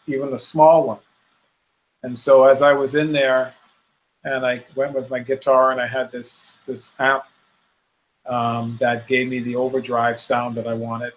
even 0.06 0.32
a 0.32 0.38
small 0.38 0.86
one. 0.86 1.00
And 2.04 2.16
so 2.16 2.44
as 2.44 2.62
I 2.62 2.72
was 2.72 2.94
in 2.94 3.10
there, 3.10 3.52
and 4.22 4.46
I 4.46 4.64
went 4.76 4.92
with 4.94 5.10
my 5.10 5.18
guitar, 5.18 5.72
and 5.72 5.80
I 5.80 5.88
had 5.88 6.12
this 6.12 6.62
this 6.66 6.92
amp 7.00 7.24
um, 8.26 8.76
that 8.78 9.08
gave 9.08 9.28
me 9.28 9.40
the 9.40 9.56
overdrive 9.56 10.20
sound 10.20 10.54
that 10.54 10.68
I 10.68 10.74
wanted. 10.74 11.14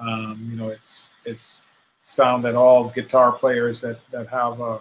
Um, 0.00 0.48
you 0.50 0.56
know, 0.56 0.70
it's 0.70 1.10
it's 1.26 1.60
sound 2.04 2.44
that 2.44 2.54
all 2.54 2.88
guitar 2.90 3.32
players 3.32 3.80
that 3.80 3.98
that 4.10 4.28
have 4.28 4.60
a 4.60 4.80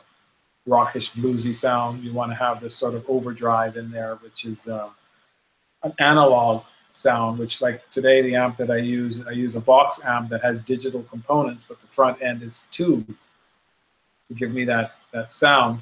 rockish 0.66 1.12
bluesy 1.14 1.54
sound, 1.54 2.04
you 2.04 2.14
want 2.14 2.32
to 2.32 2.36
have 2.36 2.62
this 2.62 2.76
sort 2.76 2.94
of 2.94 3.04
overdrive 3.10 3.78
in 3.78 3.92
there, 3.92 4.16
which 4.18 4.46
is 4.46 4.68
uh, 4.68 4.90
an 5.84 5.94
analog 6.00 6.64
sound. 6.92 7.40
Which 7.40 7.62
like 7.62 7.90
today, 7.92 8.22
the 8.22 8.36
amp 8.36 8.58
that 8.58 8.70
I 8.70 8.78
use, 8.78 9.20
I 9.28 9.32
use 9.32 9.56
a 9.56 9.60
Vox 9.60 10.02
amp 10.04 10.30
that 10.30 10.44
has 10.44 10.62
digital 10.62 11.04
components, 11.04 11.66
but 11.68 11.82
the 11.82 11.88
front 11.88 12.22
end 12.22 12.44
is 12.44 12.64
tube 12.72 13.16
to 14.28 14.34
give 14.34 14.52
me 14.52 14.66
that 14.66 14.96
that 15.14 15.34
sound. 15.34 15.82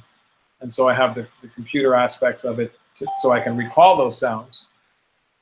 And 0.62 0.72
so 0.72 0.90
I 0.90 0.94
have 0.94 1.16
the, 1.16 1.26
the 1.42 1.48
computer 1.50 1.96
aspects 1.96 2.44
of 2.44 2.60
it 2.60 2.74
to, 2.96 3.08
so 3.22 3.32
I 3.32 3.40
can 3.40 3.56
recall 3.56 3.96
those 3.98 4.20
sounds. 4.20 4.66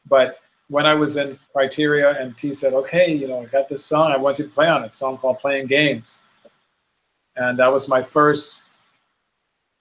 But 0.07 0.39
when 0.69 0.85
I 0.85 0.93
was 0.93 1.17
in 1.17 1.39
Criteria 1.53 2.19
and 2.19 2.37
T 2.37 2.53
said, 2.53 2.73
okay, 2.73 3.13
you 3.13 3.27
know, 3.27 3.41
I 3.41 3.45
got 3.45 3.69
this 3.69 3.85
song, 3.85 4.11
I 4.11 4.17
want 4.17 4.39
you 4.39 4.45
to 4.45 4.51
play 4.51 4.67
on 4.67 4.83
it, 4.83 4.93
song 4.93 5.17
called 5.17 5.39
Playing 5.39 5.67
Games. 5.67 6.23
And 7.35 7.57
that 7.59 7.71
was 7.71 7.87
my 7.87 8.03
first 8.03 8.61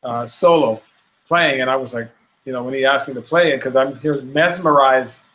uh, 0.02 0.26
solo 0.26 0.80
playing. 1.26 1.60
And 1.60 1.70
I 1.70 1.76
was 1.76 1.94
like, 1.94 2.08
you 2.44 2.52
know, 2.52 2.62
when 2.62 2.74
he 2.74 2.84
asked 2.84 3.08
me 3.08 3.14
to 3.14 3.22
play 3.22 3.52
it, 3.52 3.56
because 3.56 3.74
I'm 3.74 3.98
here 3.98 4.20
mesmerized, 4.22 5.26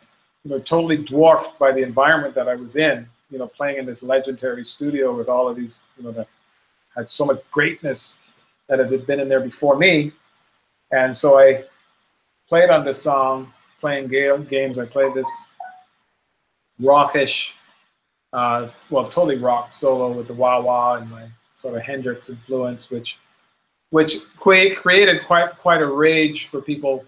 you 0.44 0.52
know, 0.52 0.60
totally 0.60 0.98
dwarfed 0.98 1.60
by 1.60 1.72
the 1.72 1.82
environment 1.82 2.34
that 2.36 2.48
I 2.48 2.56
was 2.56 2.78
in, 2.78 3.08
you 3.30 3.38
know, 3.38 3.48
playing 3.48 3.80
in 3.80 3.86
this 3.86 4.04
legendary 4.04 4.64
studio 4.64 5.16
with 5.16 5.28
all 5.28 5.50
of 5.50 5.58
these, 5.58 5.82
you 5.98 6.04
know, 6.06 6.12
that 6.12 6.28
had 6.96 7.10
so 7.10 7.26
much 7.26 7.42
greatness 7.52 8.16
that 8.68 8.80
had 8.80 9.06
been 9.06 9.20
in 9.20 9.28
there 9.28 9.42
before 9.42 9.78
me. 9.78 10.14
And 10.92 11.16
so 11.16 11.40
I 11.40 11.66
played 12.48 12.70
on 12.70 12.86
this 12.86 13.02
song 13.02 13.52
playing 13.82 14.08
games, 14.08 14.80
I 14.80 14.86
played 14.86 15.14
this 15.14 15.48
rockish, 16.80 17.54
uh, 18.32 18.68
well, 18.90 19.10
totally 19.10 19.38
rock 19.38 19.74
solo 19.74 20.12
with 20.12 20.28
the 20.28 20.34
wah 20.34 20.62
wah 20.62 20.96
and 20.96 21.10
my 21.10 21.28
sort 21.58 21.76
of 21.76 21.82
Hendrix 21.82 22.30
influence, 22.30 22.90
which 22.90 23.18
which 23.90 24.20
created 24.38 25.26
quite 25.26 25.58
quite 25.58 25.82
a 25.82 25.88
rage 25.88 26.48
for 26.48 26.62
people 26.62 27.04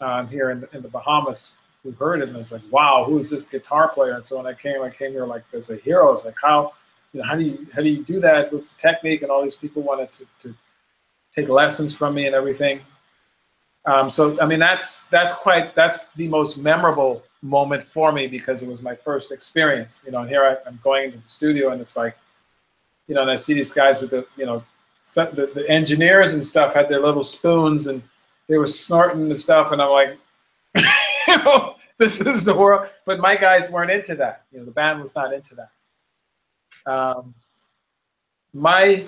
um, 0.00 0.26
here 0.28 0.50
in 0.50 0.60
the, 0.62 0.76
in 0.76 0.82
the 0.82 0.88
Bahamas 0.88 1.52
who 1.82 1.92
heard 1.92 2.20
it 2.20 2.28
and 2.28 2.36
it's 2.36 2.50
like, 2.50 2.62
wow, 2.70 3.04
who 3.06 3.18
is 3.18 3.30
this 3.30 3.44
guitar 3.44 3.88
player? 3.88 4.14
And 4.14 4.26
so 4.26 4.38
when 4.38 4.46
I 4.46 4.54
came, 4.54 4.82
I 4.82 4.90
came 4.90 5.12
here 5.12 5.24
like 5.24 5.44
as 5.52 5.70
a 5.70 5.76
hero. 5.76 6.12
It's 6.12 6.24
like 6.24 6.34
how 6.42 6.72
you 7.12 7.20
know 7.20 7.26
how 7.26 7.36
do 7.36 7.42
you 7.42 7.66
how 7.72 7.82
do 7.82 7.88
you 7.88 8.02
do 8.04 8.20
that 8.20 8.52
with 8.52 8.68
the 8.68 8.76
technique? 8.76 9.22
And 9.22 9.30
all 9.30 9.42
these 9.42 9.56
people 9.56 9.82
wanted 9.82 10.12
to, 10.14 10.26
to 10.42 10.54
take 11.34 11.48
lessons 11.48 11.96
from 11.96 12.14
me 12.14 12.26
and 12.26 12.34
everything. 12.34 12.80
Um, 13.86 14.10
so 14.10 14.40
I 14.40 14.46
mean 14.46 14.58
that's 14.58 15.02
that's 15.10 15.32
quite 15.32 15.74
that's 15.74 16.06
the 16.16 16.26
most 16.28 16.58
memorable 16.58 17.22
moment 17.40 17.84
for 17.84 18.10
me 18.10 18.26
because 18.26 18.62
it 18.62 18.68
was 18.68 18.82
my 18.82 18.94
first 18.94 19.30
experience. 19.30 20.02
You 20.04 20.12
know, 20.12 20.20
and 20.20 20.28
here 20.28 20.44
I, 20.44 20.68
am 20.68 20.80
going 20.82 21.04
into 21.04 21.18
the 21.18 21.28
studio 21.28 21.70
and 21.70 21.80
it's 21.80 21.96
like, 21.96 22.16
you 23.06 23.14
know, 23.14 23.22
and 23.22 23.30
I 23.30 23.36
see 23.36 23.54
these 23.54 23.72
guys 23.72 24.00
with 24.00 24.10
the 24.10 24.26
you 24.36 24.44
know, 24.44 24.64
the, 25.14 25.50
the 25.54 25.64
engineers 25.68 26.34
and 26.34 26.44
stuff 26.44 26.74
had 26.74 26.88
their 26.88 27.00
little 27.00 27.24
spoons 27.24 27.86
and 27.86 28.02
they 28.48 28.58
were 28.58 28.66
snorting 28.66 29.28
the 29.28 29.36
stuff 29.36 29.70
and 29.70 29.80
I'm 29.80 29.90
like, 29.90 30.18
you 31.28 31.36
know, 31.38 31.76
this 31.98 32.20
is 32.20 32.44
the 32.44 32.54
world. 32.54 32.88
But 33.04 33.20
my 33.20 33.36
guys 33.36 33.70
weren't 33.70 33.92
into 33.92 34.16
that. 34.16 34.44
You 34.52 34.58
know, 34.58 34.64
the 34.64 34.72
band 34.72 35.00
was 35.00 35.14
not 35.14 35.32
into 35.32 35.54
that. 35.54 36.90
Um, 36.90 37.34
my 38.52 39.06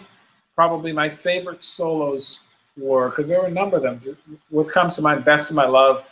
probably 0.55 0.93
my 0.93 1.09
favorite 1.09 1.65
solos 1.65 2.41
were 2.79 3.09
because 3.09 3.29
there 3.29 3.41
were 3.41 3.49
a 3.49 3.51
number 3.51 3.77
of 3.77 3.83
them. 3.83 4.01
What 4.51 4.71
comes 4.73 4.97
to 4.97 5.03
mind, 5.03 5.25
"Best 5.25 5.51
of 5.51 5.57
My 5.57 5.67
Love." 5.67 6.09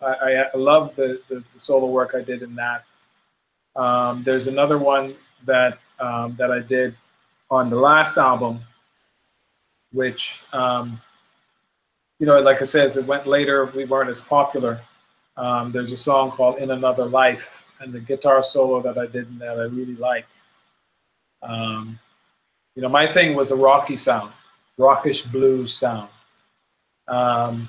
I, 0.00 0.44
I 0.54 0.56
love 0.56 0.94
the, 0.94 1.20
the, 1.28 1.42
the, 1.52 1.58
solo 1.58 1.86
work 1.86 2.14
I 2.14 2.22
did 2.22 2.42
in 2.42 2.54
that. 2.54 2.84
Um, 3.74 4.22
there's 4.22 4.46
another 4.46 4.78
one 4.78 5.16
that 5.44 5.78
um, 5.98 6.36
that 6.38 6.52
I 6.52 6.60
did 6.60 6.94
on 7.50 7.68
the 7.68 7.76
last 7.76 8.16
album, 8.16 8.60
which 9.92 10.40
um, 10.52 11.00
you 12.20 12.26
know, 12.26 12.38
like 12.40 12.62
I 12.62 12.64
said, 12.64 12.84
as 12.84 12.96
it 12.96 13.06
went 13.06 13.26
later, 13.26 13.66
we 13.66 13.84
weren't 13.84 14.10
as 14.10 14.20
popular. 14.20 14.80
Um, 15.36 15.72
there's 15.72 15.90
a 15.90 15.96
song 15.96 16.30
called 16.30 16.58
"In 16.58 16.70
Another 16.70 17.04
Life," 17.04 17.64
and 17.80 17.92
the 17.92 18.00
guitar 18.00 18.42
solo 18.44 18.80
that 18.82 18.98
I 18.98 19.06
did 19.06 19.28
in 19.28 19.38
that 19.38 19.58
I 19.58 19.64
really 19.64 19.96
like. 19.96 20.26
Um, 21.42 21.98
you 22.76 22.82
know, 22.82 22.88
my 22.88 23.08
thing 23.08 23.34
was 23.34 23.50
a 23.50 23.56
rocky 23.56 23.96
sound 23.96 24.32
rockish 24.78 25.22
blues 25.22 25.74
sound. 25.74 26.08
Um, 27.08 27.68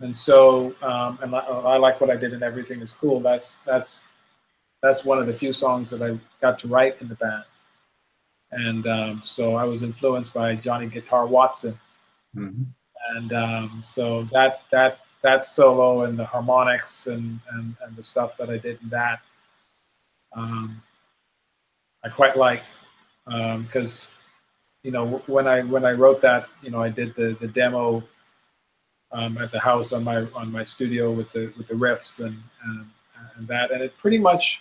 and 0.00 0.14
so, 0.14 0.74
um, 0.82 1.18
and 1.22 1.34
I, 1.34 1.38
I, 1.38 1.76
like 1.78 2.00
what 2.00 2.10
I 2.10 2.16
did, 2.16 2.34
and 2.34 2.42
everything 2.42 2.80
is 2.80 2.92
cool. 2.92 3.20
That's 3.20 3.56
that's 3.64 4.02
that's 4.82 5.04
one 5.04 5.18
of 5.18 5.26
the 5.26 5.32
few 5.32 5.52
songs 5.52 5.88
that 5.90 6.02
I 6.02 6.18
got 6.40 6.58
to 6.58 6.68
write 6.68 7.00
in 7.00 7.08
the 7.08 7.14
band. 7.14 7.44
And 8.50 8.86
um, 8.86 9.22
so 9.24 9.54
I 9.54 9.64
was 9.64 9.82
influenced 9.82 10.34
by 10.34 10.56
Johnny 10.56 10.86
Guitar 10.86 11.26
Watson, 11.26 11.78
mm-hmm. 12.36 12.64
and 13.16 13.32
um, 13.32 13.82
so 13.86 14.24
that 14.32 14.62
that 14.72 15.00
that 15.22 15.44
solo 15.44 16.02
and 16.02 16.18
the 16.18 16.24
harmonics 16.24 17.06
and 17.06 17.40
and, 17.52 17.76
and 17.86 17.96
the 17.96 18.02
stuff 18.02 18.36
that 18.36 18.50
I 18.50 18.58
did 18.58 18.80
in 18.82 18.88
that, 18.90 19.20
um, 20.34 20.82
I 22.04 22.08
quite 22.08 22.36
like 22.36 22.62
because 23.26 24.06
um, 24.06 24.13
you 24.84 24.90
know, 24.90 25.22
when 25.26 25.48
I 25.48 25.62
when 25.62 25.84
I 25.84 25.92
wrote 25.92 26.20
that, 26.20 26.46
you 26.62 26.70
know, 26.70 26.80
I 26.80 26.90
did 26.90 27.16
the 27.16 27.36
the 27.40 27.48
demo 27.48 28.04
um, 29.10 29.38
at 29.38 29.50
the 29.50 29.58
house 29.58 29.92
on 29.92 30.04
my 30.04 30.26
on 30.34 30.52
my 30.52 30.62
studio 30.62 31.10
with 31.10 31.32
the 31.32 31.52
with 31.56 31.66
the 31.66 31.74
riffs 31.74 32.24
and, 32.24 32.36
and 32.66 32.86
and 33.36 33.48
that, 33.48 33.72
and 33.72 33.82
it 33.82 33.96
pretty 33.96 34.18
much, 34.18 34.60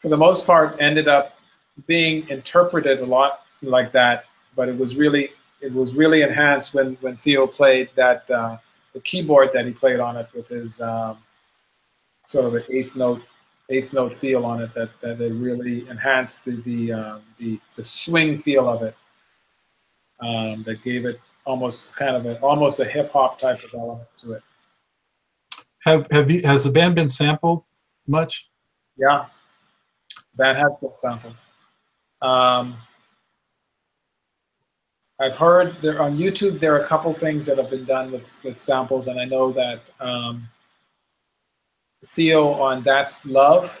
for 0.00 0.08
the 0.08 0.16
most 0.16 0.44
part, 0.44 0.76
ended 0.80 1.08
up 1.08 1.38
being 1.86 2.28
interpreted 2.28 3.00
a 3.00 3.06
lot 3.06 3.44
like 3.62 3.92
that. 3.92 4.24
But 4.56 4.68
it 4.68 4.76
was 4.76 4.96
really 4.96 5.30
it 5.60 5.72
was 5.72 5.94
really 5.94 6.22
enhanced 6.22 6.74
when 6.74 6.94
when 7.00 7.16
Theo 7.16 7.46
played 7.46 7.90
that 7.94 8.28
uh, 8.28 8.56
the 8.92 9.00
keyboard 9.00 9.50
that 9.54 9.64
he 9.64 9.70
played 9.70 10.00
on 10.00 10.16
it 10.16 10.28
with 10.34 10.48
his 10.48 10.80
um, 10.80 11.18
sort 12.26 12.44
of 12.44 12.54
an 12.56 12.64
eighth 12.70 12.96
note 12.96 13.22
eighth 13.70 13.92
note 13.92 14.12
feel 14.12 14.44
on 14.44 14.60
it 14.62 14.74
that 14.74 14.90
that 15.00 15.20
it 15.20 15.32
really 15.32 15.88
enhanced 15.88 16.44
the 16.44 16.56
the, 16.62 16.92
uh, 16.92 17.18
the 17.38 17.60
the 17.76 17.84
swing 17.84 18.42
feel 18.42 18.68
of 18.68 18.82
it 18.82 18.96
um, 20.20 20.62
that 20.64 20.82
gave 20.82 21.04
it 21.04 21.20
almost 21.44 21.96
kind 21.96 22.14
of 22.14 22.26
a 22.26 22.38
almost 22.40 22.80
a 22.80 22.84
hip 22.84 23.12
hop 23.12 23.38
type 23.38 23.62
of 23.64 23.74
element 23.74 24.08
to 24.18 24.32
it. 24.32 24.42
Have 25.84 26.10
have 26.10 26.30
you 26.30 26.42
has 26.42 26.64
the 26.64 26.70
band 26.70 26.94
been 26.94 27.08
sampled 27.08 27.64
much? 28.06 28.50
Yeah, 28.96 29.26
band 30.36 30.58
has 30.58 30.76
been 30.80 30.94
sampled. 30.94 31.34
Um, 32.20 32.76
I've 35.20 35.34
heard 35.34 35.76
there 35.80 36.00
on 36.02 36.16
YouTube 36.16 36.60
there 36.60 36.74
are 36.74 36.80
a 36.80 36.86
couple 36.86 37.12
things 37.14 37.46
that 37.46 37.58
have 37.58 37.70
been 37.70 37.84
done 37.84 38.12
with 38.12 38.34
with 38.44 38.58
samples, 38.58 39.08
and 39.08 39.20
I 39.20 39.24
know 39.24 39.52
that 39.52 39.80
um, 40.00 40.48
Theo 42.06 42.52
on 42.52 42.82
"That's 42.82 43.24
Love," 43.24 43.72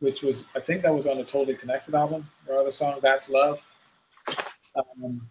which 0.00 0.22
was 0.22 0.44
I 0.56 0.60
think 0.60 0.82
that 0.82 0.94
was 0.94 1.06
on 1.06 1.18
the 1.18 1.24
Totally 1.24 1.56
Connected 1.56 1.94
album, 1.94 2.28
or 2.48 2.58
other 2.58 2.70
song 2.70 2.98
"That's 3.02 3.28
Love." 3.28 3.60
Um, 4.76 5.28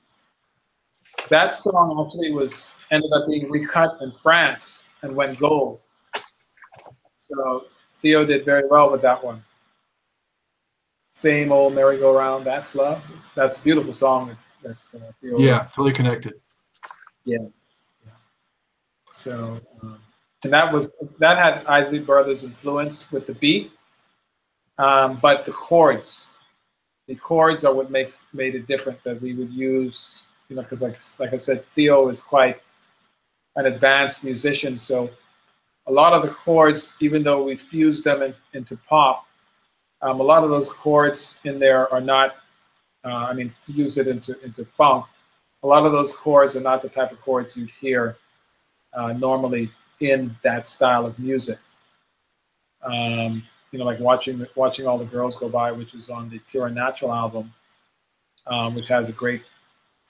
that 1.29 1.55
song 1.55 2.05
actually 2.05 2.31
was 2.31 2.71
ended 2.91 3.11
up 3.13 3.27
being 3.27 3.49
recut 3.49 3.97
in 4.01 4.11
France 4.23 4.83
and 5.01 5.15
went 5.15 5.39
gold. 5.39 5.81
So 7.17 7.65
Theo 8.01 8.25
did 8.25 8.45
very 8.45 8.67
well 8.67 8.91
with 8.91 9.01
that 9.01 9.23
one. 9.23 9.43
Same 11.11 11.51
old 11.51 11.75
merry-go-round, 11.75 12.45
that's 12.45 12.75
love. 12.75 13.03
That's 13.35 13.57
a 13.57 13.61
beautiful 13.61 13.93
song. 13.93 14.37
That, 14.63 14.77
uh, 14.95 15.11
Theo 15.21 15.39
yeah, 15.39 15.67
totally 15.75 15.93
connected. 15.93 16.33
Yeah. 17.25 17.37
yeah. 18.05 18.11
So, 19.11 19.59
um, 19.81 19.99
and 20.43 20.53
that 20.53 20.71
was 20.71 20.95
that 21.19 21.37
had 21.37 21.65
Isley 21.65 21.99
Brothers 21.99 22.43
influence 22.43 23.11
with 23.11 23.27
the 23.27 23.33
beat, 23.33 23.71
um, 24.77 25.19
but 25.21 25.45
the 25.45 25.51
chords, 25.51 26.29
the 27.07 27.15
chords 27.15 27.65
are 27.65 27.73
what 27.73 27.91
makes 27.91 28.27
made 28.31 28.55
it 28.55 28.65
different. 28.65 29.03
That 29.03 29.21
we 29.21 29.33
would 29.33 29.51
use 29.51 30.23
you 30.49 30.55
know, 30.55 30.63
because 30.63 30.81
like 30.81 30.99
like 31.19 31.33
I 31.33 31.37
said, 31.37 31.63
Theo 31.73 32.09
is 32.09 32.21
quite 32.21 32.61
an 33.55 33.67
advanced 33.67 34.23
musician. 34.23 34.77
So 34.77 35.09
a 35.87 35.91
lot 35.91 36.13
of 36.13 36.23
the 36.23 36.29
chords, 36.29 36.95
even 36.99 37.23
though 37.23 37.43
we 37.43 37.55
fuse 37.55 38.03
them 38.03 38.21
in, 38.21 38.33
into 38.53 38.77
pop, 38.87 39.25
um, 40.01 40.19
a 40.19 40.23
lot 40.23 40.43
of 40.43 40.49
those 40.49 40.67
chords 40.69 41.39
in 41.43 41.59
there 41.59 41.91
are 41.93 42.01
not. 42.01 42.35
Uh, 43.05 43.27
I 43.29 43.33
mean, 43.33 43.53
fuse 43.65 43.97
it 43.97 44.07
into 44.07 44.37
into 44.43 44.65
funk. 44.65 45.05
a 45.63 45.67
lot 45.67 45.85
of 45.85 45.93
those 45.93 46.13
chords 46.13 46.57
are 46.57 46.61
not 46.61 46.81
the 46.81 46.89
type 46.89 47.13
of 47.13 47.21
chords 47.21 47.55
you'd 47.55 47.71
hear 47.79 48.17
uh, 48.93 49.13
normally 49.13 49.71
in 50.01 50.35
that 50.43 50.67
style 50.67 51.05
of 51.05 51.17
music. 51.17 51.59
Um, 52.83 53.43
you 53.71 53.79
know, 53.79 53.85
like 53.85 53.99
watching 53.99 54.45
watching 54.55 54.85
all 54.85 54.97
the 54.97 55.05
girls 55.05 55.35
go 55.35 55.47
by, 55.47 55.71
which 55.71 55.93
is 55.93 56.09
on 56.09 56.29
the 56.29 56.39
Pure 56.51 56.67
and 56.67 56.75
Natural 56.75 57.13
album, 57.13 57.53
um, 58.47 58.75
which 58.75 58.87
has 58.89 59.07
a 59.07 59.13
great 59.13 59.43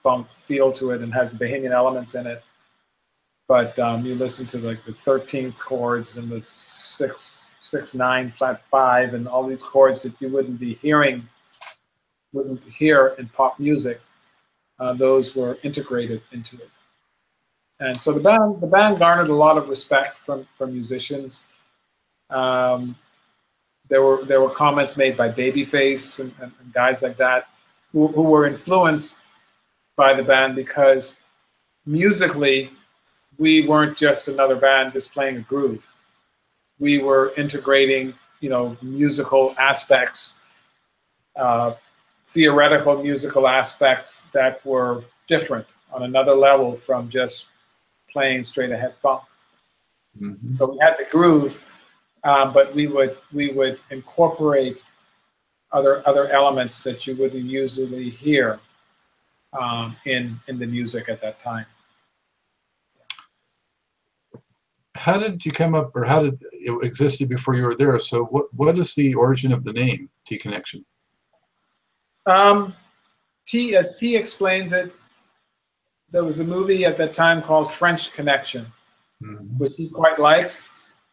funk 0.02 0.26
feel 0.46 0.72
to 0.72 0.90
it 0.90 1.02
and 1.02 1.12
has 1.12 1.32
the 1.32 1.44
Bahamian 1.44 1.72
elements 1.72 2.14
in 2.14 2.26
it. 2.26 2.42
But 3.48 3.78
um, 3.78 4.04
you 4.06 4.14
listen 4.14 4.46
to 4.48 4.58
like 4.58 4.84
the 4.84 4.92
13th 4.92 5.58
chords 5.58 6.16
and 6.16 6.28
the 6.30 6.40
six 6.40 7.50
six 7.60 7.94
nine 7.94 8.30
flat 8.30 8.62
five 8.70 9.14
and 9.14 9.28
all 9.28 9.46
these 9.46 9.62
chords 9.62 10.02
that 10.02 10.14
you 10.20 10.28
wouldn't 10.28 10.58
be 10.58 10.74
hearing, 10.74 11.28
wouldn't 12.32 12.62
hear 12.64 13.14
in 13.18 13.28
pop 13.28 13.58
music. 13.58 14.00
Uh, 14.78 14.92
those 14.92 15.36
were 15.36 15.58
integrated 15.62 16.22
into 16.32 16.56
it. 16.56 16.70
And 17.80 18.00
so 18.00 18.12
the 18.12 18.20
band 18.20 18.60
the 18.60 18.66
band 18.66 18.98
garnered 18.98 19.28
a 19.28 19.34
lot 19.34 19.56
of 19.56 19.68
respect 19.68 20.18
from 20.18 20.46
from 20.56 20.72
musicians. 20.72 21.44
Um, 22.28 22.96
there 23.88 24.02
were 24.02 24.24
there 24.24 24.40
were 24.40 24.50
comments 24.50 24.96
made 24.96 25.16
by 25.16 25.28
Babyface 25.28 26.20
and, 26.20 26.32
and, 26.40 26.52
and 26.60 26.72
guys 26.72 27.02
like 27.02 27.16
that 27.16 27.48
who, 27.92 28.08
who 28.08 28.22
were 28.22 28.46
influenced 28.46 29.18
by 30.00 30.14
the 30.14 30.22
band 30.22 30.56
because 30.56 31.18
musically 31.84 32.70
we 33.36 33.68
weren't 33.68 33.98
just 33.98 34.28
another 34.28 34.56
band 34.56 34.94
just 34.94 35.12
playing 35.12 35.36
a 35.36 35.40
groove. 35.40 35.86
We 36.78 37.02
were 37.02 37.34
integrating, 37.36 38.14
you 38.40 38.48
know, 38.48 38.78
musical 38.80 39.54
aspects, 39.58 40.36
uh, 41.36 41.74
theoretical 42.24 43.02
musical 43.02 43.46
aspects 43.46 44.24
that 44.32 44.64
were 44.64 45.04
different 45.28 45.66
on 45.92 46.04
another 46.04 46.34
level 46.34 46.76
from 46.76 47.10
just 47.10 47.48
playing 48.10 48.44
straight 48.44 48.70
ahead 48.70 48.94
funk. 49.02 49.22
Mm-hmm. 50.18 50.50
So 50.50 50.72
we 50.72 50.78
had 50.78 50.94
the 50.98 51.08
groove, 51.10 51.60
um, 52.24 52.54
but 52.54 52.74
we 52.74 52.86
would 52.86 53.18
we 53.34 53.52
would 53.52 53.78
incorporate 53.90 54.78
other 55.72 56.02
other 56.08 56.26
elements 56.30 56.82
that 56.84 57.06
you 57.06 57.16
wouldn't 57.16 57.44
usually 57.44 58.08
hear 58.08 58.60
um, 59.58 59.96
in 60.04 60.38
in 60.48 60.58
the 60.58 60.66
music 60.66 61.08
at 61.08 61.20
that 61.22 61.40
time. 61.40 61.66
How 64.94 65.18
did 65.18 65.44
you 65.44 65.52
come 65.52 65.74
up, 65.74 65.94
or 65.94 66.04
how 66.04 66.22
did 66.22 66.42
it 66.52 66.84
existed 66.84 67.28
before 67.28 67.54
you 67.54 67.62
were 67.62 67.76
there? 67.76 67.98
So, 67.98 68.24
what 68.24 68.52
what 68.54 68.78
is 68.78 68.94
the 68.94 69.14
origin 69.14 69.52
of 69.52 69.64
the 69.64 69.72
name 69.72 70.10
T 70.26 70.36
Connection? 70.36 70.84
Um, 72.26 72.74
T, 73.46 73.76
as 73.76 73.98
T 73.98 74.16
explains 74.16 74.72
it, 74.72 74.92
there 76.10 76.24
was 76.24 76.40
a 76.40 76.44
movie 76.44 76.84
at 76.84 76.98
that 76.98 77.14
time 77.14 77.40
called 77.40 77.72
French 77.72 78.12
Connection, 78.12 78.66
mm-hmm. 79.22 79.58
which 79.58 79.74
he 79.76 79.88
quite 79.88 80.18
liked, 80.18 80.64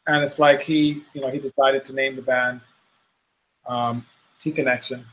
and 0.08 0.24
it's 0.24 0.40
like 0.40 0.62
he, 0.62 1.04
you 1.14 1.22
know, 1.22 1.30
he 1.30 1.40
decided 1.40 1.86
to 1.86 1.94
name 1.94 2.16
the 2.16 2.22
band 2.22 2.62
um, 3.68 4.06
T 4.40 4.52
Connection, 4.52 5.06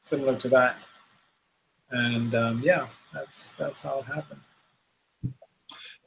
similar 0.00 0.36
to 0.38 0.48
that, 0.48 0.76
and 1.90 2.34
um, 2.34 2.62
yeah, 2.62 2.86
that's 3.12 3.52
that's 3.52 3.82
how 3.82 4.00
it 4.00 4.06
happened. 4.06 4.40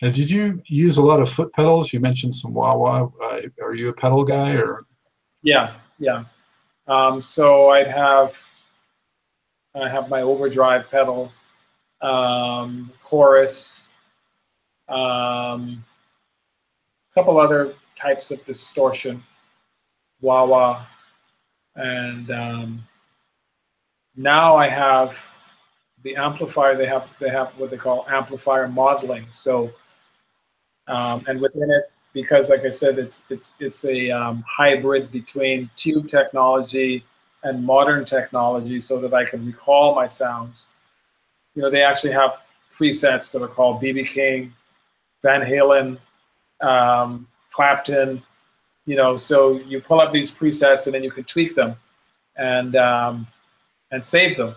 And 0.02 0.13
did 0.13 0.30
you 0.30 0.62
use 0.68 0.98
a 0.98 1.02
lot 1.02 1.20
of 1.20 1.30
foot 1.30 1.52
pedals? 1.54 1.92
You 1.92 2.00
mentioned 2.00 2.34
some 2.34 2.54
wah 2.54 2.76
wah. 2.76 3.10
Uh, 3.22 3.42
are 3.62 3.76
you 3.76 3.89
a 3.89 3.94
pedal 3.94 4.24
guy 4.24 4.54
or? 4.54 4.86
Yeah, 5.44 5.74
yeah. 6.00 6.24
Um, 6.88 7.22
so 7.22 7.70
I'd 7.70 7.88
have 7.88 8.36
I 9.76 9.88
have 9.88 10.10
my 10.10 10.22
overdrive 10.22 10.89
pedal 10.89 11.32
um, 12.02 12.92
chorus, 13.02 13.88
um, 14.88 15.84
a 17.12 17.13
couple 17.13 17.39
other 17.39 17.74
types 17.96 18.32
of 18.32 18.44
distortion, 18.46 19.24
wah 20.22 20.46
wah, 20.46 20.86
and 21.76 22.32
um, 22.32 22.84
now 24.15 24.56
I 24.56 24.68
have 24.68 25.18
the 26.03 26.15
amplifier. 26.15 26.75
They 26.75 26.88
have 26.88 27.07
they 27.19 27.29
have 27.29 27.49
what 27.57 27.71
they 27.71 27.77
call 27.77 28.05
amplifier 28.09 28.67
modeling. 28.67 29.25
So, 29.33 29.71
um, 30.88 31.23
and 31.27 31.39
within 31.39 31.71
it, 31.71 31.91
because 32.13 32.49
like 32.49 32.65
I 32.65 32.69
said, 32.69 32.99
it's 32.99 33.23
it's 33.29 33.55
it's 33.59 33.85
a 33.85 34.12
um, 34.12 34.43
hybrid 34.47 35.12
between 35.12 35.69
tube 35.75 36.09
technology 36.09 37.03
and 37.43 37.63
modern 37.63 38.05
technology, 38.05 38.79
so 38.81 38.99
that 39.01 39.13
I 39.13 39.25
can 39.25 39.45
recall 39.45 39.95
my 39.95 40.07
sounds 40.07 40.67
you 41.59 41.62
know, 41.62 41.69
they 41.69 41.83
actually 41.83 42.13
have 42.13 42.41
presets 42.71 43.33
that 43.33 43.41
are 43.41 43.47
called 43.49 43.81
BB 43.81 44.07
King, 44.07 44.53
Van 45.21 45.41
Halen, 45.41 45.97
um, 46.62 47.27
Clapton, 47.51 48.23
you 48.85 48.95
know, 48.95 49.17
so 49.17 49.59
you 49.59 49.81
pull 49.81 49.99
up 49.99 50.13
these 50.13 50.31
presets 50.31 50.85
and 50.85 50.93
then 50.93 51.03
you 51.03 51.12
can 51.12 51.25
tweak 51.25 51.55
them 51.55 51.75
and 52.38 52.75
um, 52.75 53.27
and 53.91 54.05
save 54.05 54.38
them. 54.38 54.55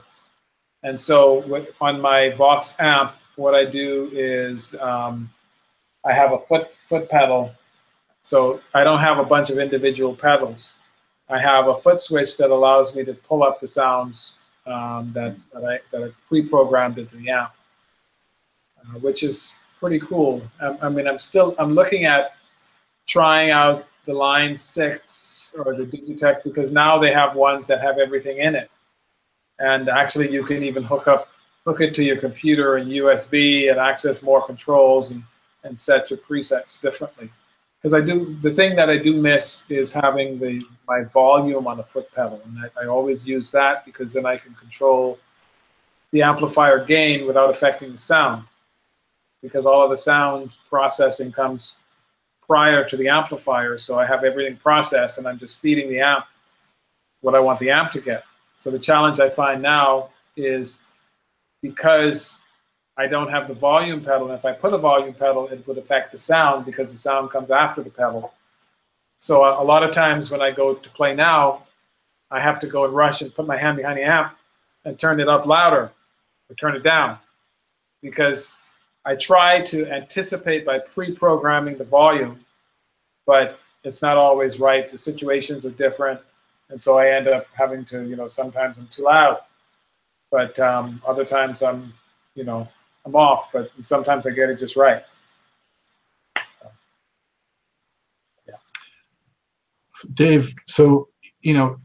And 0.82 1.00
so 1.00 1.64
on 1.80 2.00
my 2.00 2.30
Vox 2.30 2.74
amp, 2.78 3.14
what 3.36 3.54
I 3.54 3.64
do 3.64 4.10
is 4.12 4.74
um, 4.80 5.30
I 6.04 6.12
have 6.12 6.32
a 6.32 6.38
foot 6.40 6.68
foot 6.88 7.08
pedal. 7.08 7.52
So 8.20 8.60
I 8.74 8.84
don't 8.84 9.00
have 9.00 9.18
a 9.18 9.24
bunch 9.24 9.50
of 9.50 9.58
individual 9.58 10.14
pedals. 10.14 10.74
I 11.28 11.38
have 11.38 11.68
a 11.68 11.74
foot 11.74 12.00
switch 12.00 12.36
that 12.36 12.50
allows 12.50 12.94
me 12.94 13.04
to 13.04 13.14
pull 13.14 13.42
up 13.42 13.60
the 13.60 13.66
sounds 13.66 14.36
um, 14.66 15.12
that, 15.14 15.36
that, 15.52 15.64
I, 15.64 15.78
that 15.90 16.04
I 16.04 16.10
pre-programmed 16.28 16.98
into 16.98 17.16
the 17.16 17.30
app, 17.30 17.54
uh, 18.78 18.98
which 18.98 19.22
is 19.22 19.54
pretty 19.80 19.98
cool. 19.98 20.42
I, 20.60 20.76
I, 20.82 20.88
mean, 20.88 21.08
I'm 21.08 21.18
still, 21.18 21.54
I'm 21.58 21.74
looking 21.74 22.04
at 22.04 22.34
trying 23.06 23.50
out 23.50 23.86
the 24.06 24.12
Line 24.12 24.56
6 24.56 25.54
or 25.64 25.74
the 25.74 25.84
Digitech 25.84 26.44
because 26.44 26.70
now 26.70 26.98
they 26.98 27.12
have 27.12 27.34
ones 27.34 27.66
that 27.68 27.80
have 27.80 27.98
everything 27.98 28.38
in 28.38 28.54
it. 28.54 28.70
And 29.62 29.88
actually 29.88 30.30
you 30.30 30.44
can 30.44 30.64
even 30.64 30.82
hook 30.82 31.06
up, 31.06 31.28
hook 31.64 31.80
it 31.80 31.94
to 31.94 32.02
your 32.02 32.16
computer 32.16 32.76
and 32.76 32.90
USB 32.90 33.70
and 33.70 33.78
access 33.78 34.20
more 34.20 34.44
controls 34.44 35.12
and, 35.12 35.22
and 35.62 35.78
set 35.78 36.10
your 36.10 36.18
presets 36.18 36.80
differently. 36.80 37.30
Because 37.80 37.94
I 37.94 38.04
do 38.04 38.36
the 38.42 38.50
thing 38.50 38.74
that 38.76 38.90
I 38.90 38.98
do 38.98 39.16
miss 39.16 39.64
is 39.68 39.92
having 39.92 40.38
the 40.38 40.62
my 40.86 41.04
volume 41.04 41.66
on 41.66 41.76
the 41.76 41.82
foot 41.82 42.12
pedal, 42.14 42.40
and 42.44 42.58
I, 42.58 42.82
I, 42.82 42.86
always 42.86 43.26
use 43.26 43.50
that 43.52 43.84
because 43.84 44.12
then 44.12 44.24
I 44.24 44.36
can 44.36 44.54
control 44.54 45.18
the 46.12 46.22
amplifier 46.22 46.84
gain 46.84 47.26
without 47.26 47.50
affecting 47.50 47.90
the 47.90 47.98
sound, 47.98 48.44
because 49.42 49.66
all 49.66 49.82
of 49.82 49.90
the 49.90 49.96
sound 49.96 50.52
processing 50.68 51.32
comes 51.32 51.74
prior 52.46 52.88
to 52.88 52.96
the 52.96 53.08
amplifier, 53.08 53.78
so 53.78 53.98
I 53.98 54.06
have 54.06 54.22
everything 54.22 54.58
processed, 54.58 55.18
and 55.18 55.26
I'm 55.26 55.38
just 55.38 55.60
feeding 55.60 55.88
the 55.88 56.00
amp 56.00 56.26
what 57.20 57.34
I 57.34 57.40
want 57.40 57.58
the 57.58 57.70
amp 57.70 57.90
to 57.92 58.00
get. 58.00 58.24
So 58.62 58.70
the 58.70 58.78
challenge 58.78 59.18
I 59.18 59.28
find 59.28 59.60
now 59.60 60.10
is 60.36 60.78
because 61.62 62.38
I 62.96 63.08
don't 63.08 63.28
have 63.28 63.48
the 63.48 63.54
volume 63.54 64.04
pedal. 64.04 64.30
And 64.30 64.38
if 64.38 64.44
I 64.44 64.52
put 64.52 64.72
a 64.72 64.78
volume 64.78 65.14
pedal, 65.14 65.48
it 65.48 65.66
would 65.66 65.78
affect 65.78 66.12
the 66.12 66.18
sound 66.18 66.64
because 66.64 66.92
the 66.92 66.96
sound 66.96 67.30
comes 67.30 67.50
after 67.50 67.82
the 67.82 67.90
pedal. 67.90 68.32
So 69.18 69.42
a, 69.42 69.60
a 69.60 69.64
lot 69.64 69.82
of 69.82 69.90
times 69.90 70.30
when 70.30 70.40
I 70.40 70.52
go 70.52 70.76
to 70.76 70.90
play 70.90 71.12
now, 71.12 71.64
I 72.30 72.38
have 72.38 72.60
to 72.60 72.68
go 72.68 72.84
and 72.84 72.94
rush 72.94 73.20
and 73.20 73.34
put 73.34 73.48
my 73.48 73.56
hand 73.56 73.78
behind 73.78 73.98
the 73.98 74.04
amp 74.04 74.36
and 74.84 74.96
turn 74.96 75.18
it 75.18 75.28
up 75.28 75.44
louder 75.44 75.90
or 76.48 76.54
turn 76.54 76.76
it 76.76 76.84
down 76.84 77.18
because 78.00 78.58
I 79.04 79.16
try 79.16 79.60
to 79.62 79.90
anticipate 79.90 80.64
by 80.64 80.78
pre-programming 80.78 81.78
the 81.78 81.84
volume, 81.84 82.44
but 83.26 83.58
it's 83.82 84.02
not 84.02 84.16
always 84.16 84.60
right. 84.60 84.88
The 84.88 84.98
situations 84.98 85.66
are 85.66 85.70
different, 85.70 86.20
and 86.72 86.82
so 86.82 86.98
I 86.98 87.10
end 87.10 87.28
up 87.28 87.46
having 87.52 87.84
to, 87.86 88.02
you 88.08 88.16
know, 88.16 88.26
sometimes 88.28 88.78
I'm 88.78 88.88
too 88.88 89.04
loud, 89.04 89.40
but 90.30 90.58
um, 90.58 91.02
other 91.06 91.24
times 91.24 91.62
I'm, 91.62 91.92
you 92.34 92.44
know, 92.44 92.66
I'm 93.04 93.14
off, 93.14 93.52
but 93.52 93.70
sometimes 93.82 94.26
I 94.26 94.30
get 94.30 94.48
it 94.48 94.58
just 94.58 94.74
right. 94.74 95.02
yeah. 98.48 98.54
Dave, 100.14 100.52
so, 100.66 101.08
you 101.42 101.52
know, 101.52 101.76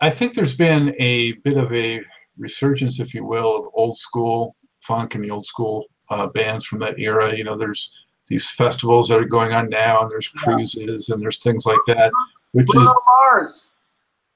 I 0.00 0.10
think 0.10 0.34
there's 0.34 0.54
been 0.54 0.94
a 1.00 1.32
bit 1.44 1.56
of 1.56 1.72
a 1.72 2.00
resurgence, 2.38 3.00
if 3.00 3.14
you 3.14 3.24
will, 3.24 3.56
of 3.56 3.70
old 3.74 3.96
school 3.96 4.54
funk 4.80 5.16
and 5.16 5.24
the 5.24 5.30
old 5.30 5.46
school 5.46 5.86
uh, 6.10 6.28
bands 6.28 6.64
from 6.64 6.78
that 6.80 6.98
era. 7.00 7.36
You 7.36 7.42
know, 7.42 7.56
there's 7.56 8.04
these 8.28 8.48
festivals 8.50 9.08
that 9.08 9.18
are 9.18 9.24
going 9.24 9.54
on 9.54 9.68
now, 9.68 10.02
and 10.02 10.10
there's 10.10 10.28
cruises, 10.28 11.08
and 11.08 11.20
there's 11.20 11.42
things 11.42 11.66
like 11.66 11.78
that, 11.88 12.12
which 12.52 12.66
Bruno 12.66 12.90
is 12.90 12.94
Mars. 13.06 13.73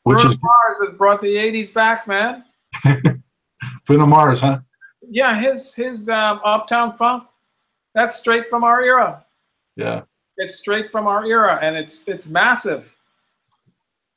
Which 0.08 0.18
Bruno 0.18 0.32
is 0.32 0.38
Mars 0.42 0.88
has 0.88 0.96
brought 0.96 1.20
the 1.20 1.36
'80s 1.36 1.72
back, 1.72 2.06
man. 2.08 2.44
Bruno 3.86 4.06
Mars, 4.06 4.40
huh? 4.40 4.60
yeah, 5.10 5.38
his 5.40 5.74
his 5.74 6.08
um, 6.08 6.40
Uptown 6.44 6.92
Funk, 6.96 7.24
that's 7.94 8.16
straight 8.16 8.48
from 8.48 8.64
our 8.64 8.82
era. 8.82 9.24
Yeah, 9.76 10.02
it's 10.36 10.56
straight 10.56 10.90
from 10.90 11.06
our 11.06 11.24
era, 11.24 11.58
and 11.62 11.76
it's 11.76 12.06
it's 12.08 12.26
massive. 12.28 12.94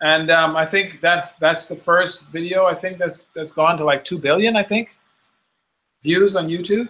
And 0.01 0.31
um, 0.31 0.55
I 0.55 0.65
think 0.65 0.99
that 1.01 1.35
that's 1.39 1.67
the 1.67 1.75
first 1.75 2.27
video. 2.27 2.65
I 2.65 2.73
think 2.73 2.97
that's 2.97 3.27
that's 3.35 3.51
gone 3.51 3.77
to 3.77 3.83
like 3.83 4.03
two 4.03 4.17
billion. 4.17 4.55
I 4.55 4.63
think. 4.63 4.95
views 6.03 6.35
on 6.35 6.47
YouTube. 6.47 6.89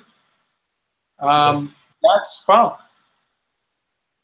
Um, 1.20 1.76
that's 2.02 2.44
funk. 2.46 2.76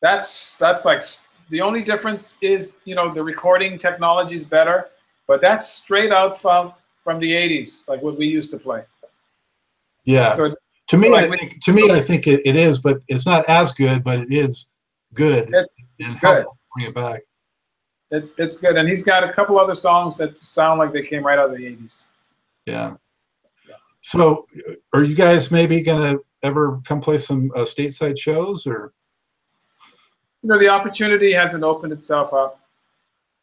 That's 0.02 0.56
that's 0.56 0.86
like 0.86 1.04
the 1.50 1.62
only 1.62 1.82
difference 1.84 2.36
is 2.42 2.78
you 2.86 2.96
know 2.96 3.14
the 3.14 3.24
recording 3.24 3.78
technology 3.80 4.36
is 4.36 4.46
better, 4.46 4.90
but 5.28 5.42
that's 5.42 5.68
straight 5.72 6.12
out 6.12 6.40
from 6.42 6.74
from 7.04 7.20
the 7.20 7.32
'80s, 7.32 7.88
like 7.88 8.02
what 8.02 8.18
we 8.18 8.28
used 8.28 8.52
to 8.52 8.58
play. 8.60 8.84
Yeah. 10.06 10.32
So 10.32 10.56
to 10.88 10.98
me, 10.98 11.10
like 11.10 11.32
I 11.32 11.38
think 11.38 11.62
to 11.64 11.74
me, 11.74 11.92
I 11.92 12.02
think 12.02 12.28
it, 12.28 12.42
it 12.46 12.56
is, 12.56 12.80
but 12.80 13.02
it's 13.08 13.26
not 13.26 13.48
as 13.50 13.72
good, 13.74 14.04
but 14.04 14.20
it 14.20 14.32
is 14.32 14.72
good 15.14 15.54
It- 15.54 15.70
and 16.00 16.20
good. 16.20 16.28
helpful 16.28 16.58
bring 16.76 16.88
it 16.88 16.96
back. 16.96 17.22
it's 18.12 18.36
it's 18.38 18.56
good, 18.56 18.78
and 18.78 18.88
he's 18.88 19.04
got 19.04 19.24
a 19.24 19.34
couple 19.34 19.60
other 19.60 19.76
songs 19.76 20.18
that 20.18 20.38
sound 20.42 20.80
like 20.80 20.94
they 20.94 21.02
came 21.02 21.26
right 21.26 21.40
out 21.40 21.50
of 21.52 21.58
the 21.58 21.66
'80s. 21.66 22.06
Yeah. 22.66 22.96
So, 24.02 24.48
are 24.94 25.04
you 25.04 25.16
guys 25.16 25.52
maybe 25.52 25.82
gonna 25.82 26.18
ever 26.44 26.80
come 26.86 27.02
play 27.02 27.18
some 27.18 27.52
uh, 27.56 27.62
stateside 27.62 28.18
shows 28.20 28.66
or? 28.68 28.94
You 30.44 30.50
know, 30.50 30.60
the 30.60 30.70
opportunity 30.70 31.34
hasn't 31.34 31.64
opened 31.64 31.94
itself 31.94 32.34
up. 32.34 32.60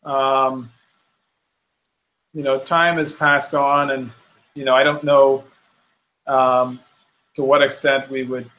Um, 0.05 0.71
you 2.33 2.43
know, 2.43 2.59
time 2.59 2.99
has 2.99 3.13
passed 3.13 3.55
on, 3.55 3.91
and 3.91 4.11
you 4.55 4.65
know, 4.65 4.75
I 4.75 4.83
don't 4.83 5.05
know 5.05 5.45
um, 6.27 6.81
to 7.35 7.43
what 7.43 7.63
extent 7.63 8.11
we 8.11 8.25
would, 8.25 8.51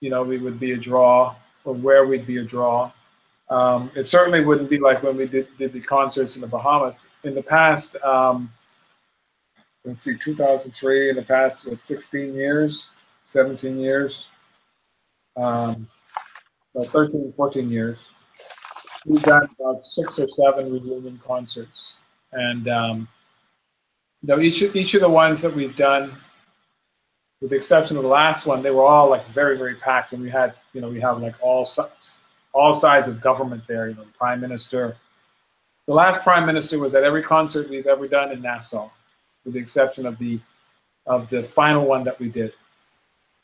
you 0.00 0.10
know, 0.10 0.22
we 0.22 0.38
would 0.38 0.60
be 0.60 0.72
a 0.72 0.76
draw 0.76 1.34
or 1.64 1.74
where 1.74 2.06
we'd 2.06 2.26
be 2.26 2.38
a 2.38 2.44
draw. 2.44 2.90
Um, 3.50 3.90
it 3.94 4.06
certainly 4.06 4.44
wouldn't 4.44 4.68
be 4.68 4.78
like 4.78 5.02
when 5.02 5.16
we 5.16 5.26
did, 5.26 5.48
did 5.56 5.72
the 5.72 5.80
concerts 5.80 6.36
in 6.36 6.42
the 6.42 6.46
Bahamas. 6.46 7.08
In 7.24 7.34
the 7.34 7.42
past, 7.42 7.96
um, 8.02 8.52
let's 9.84 10.02
see, 10.02 10.16
2003, 10.16 11.10
in 11.10 11.16
the 11.16 11.22
past, 11.22 11.66
what, 11.66 11.82
16 11.82 12.34
years, 12.34 12.86
17 13.24 13.78
years, 13.78 14.26
um, 15.36 15.88
well, 16.78 16.86
13, 16.86 17.32
14 17.36 17.70
years, 17.70 17.98
we've 19.04 19.22
done 19.22 19.48
about 19.58 19.84
six 19.84 20.16
or 20.20 20.28
seven 20.28 20.72
reunion 20.72 21.20
concerts. 21.26 21.94
And, 22.32 22.68
um, 22.68 23.08
you 24.22 24.28
know, 24.28 24.40
each, 24.40 24.62
each 24.62 24.94
of 24.94 25.00
the 25.00 25.08
ones 25.08 25.42
that 25.42 25.52
we've 25.52 25.74
done, 25.74 26.12
with 27.40 27.50
the 27.50 27.56
exception 27.56 27.96
of 27.96 28.04
the 28.04 28.08
last 28.08 28.46
one, 28.46 28.62
they 28.62 28.70
were 28.70 28.84
all 28.84 29.10
like 29.10 29.26
very, 29.26 29.58
very 29.58 29.74
packed. 29.74 30.12
And 30.12 30.22
we 30.22 30.30
had, 30.30 30.54
you 30.72 30.80
know, 30.80 30.88
we 30.88 31.00
have 31.00 31.20
like 31.20 31.34
all 31.40 31.66
sides, 31.66 32.18
all 32.52 32.72
sides 32.72 33.08
of 33.08 33.20
government 33.20 33.64
there, 33.66 33.88
you 33.88 33.96
know, 33.96 34.04
the 34.04 34.12
prime 34.12 34.40
minister. 34.40 34.96
The 35.86 35.94
last 35.94 36.22
prime 36.22 36.46
minister 36.46 36.78
was 36.78 36.94
at 36.94 37.02
every 37.02 37.24
concert 37.24 37.68
we've 37.68 37.88
ever 37.88 38.06
done 38.06 38.30
in 38.30 38.40
Nassau, 38.40 38.88
with 39.44 39.54
the 39.54 39.60
exception 39.60 40.06
of 40.06 40.16
the, 40.18 40.38
of 41.06 41.28
the 41.28 41.42
final 41.42 41.84
one 41.86 42.04
that 42.04 42.20
we 42.20 42.28
did. 42.28 42.52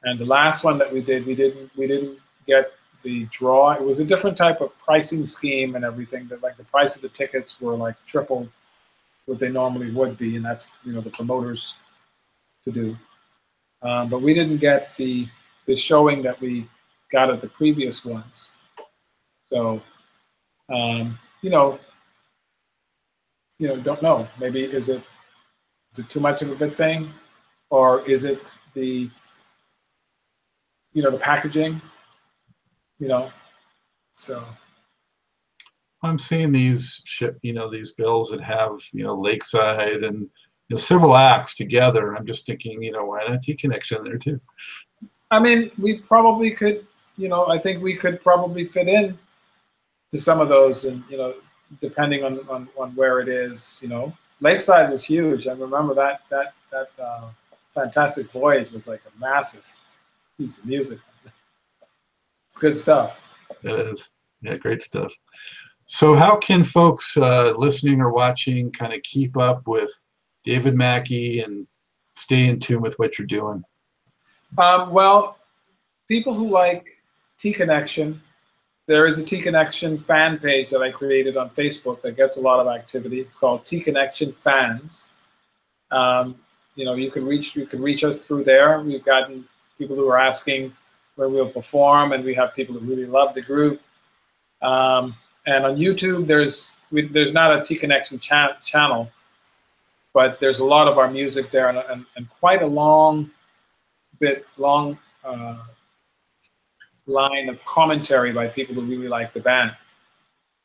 And 0.05 0.21
the 0.21 0.25
last 0.25 0.63
one 0.63 0.79
that 0.79 0.93
we 0.93 1.01
did, 1.01 1.27
we 1.27 1.35
didn't, 1.35 1.77
we 1.77 1.89
didn't 1.89 2.19
get 2.47 2.71
the 3.05 3.27
draw. 3.27 3.73
It 3.73 3.83
was 3.83 4.01
a 4.01 4.05
different 4.05 4.37
type 4.37 4.61
of 4.61 4.77
pricing 4.79 5.25
scheme 5.27 5.77
and 5.77 5.85
everything. 5.85 6.27
That 6.29 6.43
like 6.43 6.57
the 6.57 6.65
price 6.65 6.97
of 6.97 7.03
the 7.03 7.09
tickets 7.11 7.61
were 7.61 7.77
like 7.77 7.95
triple 8.07 8.49
what 9.27 9.39
they 9.39 9.49
normally 9.49 9.91
would 9.93 10.19
be, 10.19 10.37
and 10.37 10.45
that's 10.45 10.73
you 10.85 10.93
know 10.93 11.01
the 11.01 11.11
promoters 11.11 11.75
to 12.65 12.73
do. 12.73 12.97
Um, 13.83 14.09
but 14.09 14.23
we 14.23 14.35
didn't 14.35 14.59
get 14.59 14.97
the 14.97 15.29
the 15.67 15.77
showing 15.77 16.23
that 16.23 16.41
we 16.41 16.69
got 17.13 17.31
at 17.31 17.41
the 17.41 17.49
previous 17.49 18.05
ones. 18.05 18.51
So, 19.45 19.83
um, 20.73 21.19
you 21.43 21.51
know, 21.51 21.79
you 23.59 23.69
know, 23.69 23.77
don't 23.77 24.03
know. 24.03 24.27
Maybe 24.41 24.65
is 24.65 24.89
it 24.89 25.03
is 25.93 25.99
it 26.01 26.09
too 26.09 26.21
much 26.21 26.43
of 26.43 26.51
a 26.51 26.55
good 26.55 26.77
thing, 26.77 27.11
or 27.71 28.09
is 28.09 28.25
it 28.25 28.43
the 28.75 29.11
you 30.93 31.03
know 31.03 31.11
the 31.11 31.19
packaging? 31.19 31.81
You 32.99 33.09
know, 33.09 33.33
so 34.15 34.45
I'm 36.03 36.19
seeing 36.19 36.53
these 36.53 37.03
ship, 37.05 37.39
you 37.43 37.53
know, 37.53 37.71
these 37.71 37.93
bills 37.93 38.31
that 38.31 38.41
have, 38.41 38.79
you 38.93 39.05
know, 39.05 39.15
Lakeside 39.15 40.05
and 40.05 40.21
you 40.21 40.71
know, 40.71 40.77
several 40.77 41.17
acts 41.17 41.55
together. 41.55 42.15
I'm 42.15 42.27
just 42.27 42.47
thinking, 42.47 42.83
you 42.83 42.93
know, 42.93 43.05
why 43.05 43.27
not 43.27 43.43
T 43.43 43.55
Connection 43.55 44.05
there 44.05 44.19
too? 44.19 44.41
I 45.31 45.41
mean, 45.41 45.71
we 45.79 45.99
probably 45.99 46.53
could, 46.53 46.87
you 47.17 47.29
know, 47.29 47.49
I 47.49 47.59
think 47.59 47.83
we 47.83 47.97
could 47.97 48.23
probably 48.23 48.65
fit 48.67 48.89
in 48.89 49.19
to 50.13 50.19
some 50.19 50.41
of 50.41 50.49
those, 50.49 50.85
and 50.85 51.03
you 51.09 51.17
know, 51.17 51.35
depending 51.81 52.23
on 52.23 52.39
on, 52.49 52.69
on 52.79 52.95
where 52.95 53.21
it 53.21 53.29
is, 53.29 53.79
you 53.83 53.89
know, 53.89 54.13
Lakeside 54.41 54.91
was 54.91 55.03
huge. 55.03 55.49
I 55.49 55.53
remember 55.53 55.95
that 55.95 56.21
that 56.31 56.55
that 56.71 56.89
uh, 57.03 57.31
Fantastic 57.75 58.31
Voyage 58.31 58.71
was 58.71 58.87
like 58.87 59.03
a 59.07 59.19
massive 59.19 59.65
piece 60.39 60.59
of 60.59 60.67
music. 60.67 60.99
It's 62.55 62.61
good 62.61 62.77
stuff. 62.77 63.19
It 63.65 63.93
is. 63.93 64.11
Yeah, 64.41 64.55
great 64.55 64.81
stuff. 64.81 65.13
So, 65.87 66.15
how 66.15 66.37
can 66.37 66.63
folks 66.63 67.17
uh, 67.17 67.53
listening 67.57 68.01
or 68.01 68.13
watching 68.13 68.71
kind 68.71 68.93
of 68.93 69.03
keep 69.03 69.37
up 69.37 69.67
with 69.67 69.91
David 70.45 70.77
Mackey 70.77 71.41
and 71.41 71.67
stay 72.15 72.47
in 72.47 72.61
tune 72.61 72.81
with 72.81 72.97
what 73.01 73.19
you're 73.19 73.27
doing? 73.27 73.65
Um, 74.57 74.93
well, 74.93 75.39
people 76.07 76.33
who 76.33 76.49
like 76.49 76.87
T 77.39 77.53
Connection, 77.53 78.23
there 78.87 79.09
is 79.09 79.19
a 79.19 79.25
T 79.25 79.43
Connection 79.43 79.99
fan 79.99 80.39
page 80.39 80.71
that 80.71 80.81
I 80.81 80.93
created 80.93 81.37
on 81.37 81.51
Facebook 81.51 82.03
that 82.03 82.17
gets 82.17 82.37
a 82.37 82.41
lot 82.41 82.61
of 82.61 82.69
activity. 82.69 83.21
It's 83.21 83.35
called 83.35 83.67
T 83.67 83.81
Connection 83.81 84.33
Fans. 84.45 85.11
Um, 85.91 86.37
you 86.77 86.85
know, 86.85 86.95
you 86.95 87.11
can 87.11 87.27
reach 87.27 87.57
you 87.57 87.67
can 87.67 87.83
reach 87.83 88.05
us 88.05 88.25
through 88.25 88.45
there. 88.45 88.81
We've 88.81 89.05
gotten 89.05 89.45
people 89.77 89.97
who 89.97 90.09
are 90.09 90.21
asking 90.21 90.73
where 91.17 91.29
we'll 91.29 91.49
perform, 91.49 92.13
and 92.13 92.25
we 92.25 92.35
have 92.35 92.55
people 92.55 92.75
who 92.75 92.87
really 92.87 93.07
love 93.07 93.35
the 93.35 93.43
group. 93.43 93.81
Um, 94.63 95.15
and 95.47 95.65
on 95.65 95.77
YouTube, 95.77 96.27
there's 96.27 96.73
we, 96.91 97.03
there's 97.09 97.33
not 97.33 97.57
a 97.57 97.65
T 97.65 97.77
Connection 97.77 98.19
cha- 98.19 98.57
channel, 98.65 99.11
but 100.13 100.41
there's 100.41 100.61
a 100.61 100.65
lot 100.65 100.89
of 100.89 100.99
our 100.99 101.11
music 101.11 101.51
there, 101.51 101.69
and, 101.69 101.79
and, 101.79 102.07
and 102.17 102.29
quite 102.31 102.63
a 102.63 102.67
long 102.67 103.31
bit 104.21 104.47
long 104.57 104.99
uh, 105.25 105.59
line 107.07 107.49
of 107.49 107.63
commentary 107.65 108.33
by 108.33 108.49
people 108.49 108.75
who 108.75 108.83
really 108.83 109.09
like 109.09 109.33
the 109.35 109.41
band. 109.41 109.77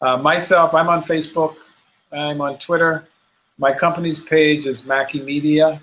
Uh, 0.02 0.18
myself, 0.18 0.74
I'm 0.74 0.88
on 0.88 1.04
Facebook, 1.04 1.56
I'm 2.12 2.42
on 2.42 2.58
Twitter. 2.58 3.08
My 3.58 3.74
company's 3.74 4.22
page 4.22 4.66
is 4.66 4.86
Mackey 4.86 5.22
Media. 5.22 5.82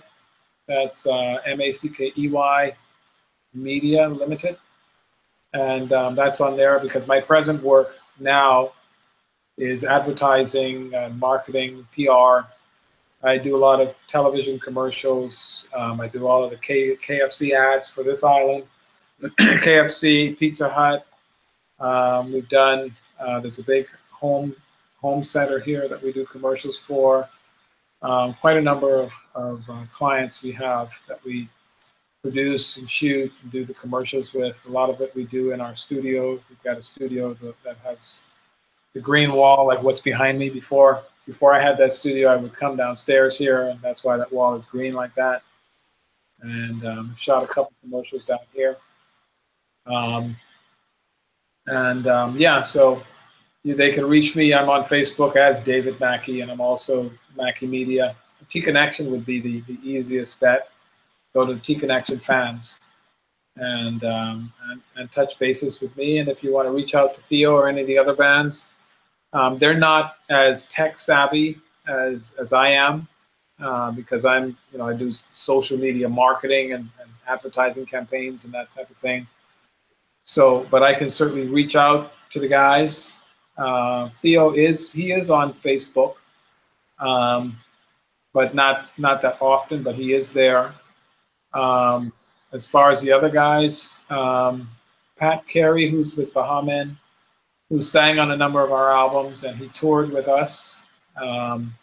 That's 0.66 1.06
uh, 1.06 1.38
M-A-C-K-E-Y 1.44 2.74
Media 3.56 4.08
Limited, 4.08 4.56
and 5.52 5.92
um, 5.92 6.14
that's 6.14 6.40
on 6.40 6.56
there 6.56 6.78
because 6.78 7.06
my 7.06 7.20
present 7.20 7.62
work 7.62 7.96
now 8.20 8.72
is 9.58 9.84
advertising, 9.84 10.94
uh, 10.94 11.10
marketing, 11.16 11.86
PR. 11.94 12.46
I 13.26 13.38
do 13.38 13.56
a 13.56 13.58
lot 13.58 13.80
of 13.80 13.94
television 14.06 14.58
commercials. 14.58 15.64
Um, 15.74 16.00
I 16.00 16.08
do 16.08 16.26
all 16.26 16.44
of 16.44 16.50
the 16.50 16.58
K- 16.58 16.96
KFC 16.96 17.52
ads 17.52 17.90
for 17.90 18.04
this 18.04 18.22
island, 18.22 18.64
KFC, 19.22 20.38
Pizza 20.38 20.68
Hut. 20.68 21.06
Um, 21.80 22.32
we've 22.32 22.48
done. 22.48 22.94
Uh, 23.18 23.40
there's 23.40 23.58
a 23.58 23.64
big 23.64 23.88
home 24.10 24.54
home 25.00 25.22
center 25.22 25.58
here 25.58 25.88
that 25.88 26.02
we 26.02 26.12
do 26.12 26.24
commercials 26.26 26.78
for. 26.78 27.28
Um, 28.02 28.34
quite 28.34 28.56
a 28.56 28.60
number 28.60 28.96
of, 28.96 29.12
of 29.34 29.68
uh, 29.70 29.84
clients 29.92 30.42
we 30.42 30.52
have 30.52 30.90
that 31.08 31.24
we 31.24 31.48
produce 32.26 32.76
and 32.76 32.90
shoot 32.90 33.32
and 33.40 33.52
do 33.52 33.64
the 33.64 33.74
commercials 33.74 34.34
with. 34.34 34.56
A 34.66 34.70
lot 34.70 34.90
of 34.90 35.00
it 35.00 35.14
we 35.14 35.26
do 35.26 35.52
in 35.52 35.60
our 35.60 35.76
studio. 35.76 36.32
We've 36.32 36.62
got 36.64 36.76
a 36.76 36.82
studio 36.82 37.34
that, 37.64 37.76
has 37.84 38.22
the 38.94 39.00
green 39.00 39.32
wall, 39.32 39.68
like 39.68 39.80
what's 39.80 40.00
behind 40.00 40.36
me. 40.36 40.50
Before 40.50 41.04
before 41.24 41.54
I 41.54 41.62
had 41.62 41.78
that 41.78 41.92
studio, 41.92 42.28
I 42.28 42.36
would 42.36 42.52
come 42.54 42.76
downstairs 42.76 43.38
here, 43.38 43.68
and 43.68 43.80
that's 43.80 44.02
why 44.02 44.16
that 44.16 44.32
wall 44.32 44.56
is 44.56 44.66
green 44.66 44.92
like 44.92 45.14
that. 45.14 45.42
And 46.40 46.84
um, 46.84 47.14
shot 47.16 47.44
a 47.44 47.46
couple 47.46 47.72
commercials 47.80 48.24
down 48.24 48.40
here. 48.52 48.76
Um, 49.86 50.36
and 51.68 52.08
um, 52.08 52.36
yeah, 52.36 52.60
so 52.60 53.02
they 53.64 53.92
can 53.92 54.04
reach 54.04 54.34
me. 54.34 54.52
I'm 54.52 54.68
on 54.68 54.82
Facebook 54.82 55.36
as 55.36 55.60
David 55.62 56.00
Mackey, 56.00 56.40
and 56.40 56.50
I'm 56.50 56.60
also 56.60 57.10
Mackey 57.36 57.68
Media. 57.68 58.16
T 58.48 58.60
Connection 58.60 59.12
would 59.12 59.24
be 59.24 59.40
the, 59.40 59.60
the 59.62 59.78
easiest 59.88 60.40
bet. 60.40 60.70
Go 61.36 61.44
to 61.44 61.56
T 61.58 61.74
Connection 61.74 62.18
fans 62.18 62.78
and, 63.56 64.02
um, 64.04 64.52
and 64.70 64.80
and 64.96 65.12
touch 65.12 65.38
bases 65.38 65.82
with 65.82 65.94
me. 65.94 66.16
And 66.16 66.30
if 66.30 66.42
you 66.42 66.50
want 66.50 66.66
to 66.66 66.72
reach 66.72 66.94
out 66.94 67.14
to 67.14 67.20
Theo 67.20 67.54
or 67.54 67.68
any 67.68 67.82
of 67.82 67.86
the 67.86 67.98
other 67.98 68.14
bands, 68.14 68.72
um, 69.34 69.58
they're 69.58 69.74
not 69.90 70.16
as 70.30 70.66
tech 70.68 70.98
savvy 70.98 71.58
as 71.86 72.32
as 72.40 72.54
I 72.54 72.68
am 72.70 73.06
uh, 73.60 73.90
because 73.90 74.24
I'm 74.24 74.56
you 74.72 74.78
know 74.78 74.88
I 74.88 74.94
do 74.94 75.12
social 75.34 75.76
media 75.76 76.08
marketing 76.08 76.72
and, 76.72 76.88
and 77.02 77.10
advertising 77.28 77.84
campaigns 77.84 78.46
and 78.46 78.54
that 78.54 78.70
type 78.70 78.88
of 78.88 78.96
thing. 78.96 79.26
So, 80.22 80.66
but 80.70 80.82
I 80.82 80.94
can 80.94 81.10
certainly 81.10 81.46
reach 81.46 81.76
out 81.76 82.12
to 82.30 82.40
the 82.40 82.48
guys. 82.48 83.18
Uh, 83.58 84.08
Theo 84.22 84.54
is 84.54 84.90
he 84.90 85.12
is 85.12 85.30
on 85.30 85.52
Facebook, 85.52 86.14
um, 86.98 87.58
but 88.32 88.54
not 88.54 88.88
not 88.96 89.20
that 89.20 89.36
often. 89.42 89.82
But 89.82 89.96
he 89.96 90.14
is 90.14 90.32
there. 90.32 90.74
Um, 91.56 92.12
as 92.52 92.66
far 92.66 92.90
as 92.90 93.00
the 93.00 93.12
other 93.12 93.30
guys, 93.30 94.04
um, 94.10 94.68
Pat 95.16 95.46
Carey, 95.48 95.90
who's 95.90 96.14
with 96.14 96.32
Baha 96.32 96.64
Men, 96.64 96.98
who 97.70 97.80
sang 97.80 98.18
on 98.18 98.30
a 98.30 98.36
number 98.36 98.62
of 98.62 98.72
our 98.72 98.92
albums, 98.92 99.44
and 99.44 99.56
he 99.56 99.68
toured 99.68 100.10
with 100.10 100.28
us. 100.28 100.78
Um, 101.20 101.74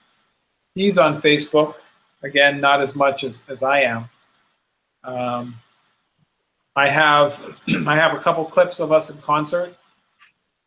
he's 0.75 0.97
on 0.97 1.21
Facebook. 1.21 1.75
Again, 2.21 2.61
not 2.61 2.81
as 2.81 2.95
much 2.95 3.23
as, 3.23 3.41
as 3.49 3.63
I 3.63 3.81
am. 3.81 4.09
Um, 5.03 5.55
I 6.75 6.87
have 6.87 7.39
I 7.87 7.95
have 7.95 8.13
a 8.13 8.19
couple 8.19 8.45
clips 8.45 8.79
of 8.79 8.91
us 8.91 9.09
in 9.09 9.17
concert 9.21 9.75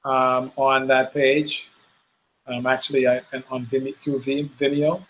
um, 0.05 0.53
on 0.57 0.87
that 0.89 1.15
page. 1.15 1.69
Um, 2.47 2.67
actually, 2.67 3.09
I 3.09 3.23
on 3.51 3.67
Vimeo, 3.67 3.97
through 3.97 4.21
Vimeo. 4.21 5.03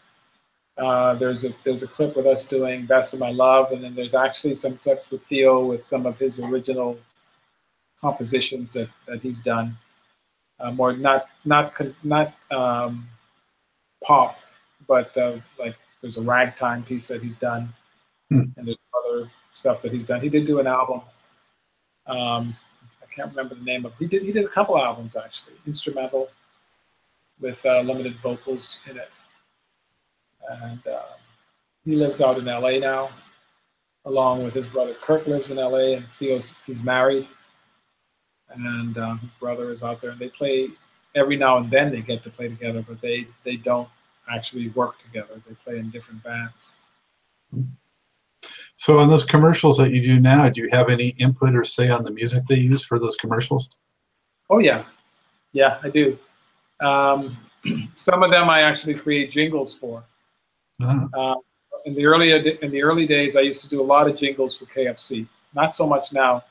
Uh, 0.79 1.15
there's 1.15 1.45
a 1.45 1.55
there's 1.65 1.83
a 1.83 1.87
clip 1.87 2.17
with 2.17 2.27
us 2.27 2.45
doing 2.45 2.85
"Best 2.85 3.15
of 3.15 3.21
My 3.21 3.31
Love," 3.31 3.73
and 3.73 3.83
then 3.83 3.95
there's 3.95 4.15
actually 4.15 4.55
some 4.55 4.77
clips 4.79 5.11
with 5.11 5.23
Theo 5.23 5.65
with 5.65 5.87
some 5.87 6.05
of 6.05 6.19
his 6.19 6.39
original 6.39 6.99
compositions 8.01 8.75
that, 8.75 8.89
that 9.07 9.21
he's 9.23 9.41
done. 9.41 9.77
Uh, 10.61 10.71
more 10.71 10.93
not 10.93 11.29
not 11.45 11.73
not 12.03 12.35
um, 12.51 13.09
pop, 14.05 14.39
but 14.87 15.17
uh, 15.17 15.37
like 15.59 15.77
there's 16.01 16.19
a 16.19 16.23
ragtime 16.23 16.83
piece 16.83 17.09
that 17.09 17.23
he's 17.23 17.37
done, 17.37 17.73
hmm. 18.31 18.45
and 18.57 18.69
there's 18.69 18.77
other 18.95 19.31
stuff 19.55 19.81
that 19.83 19.93
he's 19.93 20.05
done. 20.05 20.21
He 20.21 20.29
did 20.29 20.47
do 20.47 20.61
an 20.61 20.67
album. 20.67 21.01
Um, 22.07 22.57
I 23.03 23.07
can't 23.15 23.31
remember 23.31 23.55
the 23.55 23.65
name 23.65 23.87
of. 23.87 23.93
He 23.99 24.07
did 24.07 24.23
he 24.23 24.33
did 24.33 24.45
a 24.45 24.49
couple 24.49 24.79
albums 24.79 25.17
actually, 25.17 25.55
instrumental, 25.67 26.29
with 27.41 27.65
uh, 27.65 27.81
limited 27.81 28.17
vocals 28.21 28.79
in 28.91 28.99
it. 28.99 29.11
And 30.49 30.87
uh, 30.87 31.03
he 31.85 31.97
lives 31.97 32.21
out 32.21 32.39
in 32.39 32.45
LA 32.45 32.79
now, 32.79 33.11
along 34.05 34.45
with 34.45 34.55
his 34.55 34.67
brother. 34.67 34.95
Kirk 34.95 35.27
lives 35.27 35.51
in 35.51 35.57
LA, 35.57 35.97
and 35.97 36.07
Theo's 36.19 36.55
he's 36.67 36.83
married 36.83 37.27
and 38.57 38.97
um, 38.99 39.19
his 39.19 39.31
brother 39.41 39.71
is 39.71 39.83
out 39.83 40.01
there, 40.01 40.11
and 40.11 40.21
they 40.21 40.29
play 40.29 40.69
every 41.15 41.37
now 41.37 41.59
and 41.59 41.71
then. 41.71 41.91
They 41.91 42.01
get 42.01 42.23
to 42.25 42.31
play 42.31 42.49
together, 42.49 42.85
but 42.87 43.01
they 43.01 43.27
they 43.45 43.57
don't 43.57 43.89
actually 44.31 44.69
work 44.71 45.03
together. 45.03 45.41
They 45.49 45.55
play 45.65 45.79
in 45.79 45.91
different 45.91 46.23
bands. 46.23 46.73
So 48.77 48.99
on 48.99 49.09
those 49.09 49.25
commercials 49.25 49.79
that 49.79 49.91
you 49.91 50.03
do 50.03 50.21
now, 50.21 50.49
do 50.49 50.63
you 50.63 50.69
have 50.73 50.91
any 50.91 51.09
input 51.19 51.55
or 51.55 51.65
say 51.65 51.89
on 51.89 52.05
the 52.05 52.11
music 52.11 52.45
they 52.49 52.59
use 52.59 52.85
for 52.85 52.99
those 52.99 53.17
commercials? 53.17 53.69
Oh 54.51 54.59
yeah, 54.59 54.85
yeah, 55.53 55.79
I 55.83 55.91
do. 55.91 56.19
Um, 56.81 57.37
some 57.97 58.23
of 58.23 58.31
them 58.31 58.51
I 58.51 58.63
actually 58.63 58.95
create 58.95 59.31
jingles 59.31 59.75
for. 59.75 60.05
Uh, 60.83 61.35
in 61.85 61.95
the 61.95 62.05
early 62.05 62.33
in 62.63 62.71
the 62.71 62.83
early 62.83 63.07
days, 63.07 63.37
I 63.37 63.41
used 63.41 63.63
to 63.63 63.69
do 63.69 63.81
a 63.81 63.85
lot 63.85 64.09
of 64.09 64.17
jingles 64.17 64.57
for 64.57 64.67
KFC. 64.67 65.27
Not 65.55 65.75
so 65.75 65.87
much 65.87 66.13
now. 66.13 66.45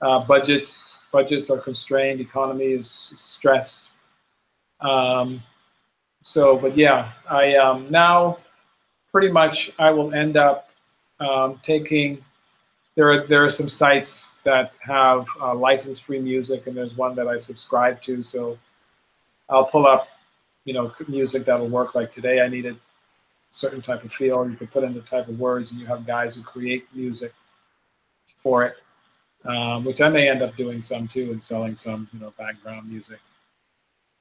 Uh, 0.00 0.20
budgets 0.20 0.98
budgets 1.12 1.50
are 1.50 1.58
constrained. 1.58 2.20
Economy 2.20 2.66
is 2.66 3.12
stressed. 3.16 3.86
Um, 4.80 5.42
so, 6.22 6.56
but 6.56 6.76
yeah, 6.76 7.12
I 7.28 7.56
um, 7.56 7.90
now 7.90 8.38
pretty 9.10 9.30
much 9.30 9.70
I 9.78 9.90
will 9.90 10.12
end 10.14 10.36
up 10.36 10.70
um, 11.20 11.60
taking. 11.62 12.22
There 12.96 13.10
are 13.10 13.26
there 13.26 13.44
are 13.44 13.50
some 13.50 13.68
sites 13.68 14.34
that 14.44 14.72
have 14.80 15.26
uh, 15.40 15.54
license 15.54 15.98
free 15.98 16.20
music, 16.20 16.66
and 16.66 16.76
there's 16.76 16.94
one 16.94 17.14
that 17.16 17.26
I 17.26 17.38
subscribe 17.38 18.00
to. 18.02 18.22
So 18.22 18.58
I'll 19.48 19.64
pull 19.64 19.86
up, 19.86 20.08
you 20.64 20.74
know, 20.74 20.92
music 21.08 21.44
that'll 21.44 21.68
work. 21.68 21.94
Like 21.94 22.12
today, 22.12 22.40
I 22.40 22.48
needed 22.48 22.76
certain 23.54 23.82
type 23.82 24.04
of 24.04 24.12
feel. 24.12 24.48
You 24.48 24.56
could 24.56 24.70
put 24.70 24.84
in 24.84 24.94
the 24.94 25.00
type 25.00 25.28
of 25.28 25.38
words, 25.38 25.70
and 25.70 25.80
you 25.80 25.86
have 25.86 26.06
guys 26.06 26.34
who 26.34 26.42
create 26.42 26.86
music 26.94 27.32
for 28.42 28.64
it 28.64 28.76
um, 29.44 29.84
which 29.84 30.00
I 30.00 30.08
may 30.08 30.28
end 30.28 30.42
up 30.42 30.56
doing 30.56 30.82
some 30.82 31.06
too 31.06 31.32
and 31.32 31.42
selling 31.42 31.76
some, 31.76 32.08
you 32.12 32.20
know, 32.20 32.32
background 32.38 32.90
music. 32.90 33.18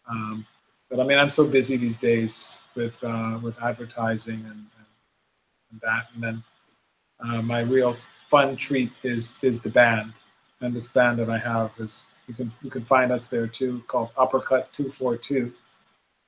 Um, 0.10 0.46
but 0.90 1.00
I 1.00 1.04
mean, 1.04 1.18
I'm 1.18 1.30
so 1.30 1.46
busy 1.46 1.78
these 1.78 1.98
days 1.98 2.60
with 2.76 3.02
uh, 3.04 3.40
with 3.42 3.56
advertising 3.62 4.36
and, 4.36 4.46
and, 4.46 4.88
and, 5.72 5.82
that, 5.82 6.08
and 6.14 6.24
then 6.24 6.44
uh, 7.20 7.42
my 7.42 7.62
real 7.62 7.96
fun 8.30 8.56
treat 8.58 8.92
is 9.04 9.38
is 9.42 9.60
the 9.60 9.70
band, 9.70 10.14
and 10.62 10.76
this 10.76 10.88
band 10.88 11.20
that 11.20 11.30
I 11.30 11.38
have 11.38 11.72
is 11.80 12.04
you 12.28 12.34
can 12.34 12.52
you 12.62 12.70
can 12.70 12.84
find 12.84 13.12
us 13.12 13.30
there 13.30 13.48
too, 13.48 13.82
called 13.88 14.10
Uppercut 14.18 14.72
Two 14.74 14.92
Four 14.92 15.18
Two. 15.18 15.54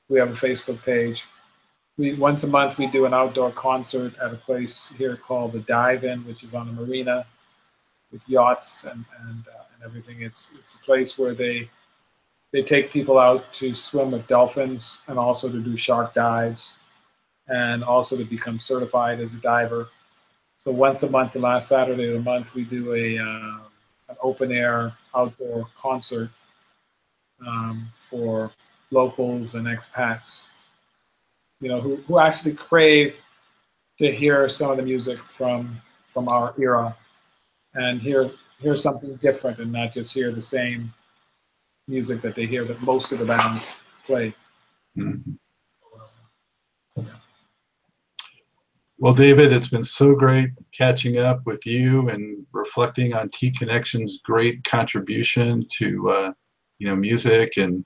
We 0.08 0.20
have 0.20 0.30
a 0.30 0.34
Facebook 0.34 0.82
page. 0.84 1.24
We 1.98 2.14
once 2.16 2.44
a 2.44 2.48
month 2.48 2.78
we 2.78 2.88
do 2.88 3.06
an 3.06 3.14
outdoor 3.14 3.52
concert 3.52 4.14
at 4.22 4.34
a 4.34 4.38
place 4.38 4.92
here 4.98 5.16
called 5.16 5.54
the 5.54 5.60
Dive 5.60 6.04
In, 6.04 6.26
which 6.26 6.44
is 6.44 6.54
on 6.54 6.68
the 6.68 6.74
marina 6.74 7.26
with 8.12 8.22
yachts 8.28 8.84
and 8.84 9.06
and, 9.22 9.46
uh, 9.48 9.64
and 9.74 9.84
everything. 9.84 10.22
It's 10.22 10.54
it's 10.60 10.76
a 10.76 10.80
place 10.80 11.18
where 11.18 11.34
they 11.34 11.70
they 12.52 12.64
take 12.64 12.92
people 12.92 13.18
out 13.18 13.54
to 13.54 13.74
swim 13.74 14.12
with 14.12 14.28
dolphins 14.28 15.00
and 15.08 15.18
also 15.20 15.50
to 15.50 15.60
do 15.60 15.76
shark 15.78 16.14
dives 16.14 16.80
and 17.48 17.84
also 17.84 18.18
to 18.18 18.24
become 18.24 18.60
certified 18.60 19.20
as 19.20 19.34
a 19.34 19.38
diver. 19.38 19.90
So 20.58 20.72
once 20.72 21.04
a 21.04 21.10
month, 21.10 21.34
the 21.34 21.40
last 21.40 21.68
Saturday 21.70 22.08
of 22.08 22.14
the 22.14 22.22
month, 22.22 22.56
we 22.56 22.64
do 22.64 22.94
a 22.94 23.20
uh, 23.20 23.60
an 24.10 24.16
open 24.22 24.52
air 24.52 24.94
outdoor 25.16 25.68
concert 25.78 26.30
um, 27.46 27.90
for 28.10 28.52
locals 28.92 29.56
and 29.56 29.68
expats, 29.68 30.44
you 31.60 31.70
know, 31.70 31.82
who, 31.82 31.98
who 32.08 32.20
actually 32.20 32.54
crave 32.54 33.16
to 34.00 34.14
hear 34.14 34.48
some 34.50 34.72
of 34.72 34.78
the 34.78 34.84
music 34.84 35.20
from 35.24 35.82
from 36.08 36.28
our 36.30 36.54
era 36.58 36.96
and 37.74 38.02
hear 38.02 38.32
hear 38.60 38.78
something 38.78 39.16
different 39.18 39.60
and 39.60 39.72
not 39.72 39.94
just 39.94 40.14
hear 40.14 40.32
the 40.32 40.42
same 40.42 40.94
music 41.88 42.22
that 42.22 42.36
they 42.36 42.46
hear 42.46 42.66
that 42.66 42.82
most 42.82 43.12
of 43.12 43.20
the 43.20 43.26
bands 43.26 43.80
play. 44.06 44.34
Mm-hmm. 44.98 45.34
Well, 48.98 49.14
David, 49.14 49.52
it's 49.52 49.68
been 49.68 49.84
so 49.84 50.16
great 50.16 50.52
catching 50.72 51.18
up 51.18 51.46
with 51.46 51.66
you 51.66 52.08
and 52.10 52.46
reflecting 52.54 53.14
on 53.14 53.30
T 53.30 53.52
Connection's 53.52 54.20
great 54.24 54.64
contribution 54.64 55.66
to 55.74 56.10
uh, 56.10 56.34
you 56.80 56.88
know 56.88 56.96
music 56.96 57.58
and 57.58 57.86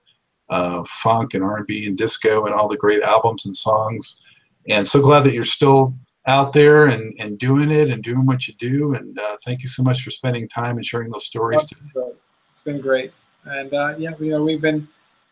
uh, 0.49 0.83
funk 0.87 1.33
and 1.33 1.43
R&B 1.43 1.85
and 1.85 1.97
disco 1.97 2.45
and 2.45 2.55
all 2.55 2.67
the 2.67 2.77
great 2.77 3.03
albums 3.03 3.45
and 3.45 3.55
songs. 3.55 4.21
And 4.67 4.87
so 4.87 5.01
glad 5.01 5.23
that 5.23 5.33
you're 5.33 5.43
still 5.43 5.95
out 6.27 6.53
there 6.53 6.87
and, 6.87 7.13
and 7.19 7.39
doing 7.39 7.71
it 7.71 7.89
and 7.89 8.03
doing 8.03 8.25
what 8.25 8.47
you 8.47 8.53
do. 8.55 8.93
And 8.93 9.17
uh, 9.17 9.37
thank 9.45 9.61
you 9.61 9.67
so 9.67 9.83
much 9.83 10.03
for 10.03 10.11
spending 10.11 10.47
time 10.47 10.75
and 10.75 10.85
sharing 10.85 11.11
those 11.11 11.25
stories. 11.25 11.65
Oh, 11.95 12.15
it's 12.51 12.61
been 12.61 12.81
great. 12.81 13.13
And 13.45 13.73
uh, 13.73 13.95
yeah, 13.97 14.11
you 14.19 14.31
know, 14.31 14.43
we've 14.43 14.61
been, 14.61 14.87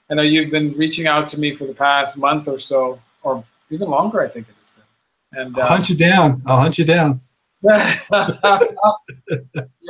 I 0.09 0.15
know 0.15 0.24
you've 0.24 0.51
been 0.51 0.74
reaching 0.74 1.07
out 1.07 1.30
to 1.30 1.39
me 1.39 1.53
for 1.53 1.65
the 1.65 1.74
past 1.74 2.18
month 2.18 2.47
or 2.47 2.57
so, 2.57 2.99
or 3.24 3.43
even 3.70 3.89
longer, 3.89 4.22
I 4.22 4.28
think 4.28 4.47
it 4.47 4.55
has 4.59 4.72
been. 4.72 5.45
And 5.45 5.57
I'll 5.57 5.65
uh, 5.65 5.68
hunt 5.68 5.89
you 5.89 5.95
down. 5.95 6.41
I'll 6.45 6.61
hunt 6.61 6.78
you 6.78 6.86
down. 6.86 7.22
your 7.61 7.95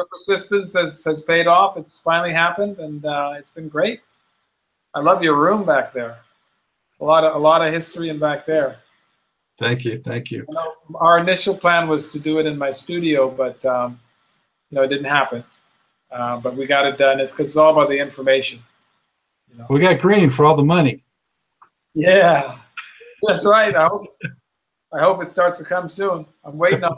persistence 0.10 0.74
has, 0.74 1.04
has 1.04 1.22
paid 1.22 1.48
off. 1.48 1.78
It's 1.78 2.00
finally 2.00 2.34
happened, 2.34 2.80
and 2.80 3.06
uh, 3.06 3.34
it's 3.38 3.52
been 3.52 3.70
great. 3.70 4.02
I 4.98 5.00
love 5.00 5.22
your 5.22 5.36
room 5.36 5.64
back 5.64 5.94
there. 5.94 6.18
A 7.00 7.06
lot 7.06 7.24
of 7.24 7.36
a 7.36 7.38
lot 7.38 7.66
of 7.66 7.72
history 7.72 8.10
in 8.10 8.18
back 8.18 8.48
there. 8.48 8.80
Thank 9.60 9.86
you. 9.86 10.02
Thank 10.04 10.32
you. 10.32 10.40
you 10.40 10.56
know, 10.56 10.74
our 10.96 11.20
initial 11.20 11.56
plan 11.56 11.88
was 11.88 12.12
to 12.14 12.20
do 12.20 12.40
it 12.40 12.48
in 12.48 12.58
my 12.58 12.72
studio, 12.72 13.30
but 13.30 13.64
um, 13.64 14.00
you 14.72 14.76
know, 14.76 14.82
it 14.82 14.88
didn't 14.88 15.06
happen. 15.06 15.44
Uh, 16.12 16.38
but 16.38 16.56
we 16.58 16.66
got 16.66 16.88
it 16.88 16.98
done. 16.98 17.20
It's 17.20 17.32
because 17.32 17.50
it's 17.50 17.58
all 17.58 17.74
about 17.74 17.90
the 17.90 18.00
information. 18.00 18.60
You 19.52 19.60
know? 19.60 19.68
We 19.70 19.82
got 19.82 20.00
green 20.00 20.32
for 20.32 20.46
all 20.46 20.56
the 20.56 20.64
money. 20.64 21.04
Yeah, 21.94 22.58
that's 23.22 23.46
right. 23.46 23.76
I 23.76 23.86
hope, 23.86 24.18
I 24.92 25.00
hope 25.00 25.22
it 25.22 25.30
starts 25.30 25.60
to 25.60 25.64
come 25.64 25.90
soon. 25.90 26.26
I'm 26.44 26.58
waiting 26.58 26.84
on. 26.84 26.98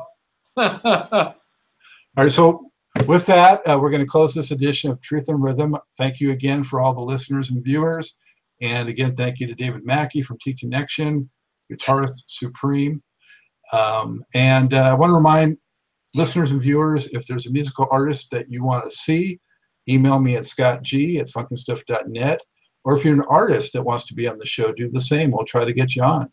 all 0.55 1.35
right. 2.15 2.31
So 2.31 2.68
with 3.09 3.25
that, 3.25 3.67
uh, 3.67 3.75
we're 3.81 3.89
going 3.89 4.05
to 4.05 4.07
close 4.07 4.35
this 4.35 4.51
edition 4.51 4.91
of 4.91 5.01
Truth 5.01 5.29
and 5.29 5.41
Rhythm. 5.41 5.75
Thank 5.97 6.19
you 6.19 6.29
again 6.29 6.63
for 6.63 6.79
all 6.79 6.93
the 6.93 7.01
listeners 7.01 7.49
and 7.49 7.63
viewers. 7.63 8.17
And 8.61 8.87
again, 8.87 9.15
thank 9.15 9.39
you 9.39 9.47
to 9.47 9.55
David 9.55 9.83
Mackey 9.83 10.21
from 10.21 10.37
T 10.37 10.53
Connection 10.53 11.27
guitarist 11.73 12.25
supreme. 12.27 13.01
Um, 13.73 14.23
and 14.35 14.75
uh, 14.75 14.91
I 14.91 14.93
want 14.93 15.09
to 15.09 15.15
remind 15.15 15.57
listeners 16.13 16.51
and 16.51 16.61
viewers 16.61 17.07
if 17.07 17.25
there's 17.25 17.47
a 17.47 17.51
musical 17.51 17.87
artist 17.89 18.29
that 18.29 18.47
you 18.47 18.63
want 18.63 18.87
to 18.87 18.95
see, 18.95 19.39
email 19.87 20.19
me 20.19 20.35
at 20.35 20.43
scottg 20.43 21.19
at 21.19 21.31
funknstuff.net. 21.31 22.41
Or 22.83 22.95
if 22.95 23.03
you're 23.03 23.15
an 23.15 23.25
artist 23.27 23.73
that 23.73 23.81
wants 23.81 24.05
to 24.05 24.13
be 24.13 24.27
on 24.27 24.37
the 24.37 24.45
show, 24.45 24.71
do 24.71 24.87
the 24.87 25.01
same. 25.01 25.31
We'll 25.31 25.45
try 25.45 25.65
to 25.65 25.73
get 25.73 25.95
you 25.95 26.03
on. 26.03 26.31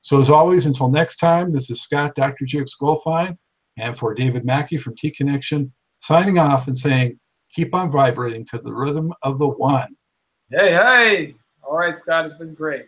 So 0.00 0.18
as 0.18 0.28
always, 0.28 0.66
until 0.66 0.90
next 0.90 1.18
time, 1.18 1.52
this 1.52 1.70
is 1.70 1.82
Scott, 1.82 2.16
Dr. 2.16 2.46
Jukes 2.46 2.74
Goldfine, 2.74 3.38
and 3.76 3.96
for 3.96 4.12
David 4.12 4.44
Mackey 4.44 4.76
from 4.76 4.96
T 4.96 5.12
Connection, 5.12 5.72
signing 5.98 6.38
off 6.38 6.66
and 6.66 6.76
saying, 6.76 7.18
keep 7.52 7.74
on 7.74 7.90
vibrating 7.90 8.44
to 8.46 8.58
the 8.58 8.72
rhythm 8.72 9.12
of 9.22 9.38
the 9.38 9.48
one. 9.48 9.96
Hey, 10.50 10.72
hey. 10.72 11.34
All 11.62 11.76
right, 11.76 11.96
Scott, 11.96 12.26
it's 12.26 12.34
been 12.34 12.54
great. 12.54 12.86